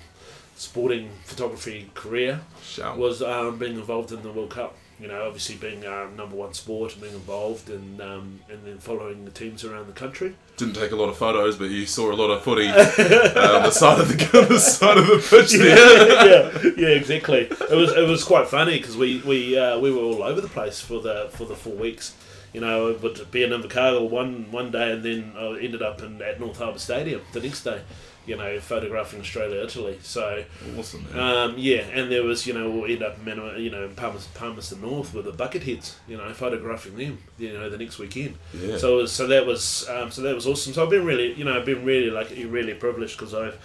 sporting 0.56 1.10
photography 1.24 1.90
career 1.94 2.40
Shout. 2.62 2.96
was 2.98 3.22
um, 3.22 3.58
being 3.58 3.74
involved 3.76 4.12
in 4.12 4.22
the 4.22 4.30
World 4.30 4.50
Cup. 4.50 4.76
You 5.00 5.06
know, 5.06 5.26
obviously 5.26 5.54
being 5.54 5.86
um, 5.86 6.16
number 6.16 6.34
one 6.34 6.54
sport 6.54 6.92
and 6.92 7.02
being 7.02 7.14
involved 7.14 7.70
and 7.70 8.00
um, 8.00 8.40
and 8.50 8.64
then 8.64 8.78
following 8.78 9.24
the 9.24 9.30
teams 9.30 9.64
around 9.64 9.86
the 9.86 9.92
country. 9.92 10.34
Didn't 10.56 10.74
take 10.74 10.90
a 10.90 10.96
lot 10.96 11.08
of 11.08 11.16
photos, 11.16 11.56
but 11.56 11.70
you 11.70 11.86
saw 11.86 12.10
a 12.10 12.16
lot 12.16 12.30
of 12.30 12.42
footy 12.42 12.66
uh, 12.66 13.56
on 13.56 13.62
the 13.62 13.70
side 13.70 14.00
of 14.00 14.08
the 14.08 14.46
the 14.48 14.58
side 14.58 14.98
of 14.98 15.06
the 15.06 15.18
pitch 15.18 15.52
there. 15.52 16.26
yeah, 16.26 16.72
yeah, 16.76 16.94
exactly. 16.96 17.42
It 17.42 17.76
was 17.76 17.92
it 17.92 18.08
was 18.08 18.24
quite 18.24 18.48
funny 18.48 18.78
because 18.78 18.96
we 18.96 19.22
we 19.24 19.56
uh, 19.56 19.78
we 19.78 19.92
were 19.92 20.02
all 20.02 20.22
over 20.24 20.40
the 20.40 20.48
place 20.48 20.80
for 20.80 21.00
the 21.00 21.28
for 21.32 21.44
the 21.44 21.54
four 21.54 21.74
weeks. 21.74 22.14
You 22.52 22.62
know, 22.62 22.94
but 22.94 23.30
being 23.30 23.52
in 23.52 23.62
Invercargill 23.62 24.08
one 24.08 24.50
one 24.50 24.70
day 24.72 24.92
and 24.92 25.02
then 25.04 25.34
I 25.36 25.58
ended 25.60 25.82
up 25.82 26.02
in 26.02 26.20
at 26.22 26.40
North 26.40 26.58
Harbour 26.58 26.78
Stadium 26.78 27.20
the 27.32 27.40
next 27.40 27.62
day. 27.62 27.82
You 28.28 28.36
know, 28.36 28.60
photographing 28.60 29.20
Australia 29.20 29.62
Italy. 29.62 29.98
So 30.02 30.44
Awesome, 30.78 31.06
um, 31.18 31.54
yeah, 31.56 31.80
and 31.94 32.12
there 32.12 32.22
was 32.22 32.46
you 32.46 32.52
know 32.52 32.70
we'll 32.70 32.90
end 32.90 33.02
up 33.02 33.16
in 33.26 33.62
you 33.62 33.70
know 33.70 33.84
in 33.84 33.94
Palmerston, 33.94 34.32
Palmerston 34.34 34.80
North 34.82 35.14
with 35.14 35.24
the 35.24 35.32
Bucketheads. 35.32 35.94
You 36.06 36.18
know, 36.18 36.32
photographing 36.34 36.96
them. 36.96 37.18
You 37.38 37.54
know, 37.54 37.70
the 37.70 37.78
next 37.78 37.98
weekend. 37.98 38.36
Yeah. 38.52 38.76
So 38.76 38.98
it 38.98 39.02
was, 39.02 39.12
so 39.12 39.26
that 39.28 39.46
was 39.46 39.88
um, 39.88 40.10
so 40.10 40.22
that 40.22 40.34
was 40.34 40.46
awesome. 40.46 40.72
So 40.74 40.84
I've 40.84 40.90
been 40.90 41.06
really 41.06 41.32
you 41.34 41.44
know 41.44 41.56
I've 41.56 41.66
been 41.66 41.84
really 41.84 42.10
like 42.10 42.30
really 42.30 42.74
privileged 42.74 43.18
because 43.18 43.34
I've 43.34 43.58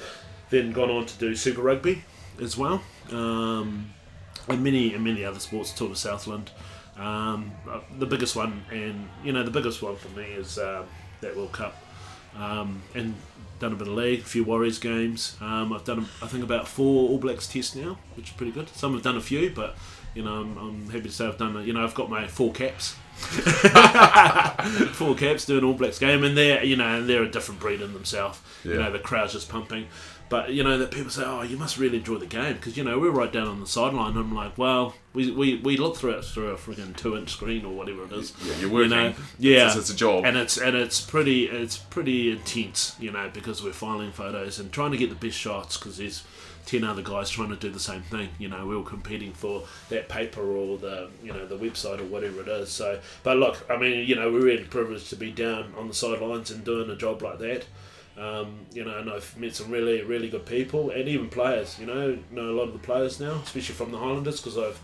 then 0.50 0.72
gone 0.72 0.90
on 0.90 1.06
to 1.06 1.18
do 1.18 1.36
Super 1.36 1.62
Rugby 1.62 2.04
as 2.42 2.58
well, 2.58 2.82
um, 3.12 3.92
and 4.48 4.64
many 4.64 4.94
and 4.94 5.04
many 5.04 5.26
other 5.26 5.40
sports. 5.40 5.72
Tour 5.72 5.92
of 5.92 5.98
Southland, 5.98 6.52
um, 6.98 7.52
uh, 7.70 7.80
the 7.98 8.06
biggest 8.06 8.36
one, 8.36 8.64
and 8.72 9.10
you 9.24 9.34
know 9.34 9.44
the 9.44 9.52
biggest 9.52 9.82
one 9.82 9.96
for 9.96 10.10
me 10.10 10.24
is 10.24 10.58
um, 10.60 10.86
that 11.22 11.36
World 11.36 11.52
Cup, 11.52 11.76
um, 12.38 12.82
and 12.96 13.16
done 13.64 13.74
a 13.74 13.76
bit 13.76 13.88
of 13.88 13.94
league, 13.96 14.20
a 14.20 14.24
few 14.24 14.44
Warriors 14.44 14.78
games. 14.78 15.36
Um, 15.42 15.72
I've 15.74 15.84
done 15.86 16.08
I 16.22 16.28
think 16.28 16.44
about 16.44 16.68
four 16.68 17.10
All 17.10 17.18
Blacks 17.18 17.48
tests 17.48 17.76
now, 17.76 17.98
which 18.16 18.30
is 18.30 18.36
pretty 18.36 18.52
good. 18.52 18.70
Some 18.70 18.94
have 18.94 19.02
done 19.04 19.18
a 19.18 19.22
few, 19.22 19.50
but 19.50 19.76
you 20.16 20.24
know 20.24 20.34
I'm, 20.42 20.58
I'm 20.58 20.86
happy 20.90 21.04
to 21.04 21.12
say 21.12 21.26
I've 21.28 21.38
done. 21.38 21.56
a- 21.58 21.64
You 21.64 21.74
know 21.74 21.84
I've 21.84 21.96
got 21.96 22.10
my 22.10 22.28
four 22.28 22.52
caps. 22.54 22.96
Four 24.94 25.16
caps 25.16 25.46
doing 25.46 25.64
All 25.64 25.74
Blacks 25.74 26.00
game, 26.00 26.24
and 26.24 26.36
they're 26.38 26.64
you 26.64 26.76
know 26.76 26.98
and 26.98 27.08
they're 27.10 27.24
a 27.24 27.30
different 27.30 27.60
breed 27.62 27.82
in 27.82 27.94
themselves. 27.94 28.40
You 28.64 28.76
know 28.76 28.92
the 28.92 29.00
crowd's 29.00 29.34
just 29.34 29.50
pumping, 29.50 29.88
but 30.34 30.52
you 30.52 30.64
know 30.64 30.80
that 30.80 30.90
people 30.90 31.12
say, 31.12 31.22
oh, 31.24 31.44
you 31.44 31.58
must 31.58 31.78
really 31.78 31.98
enjoy 32.00 32.18
the 32.18 32.26
game 32.26 32.54
because 32.56 32.76
you 32.76 32.84
know 32.84 32.98
we're 32.98 33.12
right 33.12 33.32
down 33.32 33.48
on 33.48 33.60
the 33.60 33.68
sideline. 33.68 34.12
And 34.18 34.18
I'm 34.20 34.34
like, 34.34 34.58
well, 34.58 34.96
we, 35.14 35.30
we, 35.30 35.58
we 35.58 35.78
look 35.78 35.96
through 35.96 36.14
it 36.18 36.26
through 36.26 36.50
a 36.50 36.56
freaking 36.56 36.96
two 36.96 37.16
inch 37.16 37.30
screen 37.30 37.64
or 37.66 37.74
whatever 37.74 38.04
it 38.06 38.12
is. 38.14 38.34
Yeah, 38.44 38.56
you're 38.60 38.70
working. 38.72 38.90
You 38.92 38.96
know, 38.98 39.14
yeah, 39.38 39.52
it's- 39.68 39.76
it's 39.78 39.90
a 39.92 39.96
job. 39.96 40.26
and 40.26 40.36
it's 40.36 40.58
and 40.58 40.76
it's 40.76 41.00
pretty 41.00 41.46
it's 41.46 41.78
pretty 41.78 42.32
intense, 42.32 42.96
you 43.00 43.12
know, 43.12 43.30
because 43.32 43.62
we're 43.64 43.74
filing 43.74 44.12
photos 44.12 44.58
and 44.58 44.72
trying 44.72 44.90
to 44.90 44.98
get 44.98 45.10
the 45.10 45.16
best 45.28 45.38
shots 45.38 45.78
because 45.78 45.98
there's 46.00 46.24
ten 46.66 46.84
other 46.84 47.04
guys 47.04 47.30
trying 47.30 47.50
to 47.50 47.56
do 47.56 47.70
the 47.70 47.80
same 47.80 48.02
thing. 48.02 48.30
You 48.40 48.48
know, 48.50 48.66
we're 48.66 48.78
all 48.78 48.84
competing 48.84 49.34
for 49.34 49.64
that 49.90 50.10
paper 50.10 50.42
or 50.42 50.80
the 50.80 51.10
you 51.24 51.32
know 51.32 51.46
the 51.46 51.58
website 51.58 52.00
or 52.00 52.06
whatever 52.06 52.42
it 52.42 52.48
is. 52.48 52.70
So, 52.70 53.00
but 53.22 53.38
look, 53.38 53.64
I 53.70 53.78
mean, 53.78 54.08
you 54.08 54.16
know, 54.16 54.32
we're 54.32 54.42
really 54.52 54.64
privileged 54.64 55.10
to 55.12 55.16
be 55.16 55.30
down 55.32 55.74
on 55.78 55.88
the 55.90 55.94
sidelines 55.94 56.50
and 56.50 56.64
doing 56.66 56.90
a 56.90 56.96
job 56.96 57.22
like 57.22 57.38
that. 57.38 57.66
Um, 58.18 58.68
you 58.72 58.86
know, 58.86 58.98
and 59.00 59.10
I've 59.10 59.36
met 59.38 59.56
some 59.56 59.72
really, 59.72 60.04
really 60.04 60.30
good 60.30 60.46
people, 60.46 60.92
and 60.92 61.08
even 61.08 61.30
players. 61.30 61.80
You 61.80 61.88
know, 61.88 62.20
know 62.32 62.52
a 62.52 62.56
lot 62.56 62.68
of 62.68 62.74
the 62.74 62.80
players 62.80 63.20
now, 63.20 63.42
especially 63.44 63.76
from 63.76 63.92
the 63.92 63.98
Highlanders, 63.98 64.40
because 64.40 64.58
I've 64.58 64.80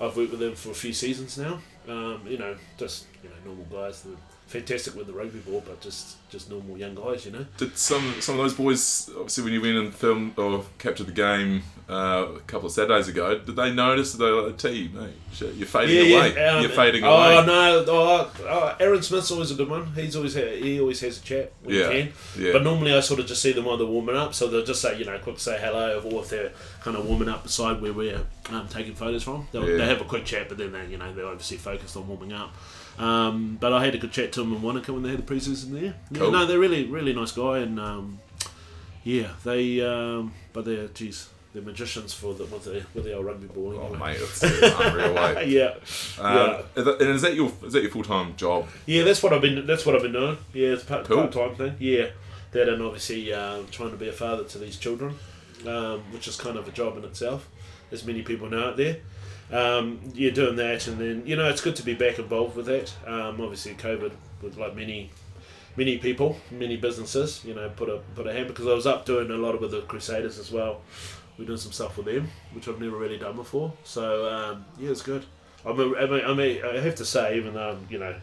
I've 0.00 0.16
worked 0.16 0.30
with 0.30 0.40
them 0.40 0.54
for 0.54 0.70
a 0.70 0.74
few 0.74 0.94
seasons 0.94 1.36
now. 1.36 1.60
Um, 1.88 2.22
you 2.26 2.38
know, 2.38 2.56
just 2.78 3.06
you 3.22 3.28
know, 3.28 3.34
normal 3.44 3.66
guys. 3.66 4.02
They're 4.02 4.16
fantastic 4.50 4.96
with 4.96 5.06
the 5.06 5.12
rugby 5.12 5.38
ball, 5.38 5.62
but 5.64 5.80
just 5.80 6.16
just 6.28 6.50
normal 6.50 6.76
young 6.76 6.94
guys. 6.94 7.24
You 7.24 7.32
know. 7.32 7.46
Did 7.56 7.76
some 7.78 8.14
some 8.20 8.34
of 8.34 8.40
those 8.42 8.54
boys 8.54 9.08
obviously 9.14 9.44
when 9.44 9.52
you 9.52 9.60
went 9.60 9.76
and 9.76 9.94
filmed 9.94 10.36
or 10.38 10.64
captured 10.78 11.06
the 11.06 11.12
game 11.12 11.62
uh, 11.88 12.26
a 12.36 12.40
couple 12.40 12.66
of 12.66 12.72
Saturdays 12.72 13.06
ago? 13.08 13.38
Did 13.38 13.54
they 13.56 13.72
notice 13.72 14.12
that 14.12 14.24
they 14.24 14.30
were 14.30 14.42
like, 14.48 14.58
"T, 14.58 14.90
mate, 14.92 15.10
shit, 15.32 15.54
you're 15.54 15.66
fading 15.68 16.12
away. 16.12 16.46
um, 16.48 16.62
you're 16.62 16.70
fading 16.72 17.04
oh, 17.04 17.10
away." 17.10 17.46
no, 17.46 17.84
oh, 17.86 18.32
oh, 18.42 18.76
Aaron 18.80 19.02
Smith's 19.02 19.30
always 19.30 19.52
a 19.52 19.54
good 19.54 19.68
one. 19.68 19.86
He's 19.94 20.16
always 20.16 20.34
ha- 20.34 20.56
he 20.56 20.80
always 20.80 21.00
has 21.00 21.18
a 21.18 21.22
chat 21.22 21.52
when 21.62 21.76
Yeah, 21.76 21.90
he 21.92 22.02
can. 22.02 22.12
yeah. 22.38 22.52
But 22.52 22.64
normally 22.64 22.92
I 22.92 23.00
sort 23.00 23.20
of 23.20 23.26
just 23.26 23.40
see 23.42 23.52
them 23.52 23.66
while 23.66 23.76
they're 23.76 23.86
warming 23.86 24.16
up, 24.16 24.34
so 24.34 24.48
they'll 24.48 24.64
just 24.64 24.82
say 24.82 24.98
you 24.98 25.04
know 25.04 25.18
quick 25.18 25.38
say 25.38 25.58
hello, 25.60 26.00
or 26.04 26.22
if 26.22 26.30
they're 26.30 26.52
kind 26.80 26.96
of 26.96 27.06
warming 27.06 27.28
up 27.28 27.44
beside 27.44 27.80
where 27.80 27.92
we're 27.92 28.20
um, 28.50 28.66
taking 28.68 28.94
photos 28.96 29.22
from, 29.22 29.46
they'll 29.52 29.68
Yeah. 29.68 29.76
they 29.76 29.86
have 29.86 30.00
a 30.00 30.04
quick 30.04 30.24
chat, 30.24 30.48
but 30.48 30.58
then 30.58 30.72
they 30.72 30.86
you 30.86 30.98
know 30.98 31.12
they're 31.14 31.26
obviously 31.26 31.56
focused 31.56 31.96
on 31.96 32.08
warming 32.08 32.32
up. 32.32 32.52
Um, 33.00 33.56
but 33.60 33.72
I 33.72 33.84
had 33.84 33.94
a 33.94 33.98
good 33.98 34.12
chat 34.12 34.32
to 34.32 34.40
them 34.40 34.52
in 34.52 34.60
Wanaka 34.62 34.92
when 34.92 35.02
they 35.02 35.08
had 35.08 35.18
the 35.18 35.22
pre-season 35.22 35.72
there. 35.72 35.82
Yeah, 36.10 36.18
Cool. 36.18 36.30
no, 36.32 36.44
they're 36.46 36.58
really 36.58 36.84
really 36.86 37.12
nice 37.14 37.32
guy, 37.32 37.58
and 37.58 37.80
um, 37.80 38.18
yeah, 39.04 39.28
they 39.44 39.80
um, 39.80 40.32
but 40.52 40.64
they're 40.64 40.88
geez. 40.88 41.28
They're 41.52 41.62
magicians 41.62 42.14
for 42.14 42.32
the 42.34 42.44
with 42.44 42.64
the 42.64 42.84
with 42.94 43.04
the 43.04 43.14
old 43.14 43.26
rugby 43.26 43.48
ball. 43.48 43.74
Oh 43.76 43.86
Anyway. 43.92 43.98
mate, 44.12 44.18
it's 44.20 44.42
unreal. 44.42 45.14
Way. 45.14 45.46
yeah, 45.48 45.74
Um, 46.20 46.36
yeah. 46.36 46.62
And 46.76 47.10
is 47.10 47.22
that 47.22 47.34
your 47.34 47.50
is 47.64 47.72
that 47.72 47.82
your 47.82 47.90
full 47.90 48.04
time 48.04 48.36
job? 48.36 48.68
Yeah, 48.86 49.02
that's 49.02 49.20
what 49.22 49.32
I've 49.32 49.40
been. 49.42 49.66
That's 49.66 49.84
what 49.84 49.96
I've 49.96 50.02
been 50.02 50.12
doing. 50.12 50.38
Yeah, 50.52 50.68
it's 50.68 50.84
a 50.84 50.86
part 50.86 51.06
Cool. 51.06 51.26
time 51.28 51.56
thing. 51.56 51.74
Yeah, 51.80 52.10
that 52.52 52.68
and 52.68 52.80
obviously 52.82 53.32
um, 53.32 53.66
trying 53.72 53.90
to 53.90 53.96
be 53.96 54.08
a 54.08 54.12
father 54.12 54.44
to 54.44 54.58
these 54.58 54.76
children, 54.76 55.16
um, 55.66 56.00
which 56.12 56.28
is 56.28 56.36
kind 56.36 56.56
of 56.56 56.68
a 56.68 56.70
job 56.70 56.96
in 56.98 57.04
itself, 57.04 57.48
as 57.90 58.04
many 58.04 58.22
people 58.22 58.48
know 58.48 58.68
out 58.68 58.76
there. 58.76 58.98
Um, 59.52 60.00
you're 60.14 60.30
doing 60.32 60.56
that, 60.56 60.86
and 60.86 60.98
then 60.98 61.22
you 61.26 61.36
know 61.36 61.48
it's 61.48 61.60
good 61.60 61.76
to 61.76 61.82
be 61.82 61.94
back 61.94 62.18
involved 62.18 62.56
with 62.56 62.66
that. 62.66 62.92
Um, 63.06 63.40
obviously, 63.40 63.74
COVID 63.74 64.12
with 64.42 64.56
like 64.56 64.74
many 64.76 65.10
many 65.76 65.98
people, 65.98 66.36
many 66.50 66.76
businesses, 66.76 67.44
you 67.44 67.54
know, 67.54 67.68
put 67.70 67.88
a 67.88 67.98
put 68.14 68.26
a 68.26 68.32
hand 68.32 68.48
because 68.48 68.66
I 68.66 68.74
was 68.74 68.86
up 68.86 69.06
doing 69.06 69.30
a 69.30 69.34
lot 69.36 69.54
of 69.54 69.60
with 69.60 69.70
the 69.70 69.82
Crusaders 69.82 70.38
as 70.38 70.50
well. 70.50 70.80
We're 71.38 71.46
doing 71.46 71.58
some 71.58 71.72
stuff 71.72 71.96
with 71.96 72.06
them, 72.06 72.28
which 72.52 72.68
I've 72.68 72.80
never 72.80 72.96
really 72.96 73.16
done 73.18 73.36
before. 73.36 73.72
So 73.84 74.30
um, 74.32 74.64
yeah, 74.78 74.90
it's 74.90 75.02
good. 75.02 75.24
I 75.64 75.72
mean, 75.72 75.94
I 75.98 76.32
mean, 76.34 76.64
I 76.64 76.78
have 76.80 76.94
to 76.96 77.04
say, 77.04 77.36
even 77.36 77.54
though 77.54 77.78
you 77.88 77.98
know, 77.98 78.14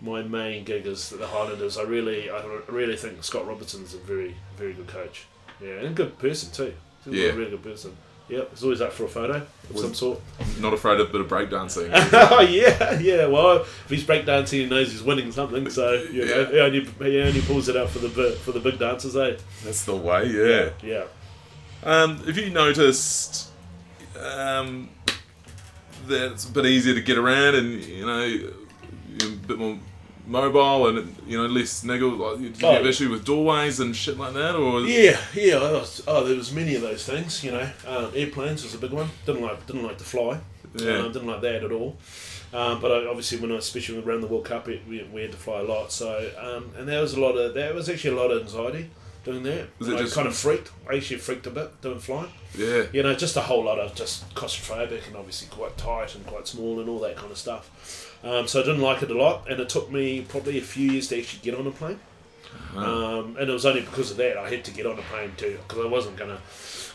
my 0.00 0.22
main 0.22 0.64
gig 0.64 0.86
is 0.86 1.10
the 1.10 1.26
Highlanders, 1.26 1.76
I 1.76 1.82
really, 1.82 2.30
I 2.30 2.42
really 2.68 2.96
think 2.96 3.22
Scott 3.22 3.46
Robertson's 3.46 3.94
a 3.94 3.98
very, 3.98 4.34
very 4.56 4.72
good 4.72 4.86
coach. 4.88 5.26
Yeah, 5.60 5.74
and 5.74 5.86
a 5.88 5.90
good 5.90 6.18
person 6.18 6.50
too. 6.52 6.74
He's 7.04 7.14
Yeah. 7.14 7.28
a 7.30 7.36
really 7.36 7.50
good 7.50 7.62
person. 7.62 7.96
Yep, 8.30 8.50
he's 8.50 8.62
always 8.62 8.80
up 8.80 8.92
for 8.92 9.04
a 9.04 9.08
photo 9.08 9.44
of 9.70 9.78
some 9.78 9.92
sort. 9.92 10.20
Not 10.60 10.72
afraid 10.72 11.00
of 11.00 11.08
a 11.08 11.12
bit 11.12 11.20
of 11.20 11.26
breakdancing. 11.28 11.90
oh 12.30 12.40
yeah, 12.42 12.98
yeah. 13.00 13.26
Well, 13.26 13.62
if 13.62 13.86
he's 13.88 14.04
breakdancing, 14.04 14.52
he 14.52 14.66
knows 14.66 14.92
he's 14.92 15.02
winning 15.02 15.32
something. 15.32 15.68
So 15.68 15.92
you 15.94 16.24
know, 16.26 16.40
Yeah. 16.40 16.50
he 16.50 16.60
only 16.60 16.84
he 17.10 17.20
only 17.20 17.40
pulls 17.42 17.68
it 17.68 17.76
out 17.76 17.90
for 17.90 17.98
the 17.98 18.32
for 18.44 18.52
the 18.52 18.60
big 18.60 18.78
dancers, 18.78 19.16
eh? 19.16 19.36
That's 19.64 19.84
the 19.84 19.96
way, 19.96 20.26
yeah. 20.28 20.70
Yeah. 20.82 21.04
Um, 21.82 22.18
have 22.24 22.36
you 22.38 22.50
noticed 22.50 23.50
um, 24.18 24.90
that 26.06 26.32
it's 26.32 26.48
a 26.48 26.52
bit 26.52 26.66
easier 26.66 26.94
to 26.94 27.00
get 27.00 27.16
around 27.18 27.54
and, 27.54 27.82
you 27.84 28.04
know, 28.06 28.24
you're 28.24 28.50
a 29.22 29.36
bit 29.46 29.58
more 29.58 29.78
mobile 30.30 30.86
and, 30.88 31.14
you 31.26 31.36
know, 31.36 31.46
less 31.46 31.82
niggle? 31.84 32.10
Like, 32.10 32.38
do 32.38 32.44
you 32.44 32.52
Oh, 32.62 32.72
have 32.72 32.84
yeah. 32.84 32.88
issue 32.90 33.10
with 33.10 33.24
doorways 33.24 33.80
and 33.80 33.94
shit 33.94 34.16
like 34.18 34.32
that? 34.34 34.54
Or 34.54 34.80
Yeah, 34.82 35.18
yeah. 35.34 35.56
I 35.56 35.72
was- 35.72 36.02
Oh, 36.06 36.24
there 36.24 36.36
was 36.36 36.52
many 36.52 36.74
of 36.76 36.82
those 36.82 37.04
things. 37.04 37.42
You 37.44 37.52
know, 37.52 37.68
um, 37.86 38.10
airplanes 38.14 38.62
was 38.62 38.74
a 38.74 38.78
big 38.78 38.92
one. 38.92 39.10
Didn't 39.26 39.42
like 39.42 39.66
didn't 39.66 39.82
like 39.82 39.98
to 39.98 40.04
fly. 40.04 40.38
Yeah. 40.76 40.98
Um, 40.98 41.12
didn't 41.12 41.26
like 41.28 41.40
that 41.42 41.64
at 41.64 41.72
all. 41.72 41.96
Um, 42.52 42.80
but 42.80 42.90
I, 42.90 43.06
obviously, 43.06 43.38
when 43.38 43.52
I 43.52 43.56
especially 43.56 44.02
around 44.02 44.22
the 44.22 44.26
World 44.26 44.44
Cup, 44.44 44.68
it, 44.68 44.82
we, 44.88 45.02
we 45.12 45.22
had 45.22 45.30
to 45.32 45.36
fly 45.36 45.60
a 45.60 45.64
lot. 45.64 45.92
So 45.92 46.30
um, 46.40 46.70
and 46.78 46.88
there 46.88 47.00
was 47.00 47.14
a 47.14 47.20
lot 47.20 47.32
of 47.36 47.54
there 47.54 47.74
was 47.74 47.88
actually 47.88 48.16
a 48.16 48.20
lot 48.20 48.30
of 48.30 48.42
anxiety 48.42 48.90
doing 49.24 49.42
that. 49.44 49.68
Was 49.78 49.88
it 49.88 49.96
I 49.96 49.98
just- 50.00 50.14
kind 50.14 50.26
of 50.28 50.34
freaked. 50.36 50.70
I 50.90 50.96
actually 50.96 51.18
freaked 51.18 51.46
a 51.46 51.50
bit 51.50 51.80
doing 51.82 51.98
flying. 51.98 52.30
Yeah. 52.56 52.84
you 52.92 53.02
know, 53.04 53.14
just 53.14 53.36
a 53.36 53.42
whole 53.42 53.62
lot 53.64 53.78
of 53.78 53.94
just 53.94 54.34
claustrophobic 54.34 55.06
and 55.06 55.14
obviously 55.16 55.46
quite 55.48 55.76
tight 55.78 56.14
and 56.16 56.26
quite 56.26 56.48
small 56.48 56.80
and 56.80 56.88
all 56.88 56.98
that 57.00 57.16
kind 57.16 57.30
of 57.30 57.38
stuff. 57.38 58.18
Um, 58.24 58.46
so 58.48 58.60
I 58.60 58.64
didn't 58.64 58.80
like 58.82 59.02
it 59.02 59.10
a 59.10 59.14
lot, 59.16 59.48
and 59.48 59.60
it 59.60 59.68
took 59.68 59.90
me 59.90 60.22
probably 60.22 60.58
a 60.58 60.62
few 60.62 60.90
years 60.90 61.08
to 61.08 61.18
actually 61.18 61.40
get 61.42 61.58
on 61.58 61.66
a 61.66 61.70
plane. 61.70 62.00
Um, 62.76 63.36
and 63.38 63.48
it 63.48 63.52
was 63.52 63.64
only 63.66 63.80
because 63.82 64.10
of 64.10 64.16
that 64.18 64.36
I 64.36 64.48
had 64.50 64.64
to 64.64 64.70
get 64.72 64.86
on 64.86 64.98
a 64.98 65.02
plane 65.02 65.32
too, 65.36 65.58
because 65.66 65.84
I 65.84 65.88
wasn't 65.88 66.16
going 66.16 66.30
to 66.30 66.40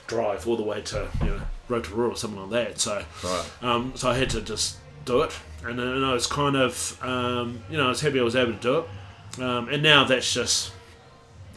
drive 0.07 0.47
all 0.47 0.55
the 0.57 0.63
way 0.63 0.81
to 0.81 1.07
you 1.21 1.27
know 1.27 1.41
Rotorua 1.67 2.09
or 2.09 2.15
something 2.17 2.41
like 2.49 2.49
that. 2.51 2.79
So, 2.79 3.03
Right. 3.23 3.45
um, 3.61 3.93
so 3.95 4.09
I 4.09 4.15
had 4.17 4.29
to 4.31 4.41
just 4.41 4.77
do 5.05 5.21
it, 5.21 5.31
and, 5.63 5.79
then 5.79 6.03
I 6.03 6.13
was 6.13 6.27
kind 6.27 6.55
of 6.55 6.97
um, 7.01 7.63
you 7.69 7.77
know 7.77 7.85
I 7.85 7.89
was 7.89 8.01
happy 8.01 8.19
I 8.19 8.23
was 8.23 8.35
able 8.35 8.53
to 8.53 8.59
do 8.59 8.77
it, 8.79 9.41
um, 9.41 9.69
and 9.69 9.81
now 9.81 10.03
that's 10.03 10.31
just 10.33 10.71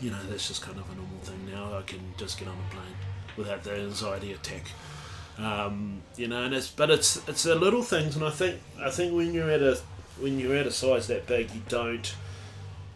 you 0.00 0.10
know 0.10 0.18
that's 0.28 0.46
just 0.48 0.62
kind 0.62 0.78
of 0.78 0.84
a 0.90 0.94
normal 0.94 1.18
thing 1.22 1.48
now. 1.52 1.76
I 1.78 1.82
can 1.82 2.00
just 2.16 2.38
get 2.38 2.48
on 2.48 2.54
a 2.54 2.74
plane 2.74 2.94
without 3.36 3.62
the 3.64 3.74
anxiety 3.74 4.32
attack. 4.32 4.64
Um, 5.38 6.02
you 6.16 6.26
know, 6.28 6.42
and 6.44 6.54
it's 6.54 6.68
but 6.68 6.90
it's 6.90 7.16
it's 7.28 7.44
the 7.44 7.54
little 7.54 7.82
things, 7.82 8.16
and 8.16 8.24
I 8.24 8.30
think 8.30 8.60
I 8.80 8.90
think 8.90 9.14
when 9.14 9.32
you're 9.32 9.50
at 9.50 9.62
a 9.62 9.78
when 10.20 10.38
you're 10.38 10.56
at 10.56 10.66
a 10.66 10.72
size 10.72 11.06
that 11.08 11.26
big, 11.26 11.50
you 11.52 11.62
don't 11.68 12.14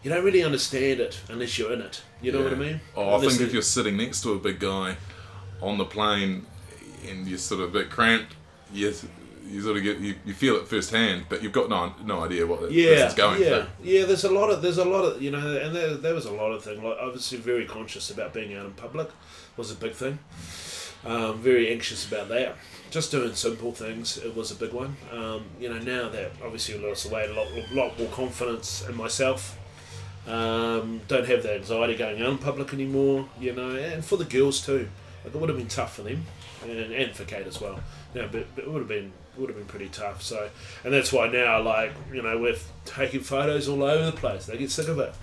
you 0.03 0.09
don't 0.09 0.23
really 0.25 0.43
understand 0.43 0.99
it 0.99 1.21
unless 1.29 1.57
you're 1.57 1.71
in 1.71 1.81
it. 1.81 2.01
You 2.21 2.33
know 2.33 2.43
what 2.43 2.51
I 2.51 2.55
mean? 2.55 2.81
Oh, 2.95 3.01
I 3.11 3.15
Unless 3.15 3.29
think 3.29 3.39
you- 3.39 3.45
if 3.47 3.53
you're 3.53 3.61
sitting 3.61 3.95
next 3.97 4.21
to 4.23 4.33
a 4.33 4.39
big 4.39 4.59
guy 4.59 4.97
on 5.61 5.77
the 5.77 5.85
plane 5.85 6.45
and 7.07 7.25
you're 7.27 7.37
sort 7.37 7.61
of 7.61 7.69
a 7.69 7.71
bit 7.79 7.89
cramped, 7.89 8.33
you, 8.73 8.93
you 9.47 9.61
sort 9.61 9.77
of 9.77 9.83
get 9.83 9.99
you, 9.99 10.15
you 10.25 10.33
feel 10.33 10.55
it 10.55 10.67
firsthand, 10.67 11.25
but 11.29 11.43
you've 11.43 11.51
got 11.51 11.69
no 11.69 11.93
no 12.03 12.21
idea 12.23 12.45
what 12.45 12.61
the 12.61 12.71
yeah, 12.71 12.95
person's 12.95 13.13
going 13.13 13.41
yeah, 13.41 13.47
through. 13.47 13.67
yeah. 13.83 14.05
There's 14.05 14.23
a 14.23 14.31
lot 14.31 14.49
of 14.49 14.61
there's 14.61 14.77
a 14.77 14.85
lot 14.85 15.03
of 15.03 15.21
you 15.21 15.31
know, 15.31 15.57
and 15.57 15.75
there, 15.75 15.95
there 15.95 16.13
was 16.13 16.25
a 16.25 16.31
lot 16.31 16.51
of 16.51 16.63
thing. 16.63 16.83
Like 16.83 16.97
obviously, 16.99 17.37
very 17.37 17.65
conscious 17.65 18.09
about 18.09 18.33
being 18.33 18.55
out 18.55 18.65
in 18.65 18.71
public 18.73 19.09
was 19.57 19.71
a 19.71 19.75
big 19.75 19.93
thing. 19.93 20.19
Um, 21.05 21.39
very 21.39 21.71
anxious 21.71 22.07
about 22.07 22.29
that. 22.29 22.55
Just 22.89 23.11
doing 23.11 23.33
simple 23.33 23.71
things, 23.73 24.17
it 24.17 24.35
was 24.35 24.51
a 24.51 24.55
big 24.55 24.71
one. 24.71 24.95
Um, 25.11 25.43
you 25.59 25.67
know, 25.67 25.79
now 25.79 26.09
that 26.09 26.31
obviously 26.43 26.75
I 26.75 26.87
lost 26.87 27.09
away, 27.09 27.25
a 27.25 27.33
lot, 27.33 27.47
lot 27.71 27.99
more 27.99 28.07
confidence 28.09 28.87
in 28.87 28.95
myself. 28.95 29.59
Um, 30.27 31.01
don't 31.09 31.27
have 31.27 31.43
the 31.43 31.55
anxiety 31.55 31.95
going 31.95 32.21
out 32.21 32.29
in 32.29 32.37
public 32.37 32.73
anymore. 32.73 33.27
You 33.39 33.53
know, 33.53 33.75
and 33.75 34.05
for 34.05 34.17
the 34.17 34.25
girls 34.25 34.65
too. 34.65 34.87
Like 35.25 35.33
it 35.33 35.39
would 35.39 35.49
have 35.49 35.57
been 35.57 35.67
tough 35.67 35.95
for 35.95 36.01
them, 36.03 36.25
and, 36.69 36.91
and 36.93 37.15
for 37.15 37.25
Kate 37.25 37.45
as 37.47 37.59
well. 37.61 37.79
No, 38.15 38.27
but, 38.31 38.45
but 38.55 38.65
it 38.65 38.69
would 38.71 38.79
have 38.79 38.87
been 38.87 39.11
would 39.37 39.49
have 39.49 39.57
been 39.57 39.65
pretty 39.67 39.89
tough. 39.89 40.21
So, 40.21 40.49
and 40.83 40.93
that's 40.93 41.11
why 41.11 41.27
now, 41.27 41.61
like 41.61 41.91
you 42.13 42.21
know, 42.21 42.37
we're 42.37 42.55
taking 42.85 43.21
photos 43.21 43.67
all 43.67 43.83
over 43.83 44.05
the 44.11 44.17
place. 44.17 44.45
They 44.45 44.57
get 44.57 44.71
sick 44.71 44.87
of 44.87 44.99
it. 44.99 45.13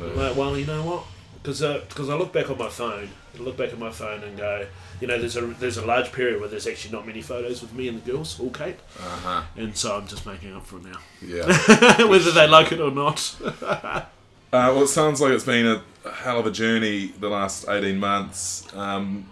I'm 0.00 0.16
like, 0.16 0.36
well, 0.36 0.56
you 0.58 0.66
know 0.66 0.82
what? 0.82 1.04
Because 1.42 1.60
because 1.88 2.08
I 2.10 2.14
look 2.16 2.32
back 2.32 2.50
on 2.50 2.58
my 2.58 2.68
phone, 2.68 3.08
I 3.34 3.38
look 3.42 3.56
back 3.56 3.70
at 3.72 3.78
my 3.78 3.90
phone 3.90 4.22
and 4.24 4.36
go, 4.36 4.66
you 5.00 5.06
know, 5.06 5.16
there's 5.18 5.36
a 5.36 5.42
there's 5.42 5.76
a 5.78 5.86
large 5.86 6.10
period 6.12 6.40
where 6.40 6.48
there's 6.48 6.66
actually 6.66 6.92
not 6.92 7.06
many 7.06 7.22
photos 7.22 7.62
with 7.62 7.72
me 7.72 7.86
and 7.88 8.02
the 8.02 8.10
girls, 8.12 8.38
all 8.40 8.50
Kate, 8.50 8.76
Uh 8.98 9.02
huh. 9.22 9.42
and 9.56 9.76
so 9.76 9.96
I'm 9.96 10.06
just 10.08 10.26
making 10.26 10.54
up 10.56 10.66
for 10.66 10.76
it 10.78 10.84
now, 10.84 10.98
Yeah. 11.22 11.46
whether 12.08 12.30
they 12.32 12.46
like 12.48 12.72
it 12.72 12.80
or 12.80 12.90
not. 12.90 13.36
Uh, 14.52 14.70
well, 14.72 14.84
it 14.84 14.88
sounds 14.88 15.20
like 15.20 15.32
it's 15.32 15.44
been 15.44 15.66
a 15.66 15.82
a 16.04 16.12
hell 16.12 16.38
of 16.38 16.46
a 16.46 16.50
journey 16.52 17.08
the 17.18 17.28
last 17.28 17.68
18 17.68 17.98
months. 17.98 18.64
Um, 18.74 19.28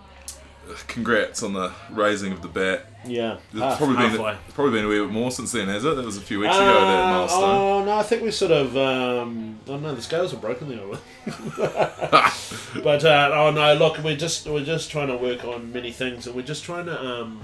congrats 0.89 1.43
on 1.43 1.53
the 1.53 1.73
raising 1.91 2.33
of 2.33 2.43
the 2.43 2.49
bat. 2.49 2.87
Yeah, 3.07 3.37
It's 3.53 3.61
half, 3.61 3.77
probably 3.79 3.97
been 3.97 4.11
halfway. 4.13 4.33
it's 4.47 4.55
probably 4.55 4.73
been 4.79 4.87
a 4.87 4.89
wee 4.89 4.99
bit 4.99 5.11
more 5.11 5.31
since 5.31 5.53
then, 5.53 5.69
has 5.69 5.85
it? 5.85 5.95
That 5.95 6.05
was 6.07 6.17
a 6.17 6.23
few 6.23 6.41
weeks 6.41 6.55
ago 6.55 6.65
that 6.65 7.03
Uh, 7.05 7.11
milestone. 7.11 7.43
Oh 7.45 7.85
no, 7.85 7.99
I 7.99 8.03
think 8.03 8.23
we 8.23 8.31
sort 8.31 8.53
of. 8.53 8.77
Um, 8.77 9.59
oh 9.69 9.77
no, 9.79 9.95
the 9.95 10.01
scales 10.03 10.33
are 10.33 10.39
broken 10.39 10.69
there. 10.71 10.99
but 12.83 13.05
uh, 13.05 13.31
oh 13.35 13.51
no, 13.55 13.75
look, 13.75 13.99
we're 14.03 14.17
just 14.17 14.47
we're 14.47 14.65
just 14.65 14.91
trying 14.91 15.09
to 15.09 15.17
work 15.17 15.45
on 15.45 15.73
many 15.73 15.93
things, 15.93 16.27
and 16.27 16.35
we're 16.35 16.43
just 16.43 16.65
trying 16.65 16.87
to 16.87 16.99
um, 17.05 17.41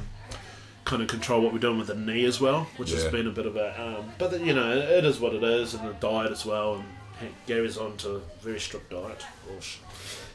kind 0.85 1.03
of 1.03 1.09
control 1.09 1.43
what 1.43 1.53
we're 1.53 1.59
doing 1.59 1.79
with 1.79 1.89
the 1.89 1.95
knee 1.95 2.25
as 2.25 2.41
well, 2.41 2.67
which 2.77 2.91
has 2.93 3.05
been 3.09 3.27
a 3.27 3.31
bit 3.31 3.47
of 3.47 3.57
a. 3.57 3.99
Um, 3.99 4.13
but 4.19 4.41
you 4.41 4.55
know, 4.55 4.71
it 4.73 5.05
is 5.05 5.21
what 5.21 5.35
it 5.35 5.43
is, 5.43 5.75
and 5.75 5.87
the 5.89 5.93
diet 5.95 6.31
as 6.33 6.45
well. 6.47 6.83
And 7.21 7.35
Gary's 7.47 7.77
on 7.77 7.99
to 7.99 8.17
a 8.17 8.21
very 8.41 8.59
strict 8.59 8.91
diet. 8.91 9.27
Or 9.51 9.61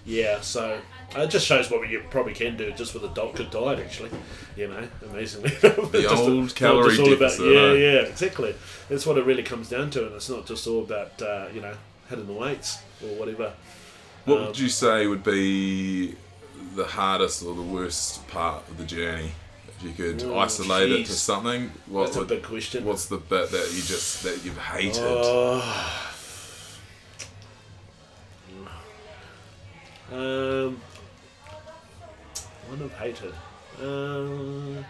yeah, 0.05 0.41
so 0.41 0.79
it 1.15 1.29
just 1.29 1.45
shows 1.45 1.69
what 1.71 1.87
you 1.89 2.03
probably 2.09 2.33
can 2.33 2.55
do 2.57 2.71
just 2.71 2.93
with 2.93 3.03
a 3.03 3.09
do- 3.09 3.31
good 3.33 3.49
diet, 3.51 3.79
actually. 3.79 4.11
You 4.55 4.67
know, 4.69 4.87
amazingly. 5.09 5.49
The 5.61 6.07
old 6.09 6.55
calorie 6.55 6.95
deficit, 6.97 7.45
yeah, 7.53 7.73
yeah, 7.73 7.99
exactly. 8.01 8.55
That's 8.89 9.05
what 9.05 9.17
it 9.17 9.25
really 9.25 9.43
comes 9.43 9.69
down 9.69 9.89
to, 9.91 10.05
and 10.07 10.15
it's 10.15 10.29
not 10.29 10.45
just 10.45 10.65
all 10.67 10.81
about 10.83 11.21
uh, 11.21 11.47
you 11.53 11.61
know 11.61 11.73
hitting 12.09 12.27
the 12.27 12.33
weights 12.33 12.79
or 13.03 13.09
whatever. 13.19 13.53
What 14.25 14.37
Um, 14.39 14.45
would 14.47 14.59
you 14.59 14.69
say 14.69 15.07
would 15.07 15.23
be 15.23 16.15
the 16.75 16.85
hardest 16.85 17.43
or 17.43 17.53
the 17.55 17.61
worst 17.61 18.27
part 18.27 18.67
of 18.69 18.77
the 18.77 18.85
journey? 18.85 19.31
If 19.77 19.83
you 19.83 19.91
could 19.91 20.23
Oh, 20.23 20.39
isolate 20.39 20.89
it 20.91 21.05
to 21.07 21.11
something, 21.13 21.69
what 21.87 22.05
That's 22.05 22.17
a 22.17 22.25
big 22.25 22.43
question. 22.43 22.85
what's 22.85 23.07
the 23.07 23.17
bit 23.17 23.51
that 23.51 23.71
you 23.73 23.81
just 23.83 24.23
that 24.23 24.43
you've 24.45 24.57
hated? 24.57 25.03
Oh. 25.05 26.11
Um, 30.11 30.81
one 32.67 32.83
I've 32.83 32.93
hated. 32.93 33.33
Um, 33.81 34.85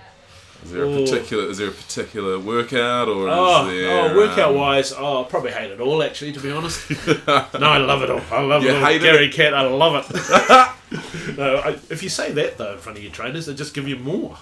is 0.63 0.71
there 0.71 0.83
a 0.83 0.87
oh. 0.87 1.03
particular 1.03 1.49
is 1.49 1.57
there 1.57 1.67
a 1.69 1.71
particular 1.71 2.39
workout 2.39 3.07
or 3.07 3.27
oh, 3.29 3.67
is 3.67 3.81
there 3.81 4.11
oh, 4.11 4.15
workout 4.15 4.49
um, 4.49 4.55
wise, 4.55 4.93
oh, 4.93 5.23
I 5.23 5.27
probably 5.27 5.51
hate 5.51 5.71
it 5.71 5.79
all. 5.79 6.01
Actually, 6.01 6.31
to 6.33 6.39
be 6.39 6.51
honest, 6.51 6.89
no, 7.17 7.33
I 7.37 7.77
love 7.77 8.01
it 8.03 8.09
all. 8.09 8.21
I 8.31 8.41
love 8.41 8.63
You 8.63 8.69
it 8.69 8.75
all. 8.75 8.85
hate 8.85 9.01
Gary 9.01 9.29
Cat, 9.29 9.53
I 9.53 9.61
love 9.61 10.05
it. 10.09 11.37
no, 11.37 11.57
I, 11.57 11.69
if 11.89 12.01
you 12.01 12.09
say 12.09 12.31
that 12.31 12.57
though 12.57 12.73
in 12.73 12.79
front 12.79 12.97
of 12.97 13.03
your 13.03 13.13
trainers, 13.13 13.45
they 13.45 13.53
just 13.53 13.73
give 13.73 13.87
you 13.87 13.97
more. 13.97 14.37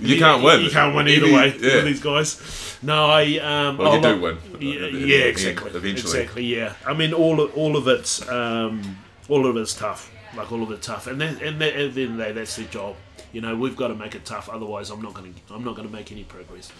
you 0.00 0.18
can't 0.18 0.42
win. 0.42 0.62
You 0.62 0.70
can't 0.70 0.96
win 0.96 1.08
either 1.08 1.32
way 1.32 1.56
Yeah. 1.58 1.76
with 1.76 1.84
these 1.84 2.00
guys. 2.02 2.78
No, 2.82 3.06
I 3.06 3.38
um. 3.38 3.78
Well, 3.78 3.94
you 3.94 4.02
do 4.02 4.08
love- 4.08 4.20
win. 4.20 4.38
Yeah, 4.60 4.86
yeah, 4.86 5.24
exactly. 5.24 5.70
Eventually. 5.70 6.20
Exactly, 6.20 6.44
yeah. 6.44 6.74
I 6.86 6.94
mean, 6.94 7.12
all 7.12 7.40
of, 7.40 7.56
all 7.56 7.76
of 7.76 7.86
it's 7.88 8.26
um, 8.28 8.98
all 9.32 9.46
of 9.46 9.56
it's 9.56 9.74
tough. 9.74 10.12
Like 10.36 10.52
all 10.52 10.62
of 10.62 10.70
it 10.70 10.82
tough, 10.82 11.06
and 11.06 11.20
then 11.20 11.38
and 11.42 11.60
then, 11.60 11.74
at 11.74 11.94
the 11.94 12.02
end 12.02 12.12
of 12.12 12.16
the 12.16 12.24
day, 12.24 12.32
that's 12.32 12.56
their 12.56 12.66
job. 12.66 12.96
You 13.32 13.40
know, 13.40 13.56
we've 13.56 13.76
got 13.76 13.88
to 13.88 13.94
make 13.94 14.14
it 14.14 14.24
tough. 14.24 14.48
Otherwise, 14.48 14.90
I'm 14.90 15.02
not 15.02 15.14
going 15.14 15.34
to 15.34 15.54
I'm 15.54 15.64
not 15.64 15.74
going 15.74 15.86
to 15.86 15.92
make 15.92 16.12
any 16.12 16.24
progress. 16.24 16.70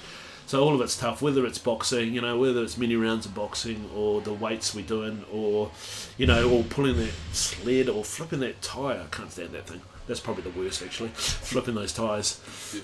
So 0.47 0.63
all 0.63 0.75
of 0.75 0.81
it's 0.81 0.99
tough. 0.99 1.23
Whether 1.23 1.47
it's 1.47 1.59
boxing, 1.59 2.15
you 2.15 2.21
know, 2.21 2.39
whether 2.39 2.63
it's 2.63 2.77
many 2.77 2.97
rounds 2.97 3.27
of 3.27 3.35
boxing, 3.35 3.91
or 3.95 4.21
the 4.21 4.33
weights 4.33 4.75
we're 4.75 4.87
doing, 4.87 5.25
or 5.33 5.71
you 6.17 6.27
know, 6.27 6.51
or 6.51 6.63
pulling 6.65 6.97
that 6.97 7.13
sled, 7.33 7.89
or 7.89 8.05
flipping 8.05 8.41
that 8.41 8.61
tire. 8.63 9.01
I 9.01 9.15
can't 9.15 9.31
stand 9.31 9.51
that 9.51 9.67
thing. 9.67 9.83
That's 10.07 10.21
probably 10.21 10.43
the 10.43 10.59
worst, 10.59 10.83
actually. 10.83 11.09
Flipping 11.15 11.75
those 11.75 11.93
tires. 11.93 12.41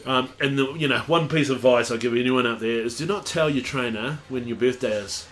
Um, 0.06 0.30
and 0.40 0.58
the, 0.58 0.72
you 0.74 0.86
know, 0.86 1.00
one 1.00 1.28
piece 1.28 1.48
of 1.48 1.56
advice 1.56 1.90
I'll 1.90 1.98
give 1.98 2.14
anyone 2.14 2.46
out 2.46 2.60
there 2.60 2.82
is: 2.82 2.96
do 2.98 3.06
not 3.06 3.26
tell 3.26 3.50
your 3.50 3.64
trainer 3.64 4.18
when 4.28 4.46
your 4.46 4.56
birthday 4.56 4.92
is, 4.92 5.26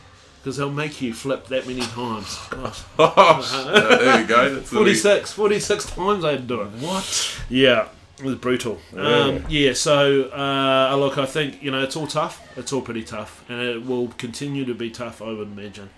because 0.46 0.58
they'll 0.58 0.70
make 0.70 1.02
you 1.02 1.12
flip 1.12 1.48
that 1.48 1.66
many 1.66 1.80
times. 1.80 2.38
Gosh, 2.50 2.84
there 2.96 4.20
you 4.20 4.26
go. 4.28 4.54
That's 4.54 4.70
46, 4.70 5.32
46 5.32 5.86
times 5.86 6.24
I 6.24 6.30
had 6.30 6.42
to 6.42 6.46
do 6.46 6.60
it. 6.60 6.68
What? 6.78 7.40
Yeah. 7.50 7.88
It 8.20 8.24
was 8.24 8.36
brutal. 8.36 8.78
Um, 8.96 9.44
yeah, 9.48 9.72
so 9.72 10.30
uh, 10.30 10.94
look, 10.96 11.18
I 11.18 11.26
think 11.26 11.64
you 11.64 11.72
know 11.72 11.82
it's 11.82 11.96
all 11.96 12.06
tough. 12.06 12.40
It's 12.56 12.72
all 12.72 12.80
pretty 12.80 13.02
tough, 13.02 13.44
and 13.50 13.60
it 13.60 13.84
will 13.84 14.06
continue 14.18 14.64
to 14.66 14.72
be 14.72 14.88
tough. 14.88 15.20
I 15.20 15.32
would 15.32 15.48
imagine, 15.48 15.90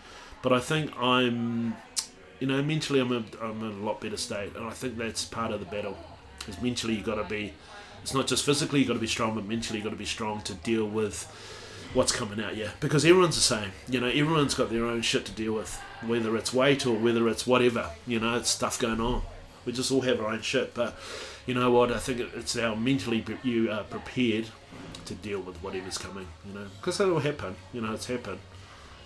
but 0.42 0.54
I 0.54 0.60
think 0.60 0.98
I'm, 0.98 1.76
you 2.40 2.46
know, 2.46 2.62
mentally 2.62 3.00
I'm, 3.00 3.12
a, 3.12 3.22
I'm 3.42 3.62
in 3.62 3.82
a 3.82 3.84
lot 3.84 4.00
better 4.00 4.16
state, 4.16 4.56
and 4.56 4.66
I 4.66 4.70
think 4.70 4.96
that's 4.96 5.26
part 5.26 5.52
of 5.52 5.60
the 5.60 5.66
battle. 5.66 5.96
Because 6.38 6.60
mentally 6.62 6.94
you 6.94 7.02
got 7.02 7.16
to 7.16 7.24
be. 7.24 7.52
It's 8.02 8.14
not 8.14 8.26
just 8.26 8.46
physically 8.46 8.80
you 8.80 8.86
got 8.86 8.94
to 8.94 8.98
be 8.98 9.06
strong, 9.06 9.34
but 9.34 9.44
mentally 9.44 9.78
you 9.78 9.84
got 9.84 9.90
to 9.90 9.96
be 9.96 10.06
strong 10.06 10.40
to 10.42 10.54
deal 10.54 10.86
with 10.86 11.30
what's 11.94 12.12
coming 12.12 12.42
out. 12.42 12.56
Yeah, 12.56 12.70
because 12.80 13.04
everyone's 13.04 13.34
the 13.34 13.40
same. 13.40 13.72
You 13.88 14.00
know, 14.00 14.08
everyone's 14.08 14.54
got 14.54 14.70
their 14.70 14.84
own 14.84 15.02
shit 15.02 15.24
to 15.26 15.32
deal 15.32 15.54
with, 15.54 15.80
whether 16.04 16.36
it's 16.36 16.52
weight 16.52 16.86
or 16.86 16.94
whether 16.94 17.28
it's 17.28 17.46
whatever. 17.46 17.90
You 18.06 18.20
know, 18.20 18.36
it's 18.36 18.50
stuff 18.50 18.78
going 18.78 19.00
on. 19.00 19.22
We 19.64 19.72
just 19.72 19.90
all 19.92 20.02
have 20.02 20.20
our 20.20 20.28
own 20.28 20.40
shit, 20.40 20.74
but 20.74 20.96
you 21.46 21.54
know 21.54 21.70
what? 21.70 21.92
I 21.92 21.98
think 21.98 22.20
it's 22.20 22.58
how 22.58 22.74
mentally 22.74 23.24
you 23.42 23.70
are 23.70 23.84
prepared 23.84 24.46
to 25.06 25.14
deal 25.14 25.40
with 25.40 25.56
whatever's 25.62 25.98
coming. 25.98 26.28
You 26.46 26.54
know, 26.54 26.66
because 26.80 27.00
it'll 27.00 27.20
happen. 27.20 27.56
You 27.72 27.80
know, 27.80 27.92
it's 27.92 28.06
happened. 28.06 28.40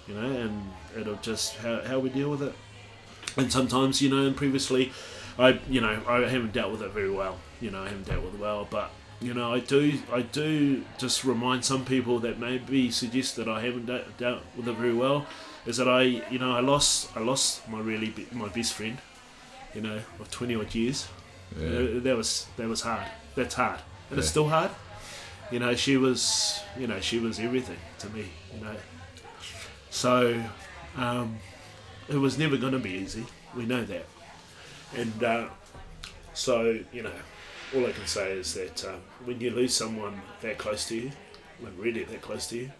You 0.06 0.14
know, 0.14 0.30
and 0.40 0.72
it'll 0.98 1.16
just 1.16 1.56
how, 1.56 1.82
how 1.82 1.98
we 2.00 2.08
deal 2.10 2.30
with 2.30 2.42
it. 2.42 2.54
And 3.36 3.50
sometimes, 3.50 4.02
you 4.02 4.10
know, 4.10 4.26
and 4.26 4.36
previously, 4.36 4.92
I 5.38 5.60
you 5.68 5.80
know 5.80 6.02
I 6.06 6.20
haven't 6.20 6.52
dealt 6.52 6.72
with 6.72 6.82
it 6.82 6.90
very 6.90 7.10
well. 7.10 7.38
You 7.60 7.70
know, 7.70 7.82
I 7.82 7.88
haven't 7.88 8.06
dealt 8.06 8.24
with 8.24 8.34
it 8.34 8.40
well, 8.40 8.66
but 8.68 8.90
you 9.22 9.34
know, 9.34 9.52
I 9.54 9.60
do 9.60 9.98
I 10.12 10.22
do 10.22 10.84
just 10.98 11.24
remind 11.24 11.64
some 11.64 11.84
people 11.84 12.18
that 12.20 12.38
maybe 12.38 12.90
suggest 12.90 13.36
that 13.36 13.48
I 13.48 13.60
haven't 13.60 13.86
de- 13.86 14.04
dealt 14.18 14.40
with 14.56 14.66
it 14.68 14.72
very 14.76 14.94
well. 14.94 15.26
Is 15.64 15.76
that 15.76 15.88
I 15.88 16.02
you 16.02 16.38
know 16.38 16.52
I 16.52 16.60
lost 16.60 17.16
I 17.16 17.20
lost 17.20 17.68
my 17.68 17.80
really 17.80 18.08
be- 18.10 18.26
my 18.32 18.48
best 18.48 18.74
friend. 18.74 18.98
You 19.74 19.80
know, 19.80 20.00
of 20.20 20.30
twenty 20.30 20.54
odd 20.54 20.74
years. 20.74 21.08
Yeah. 21.58 21.68
Uh, 21.68 22.00
that 22.00 22.16
was 22.16 22.46
that 22.56 22.68
was 22.68 22.80
hard. 22.82 23.06
That's 23.34 23.54
hard, 23.54 23.80
and 24.10 24.18
it's 24.18 24.28
still 24.28 24.48
hard. 24.48 24.70
You 25.50 25.58
know, 25.60 25.74
she 25.74 25.96
was 25.96 26.60
you 26.78 26.86
know 26.86 27.00
she 27.00 27.18
was 27.18 27.38
everything 27.38 27.78
to 28.00 28.08
me. 28.10 28.26
You 28.54 28.64
know, 28.64 28.76
so 29.90 30.42
um, 30.96 31.38
it 32.08 32.16
was 32.16 32.38
never 32.38 32.56
going 32.56 32.72
to 32.72 32.78
be 32.78 32.90
easy. 32.90 33.24
We 33.56 33.64
know 33.66 33.84
that, 33.84 34.06
and 34.96 35.24
uh, 35.24 35.46
so 36.34 36.78
you 36.92 37.02
know, 37.02 37.12
all 37.74 37.86
I 37.86 37.92
can 37.92 38.06
say 38.06 38.32
is 38.32 38.54
that 38.54 38.84
um, 38.84 39.00
when 39.24 39.40
you 39.40 39.50
lose 39.50 39.74
someone 39.74 40.20
that 40.42 40.58
close 40.58 40.86
to 40.88 40.96
you, 40.96 41.12
like 41.62 41.72
really 41.78 42.04
that 42.04 42.20
close 42.20 42.46
to 42.48 42.56
you, 42.56 42.70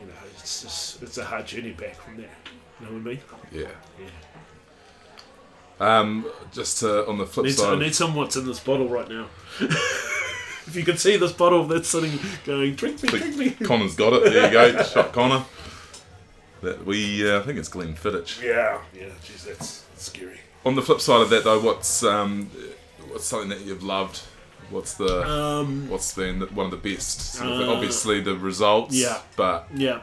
you 0.00 0.06
know, 0.06 0.14
it's 0.30 0.62
just 0.62 1.02
it's 1.02 1.18
a 1.18 1.24
hard 1.24 1.46
journey 1.46 1.72
back 1.72 1.96
from 1.96 2.16
there. 2.16 2.30
You 2.80 2.86
know 2.86 2.92
what 2.92 3.00
I 3.00 3.04
mean? 3.04 3.20
Yeah. 3.52 3.68
Yeah. 4.00 4.08
Um, 5.80 6.26
just 6.52 6.82
uh, 6.82 7.04
on 7.06 7.18
the 7.18 7.26
flip 7.26 7.46
Need, 7.46 7.52
I 7.52 7.56
side, 7.56 7.78
need 7.78 7.94
some 7.94 8.14
what's 8.14 8.36
in 8.36 8.46
this 8.46 8.60
bottle 8.60 8.88
right 8.88 9.08
now. 9.08 9.26
if 9.60 10.72
you 10.74 10.84
could 10.84 11.00
see 11.00 11.16
this 11.16 11.32
bottle 11.32 11.64
that's 11.64 11.88
sitting, 11.88 12.18
going, 12.44 12.74
drink 12.74 13.02
me, 13.02 13.08
drink 13.08 13.36
me. 13.36 13.50
Connor's 13.50 13.94
got 13.94 14.12
it. 14.12 14.32
There 14.32 14.46
you 14.46 14.52
go, 14.52 14.82
shot 14.84 15.12
Connor. 15.12 15.44
That 16.62 16.86
we, 16.86 17.28
uh, 17.28 17.40
I 17.40 17.42
think 17.42 17.58
it's 17.58 17.68
Glenfiddich. 17.68 18.40
Yeah, 18.40 18.80
yeah, 18.94 19.06
jeez, 19.24 19.44
that's, 19.44 19.82
that's 19.82 20.04
scary. 20.04 20.38
On 20.64 20.76
the 20.76 20.82
flip 20.82 21.00
side 21.00 21.22
of 21.22 21.30
that, 21.30 21.42
though, 21.42 21.60
what's 21.60 22.04
um, 22.04 22.48
what's 23.12 23.24
something 23.24 23.50
that 23.50 23.60
you've 23.60 23.82
loved? 23.82 24.20
What's 24.70 24.94
the 24.94 25.28
Um, 25.28 25.88
what's 25.88 26.14
been 26.14 26.38
the- 26.40 26.46
one 26.46 26.66
of 26.66 26.82
the 26.82 26.94
best? 26.94 27.34
Sort 27.34 27.50
of- 27.50 27.60
Uh, 27.68 27.72
obviously, 27.72 28.20
the 28.20 28.34
results. 28.34 28.94
yeah. 28.94 29.18
But 29.36 29.68
yeah, 29.74 30.00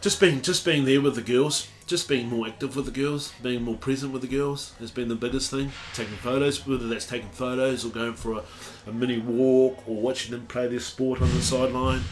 just 0.00 0.20
being 0.20 0.42
just 0.42 0.64
being 0.64 0.84
there 0.84 1.00
with 1.00 1.14
the 1.14 1.22
girls, 1.22 1.68
just 1.86 2.08
being 2.08 2.28
more 2.28 2.46
active 2.48 2.74
with 2.76 2.86
the 2.86 2.90
girls, 2.90 3.32
being 3.42 3.62
more 3.62 3.76
present 3.76 4.12
with 4.12 4.22
the 4.22 4.28
girls 4.28 4.72
has 4.80 4.90
been 4.90 5.08
the 5.08 5.14
biggest 5.14 5.50
thing. 5.50 5.70
Taking 5.94 6.16
photos, 6.16 6.66
whether 6.66 6.88
that's 6.88 7.06
taking 7.06 7.30
photos 7.30 7.84
or 7.84 7.90
going 7.90 8.14
for 8.14 8.32
a, 8.38 8.42
a 8.88 8.92
mini 8.92 9.18
walk 9.18 9.82
or 9.86 9.96
watching 9.96 10.32
them 10.32 10.46
play 10.46 10.66
their 10.66 10.80
sport 10.80 11.20
on 11.22 11.30
the 11.32 11.42
sideline, 11.42 12.02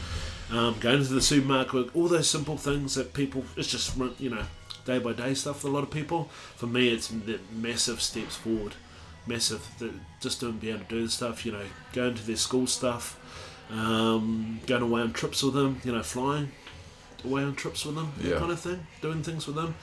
um, 0.50 0.76
going 0.78 1.02
to 1.04 1.12
the 1.12 1.22
supermarket, 1.22 1.88
all 1.94 2.06
those 2.08 2.28
simple 2.28 2.56
things 2.58 2.94
that 2.94 3.12
people, 3.14 3.44
it's 3.56 3.68
just, 3.68 3.96
you 4.20 4.30
know, 4.30 4.44
day 4.84 4.98
by 4.98 5.12
day 5.14 5.32
stuff 5.34 5.62
for 5.62 5.68
a 5.68 5.70
lot 5.70 5.82
of 5.82 5.90
people. 5.90 6.28
For 6.56 6.66
me, 6.66 6.88
it's 6.90 7.08
the 7.08 7.40
massive 7.50 8.00
steps 8.02 8.36
forward. 8.36 8.74
Massive, 9.26 9.66
That 9.78 9.92
just 10.20 10.40
doing, 10.40 10.58
be 10.58 10.70
able 10.70 10.80
to 10.80 10.84
do 10.86 11.02
the 11.04 11.10
stuff, 11.10 11.46
you 11.46 11.52
know, 11.52 11.64
going 11.92 12.14
to 12.14 12.26
their 12.26 12.36
school 12.36 12.66
stuff, 12.66 13.18
um, 13.70 14.60
going 14.66 14.82
away 14.82 15.00
on 15.00 15.12
trips 15.12 15.42
with 15.42 15.54
them, 15.54 15.80
you 15.84 15.92
know, 15.92 16.02
flying 16.02 16.50
away 17.24 17.42
on 17.44 17.54
trips 17.54 17.84
with 17.84 17.94
them, 17.94 18.12
Yeah. 18.20 18.30
that 18.30 18.38
kind 18.40 18.52
of 18.52 18.60
thing, 18.60 18.86
doing 19.00 19.22
things 19.22 19.46
with 19.46 19.56
them, 19.56 19.74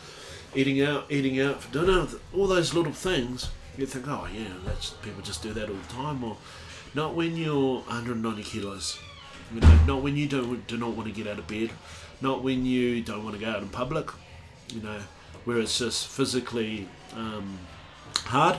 eating 0.55 0.81
out, 0.81 1.05
eating 1.09 1.39
out 1.39 1.61
for 1.63 1.71
dinner, 1.71 2.07
all 2.35 2.47
those 2.47 2.73
little 2.73 2.91
things. 2.93 3.49
You 3.77 3.85
think, 3.85 4.07
oh 4.09 4.27
yeah, 4.33 4.49
that's 4.65 4.89
people 5.01 5.21
just 5.21 5.41
do 5.41 5.53
that 5.53 5.69
all 5.69 5.75
the 5.75 5.93
time, 5.93 6.21
or 6.23 6.35
not 6.93 7.15
when 7.15 7.37
you're 7.37 7.79
190 7.81 8.43
kilos. 8.43 8.99
You 9.53 9.61
know, 9.61 9.79
not 9.87 10.01
when 10.03 10.17
you 10.17 10.27
don't 10.27 10.67
do 10.67 10.77
not 10.77 10.91
want 10.91 11.07
to 11.07 11.13
get 11.13 11.31
out 11.31 11.39
of 11.39 11.47
bed, 11.47 11.71
not 12.19 12.43
when 12.43 12.65
you 12.65 13.01
don't 13.01 13.23
want 13.23 13.39
to 13.39 13.41
go 13.43 13.49
out 13.49 13.61
in 13.61 13.69
public. 13.69 14.09
You 14.73 14.81
know, 14.81 14.99
where 15.45 15.57
it's 15.59 15.79
just 15.79 16.07
physically 16.07 16.87
um, 17.15 17.57
hard, 18.25 18.57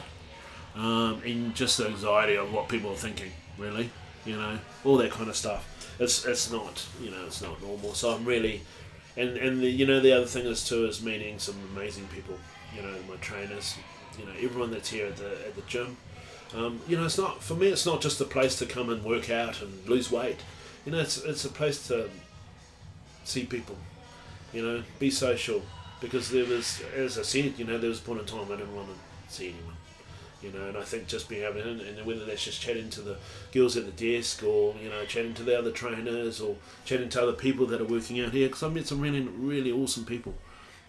um, 0.77 1.23
and 1.25 1.55
just 1.55 1.79
the 1.79 1.89
anxiety 1.89 2.37
of 2.37 2.53
what 2.53 2.69
people 2.69 2.91
are 2.91 2.97
thinking. 2.97 3.33
Really, 3.59 3.91
you 4.25 4.37
know, 4.37 4.59
all 4.85 4.97
that 4.99 5.11
kind 5.11 5.29
of 5.29 5.37
stuff. 5.37 5.67
It's 5.99 6.25
it's 6.25 6.51
not 6.51 6.87
you 7.03 7.11
know 7.11 7.25
it's 7.27 7.43
not 7.43 7.61
normal. 7.63 7.95
So 7.95 8.11
I'm 8.11 8.25
really, 8.25 8.63
and 9.17 9.37
and 9.37 9.61
the, 9.61 9.69
you 9.69 9.87
know 9.87 10.01
the 10.01 10.13
other 10.13 10.27
thing 10.27 10.47
is 10.47 10.67
too 10.67 10.87
is 10.87 11.03
meeting 11.03 11.39
some 11.39 11.57
amazing 11.75 12.07
people. 12.09 12.37
You 12.75 12.83
know, 12.83 12.95
my 13.09 13.17
trainers, 13.17 13.77
you 14.19 14.25
know, 14.25 14.33
everyone 14.41 14.71
that's 14.71 14.91
here 14.91 15.07
at 15.07 15.17
the 15.17 15.31
at 15.47 15.57
the 15.57 15.63
gym. 15.63 15.97
Um, 16.55 16.81
you 16.89 16.97
know, 16.97 17.05
it's 17.05 17.19
not 17.19 17.43
for 17.43 17.55
me. 17.55 17.69
It's 17.69 17.87
not 17.87 18.01
just 18.01 18.21
a 18.21 18.25
place 18.25 18.59
to 18.59 18.67
come 18.67 18.91
and 18.91 19.05
work 19.05 19.31
out 19.31 19.63
and 19.63 19.89
lose 19.89 20.11
weight. 20.11 20.39
You 20.85 20.93
know, 20.93 21.01
it's 21.01 21.19
it's 21.25 21.45
a 21.45 21.51
place 21.51 21.87
to 21.89 22.09
see 23.25 23.45
people. 23.45 23.77
You 24.53 24.63
know, 24.63 24.83
be 24.99 25.11
social. 25.11 25.63
Because 26.01 26.31
there 26.31 26.47
was, 26.47 26.83
as 26.97 27.19
I 27.19 27.23
said, 27.23 27.59
you 27.59 27.67
know, 27.67 27.77
there 27.77 27.91
was 27.91 27.99
a 27.99 28.03
point 28.03 28.21
in 28.21 28.27
time 28.27 28.47
I 28.47 28.57
didn't 28.57 28.75
want 28.75 28.89
to 28.89 29.35
see 29.35 29.51
anyone. 29.51 29.77
You 30.43 30.51
know, 30.53 30.69
and 30.69 30.77
I 30.79 30.83
think 30.83 31.07
just 31.07 31.29
being 31.29 31.43
able 31.43 31.61
to, 31.63 31.69
and 31.69 32.07
whether 32.07 32.25
that's 32.25 32.43
just 32.45 32.63
chatting 32.63 32.89
to 32.91 33.03
the 33.03 33.17
girls 33.53 33.77
at 33.77 33.85
the 33.85 33.93
desk 33.93 34.43
or, 34.43 34.75
you 34.83 34.89
know, 34.89 35.05
chatting 35.05 35.35
to 35.35 35.43
the 35.43 35.59
other 35.59 35.71
trainers 35.71 36.41
or 36.41 36.57
chatting 36.87 37.11
to 37.11 37.23
other 37.23 37.35
people 37.35 37.67
that 37.67 37.81
are 37.81 37.85
working 37.85 38.21
out 38.21 38.33
here, 38.33 38.49
because 38.49 38.63
I 38.63 38.69
met 38.69 38.87
some 38.87 39.01
really, 39.03 39.21
really 39.21 39.71
awesome 39.71 40.07
people 40.07 40.35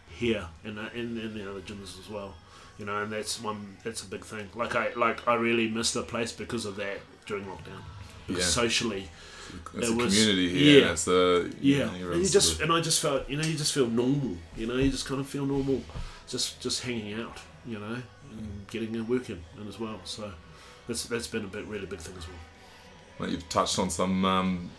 here 0.10 0.48
and 0.64 0.80
uh, 0.80 0.84
in, 0.94 1.18
in 1.18 1.34
the 1.34 1.50
other 1.50 1.60
gyms 1.62 2.00
as 2.00 2.10
well. 2.10 2.34
You 2.80 2.86
know, 2.86 3.04
and 3.04 3.12
that's 3.12 3.42
one, 3.44 3.76
that's 3.84 4.02
a 4.04 4.06
big 4.06 4.24
thing. 4.24 4.50
Like 4.56 4.76
I, 4.76 4.94
like 4.96 5.28
I 5.28 5.36
really 5.36 5.70
missed 5.70 5.94
the 5.96 6.04
place 6.04 6.32
because 6.32 6.66
of 6.66 6.78
that 6.78 7.00
during 7.26 7.44
lockdown. 7.46 7.82
Because 8.28 8.44
Yeah. 8.44 8.50
socially, 8.50 9.10
it's 9.76 9.90
It 9.90 9.92
a 9.92 9.96
was- 9.98 10.14
community 10.14 10.50
here. 10.50 10.82
yeah. 10.86 10.92
It's 10.94 11.04
the 11.04 11.54
yeah, 11.60 11.78
know, 11.86 12.12
and 12.14 12.24
you 12.24 12.30
just 12.30 12.48
sort 12.48 12.56
of- 12.56 12.62
and 12.70 12.74
I 12.74 12.80
just 12.82 13.02
felt 13.02 13.30
you 13.30 13.36
know 13.38 13.44
you 13.44 13.58
just 13.58 13.74
feel 13.74 13.88
normal. 13.88 14.38
You 14.56 14.68
know, 14.68 14.76
you 14.78 14.90
just 14.90 15.06
kind 15.06 15.20
of 15.20 15.28
feel 15.28 15.46
normal, 15.46 15.84
just 16.30 16.62
just 16.62 16.84
hanging 16.84 17.20
out. 17.20 17.38
You 17.68 17.78
know, 17.80 18.02
and 18.38 18.68
getting 18.70 18.96
and 18.96 19.08
working 19.08 19.44
and 19.58 19.68
as 19.68 19.80
well. 19.80 20.00
So 20.06 20.32
that's 20.88 21.04
that's 21.06 21.28
been 21.28 21.44
a 21.46 21.48
bit 21.48 21.66
really 21.66 21.86
big 21.86 22.00
thing 22.00 22.16
as 22.18 22.28
well. 22.28 22.38
Well, 23.20 23.30
you've 23.30 23.48
touched 23.50 23.78
on 23.80 23.90
some 23.90 24.26
um, 24.26 24.70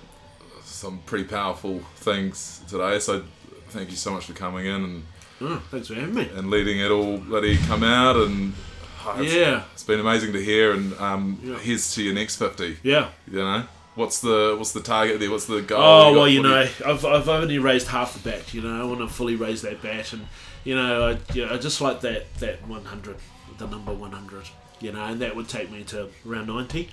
some 0.65 0.99
pretty 1.07 1.25
powerful 1.25 1.81
things 1.97 2.61
today. 2.69 2.99
So 2.99 3.25
thank 3.69 3.91
you 3.91 3.97
so 3.97 4.11
much 4.13 4.27
for 4.27 4.33
coming 4.33 4.67
in 4.67 4.85
and, 4.85 5.03
Oh, 5.41 5.61
thanks 5.71 5.89
for 5.89 5.95
having 5.95 6.15
me. 6.15 6.29
and 6.37 6.51
letting 6.51 6.79
it 6.79 6.91
all 6.91 7.19
bloody 7.19 7.57
come 7.57 7.83
out. 7.83 8.15
And 8.17 8.53
oh, 9.05 9.21
it's, 9.21 9.33
Yeah. 9.35 9.65
it's 9.73 9.83
been 9.83 9.99
amazing 9.99 10.33
to 10.35 10.43
hear. 10.43 10.73
And 10.73 10.93
um, 11.01 11.41
Yeah. 11.43 11.59
here's 11.59 11.93
to 11.95 12.03
your 12.03 12.15
next 12.15 12.37
fifty. 12.37 12.79
Yeah. 12.85 13.09
You 13.27 13.39
know, 13.39 13.65
what's 13.97 14.21
the 14.21 14.55
what's 14.57 14.73
the 14.73 14.81
target 14.83 15.19
there? 15.21 15.31
What's 15.31 15.47
the 15.47 15.61
goal? 15.63 15.81
Oh 15.83 16.11
got- 16.13 16.17
well, 16.19 16.29
you 16.29 16.43
know, 16.43 16.69
I've, 16.87 17.05
I've 17.05 17.29
only 17.29 17.59
raised 17.59 17.89
half 17.89 18.15
the 18.21 18.29
bat. 18.31 18.55
You 18.55 18.63
know, 18.63 18.81
I 18.81 18.85
want 18.85 19.01
to 19.01 19.09
fully 19.09 19.35
raise 19.37 19.63
that 19.63 19.83
bat, 19.83 20.13
and 20.13 20.27
you 20.65 20.77
know, 20.77 21.09
I, 21.11 21.19
you 21.35 21.45
know, 21.47 21.55
I 21.55 21.59
just 21.59 21.81
like 21.81 22.01
that 22.03 22.33
that 22.37 22.67
100, 22.69 23.17
the 23.59 23.67
number 23.67 23.93
100. 23.93 24.49
You 24.81 24.93
know, 24.93 25.05
and 25.05 25.21
that 25.21 25.37
would 25.37 25.49
take 25.49 25.71
me 25.71 25.85
to 25.85 26.09
around 26.29 26.49
90, 26.49 26.89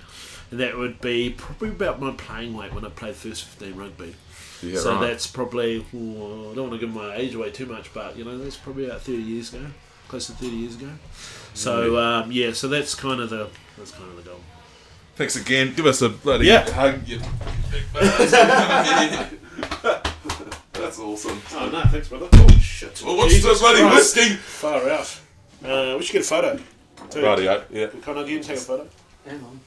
and 0.52 0.60
that 0.60 0.76
would 0.78 1.00
be 1.00 1.30
probably 1.30 1.70
about 1.70 2.00
my 2.00 2.12
playing 2.12 2.56
weight 2.56 2.72
when 2.72 2.84
I 2.84 2.88
played 2.88 3.16
first 3.16 3.42
15 3.44 3.74
rugby. 3.76 4.14
Yeah, 4.62 4.78
so 4.78 4.92
right. 4.94 5.08
that's 5.08 5.26
probably 5.26 5.78
ooh, 5.94 6.52
I 6.52 6.54
don't 6.54 6.68
want 6.68 6.72
to 6.74 6.78
give 6.78 6.94
my 6.94 7.16
age 7.16 7.34
away 7.34 7.50
too 7.50 7.66
much, 7.66 7.92
but 7.92 8.16
you 8.16 8.24
know, 8.24 8.38
that's 8.38 8.56
probably 8.56 8.84
about 8.86 9.00
30 9.00 9.18
years 9.22 9.52
ago, 9.52 9.66
close 10.06 10.26
to 10.26 10.32
30 10.34 10.48
years 10.50 10.76
ago. 10.76 10.90
So 11.54 11.96
um, 11.98 12.30
yeah, 12.30 12.52
so 12.52 12.68
that's 12.68 12.94
kind 12.94 13.20
of 13.20 13.30
the 13.30 13.48
that's 13.76 13.90
kind 13.90 14.08
of 14.10 14.16
the 14.16 14.22
goal. 14.30 14.40
Thanks 15.16 15.34
again. 15.36 15.74
Give 15.74 15.86
us 15.86 16.00
a 16.02 16.10
bloody 16.10 16.46
Yeah. 16.46 16.70
hug. 16.70 17.06
You. 17.08 17.18
That's 20.72 20.98
awesome. 20.98 21.40
Oh 21.52 21.68
no, 21.70 21.82
thanks, 21.88 22.08
brother. 22.08 22.28
Oh 22.32 22.48
shit. 22.60 23.02
Well, 23.04 23.16
what's 23.16 23.34
the 23.42 23.56
bloody 23.60 23.80
Christ. 23.80 24.16
whiskey? 24.16 24.34
Far 24.36 24.88
out. 24.88 25.19
Uh, 25.64 25.96
we 25.98 26.04
should 26.04 26.12
get 26.14 26.22
a 26.22 26.24
photo. 26.24 26.58
too. 27.10 27.22
Radio. 27.22 27.64
Yeah. 27.70 27.86
Can 28.02 28.18
I 28.18 28.22
get 28.24 28.36
and 28.36 28.44
take 28.44 28.56
a 28.56 28.60
photo? 28.60 28.86
Hang 29.26 29.42
on. 29.44 29.60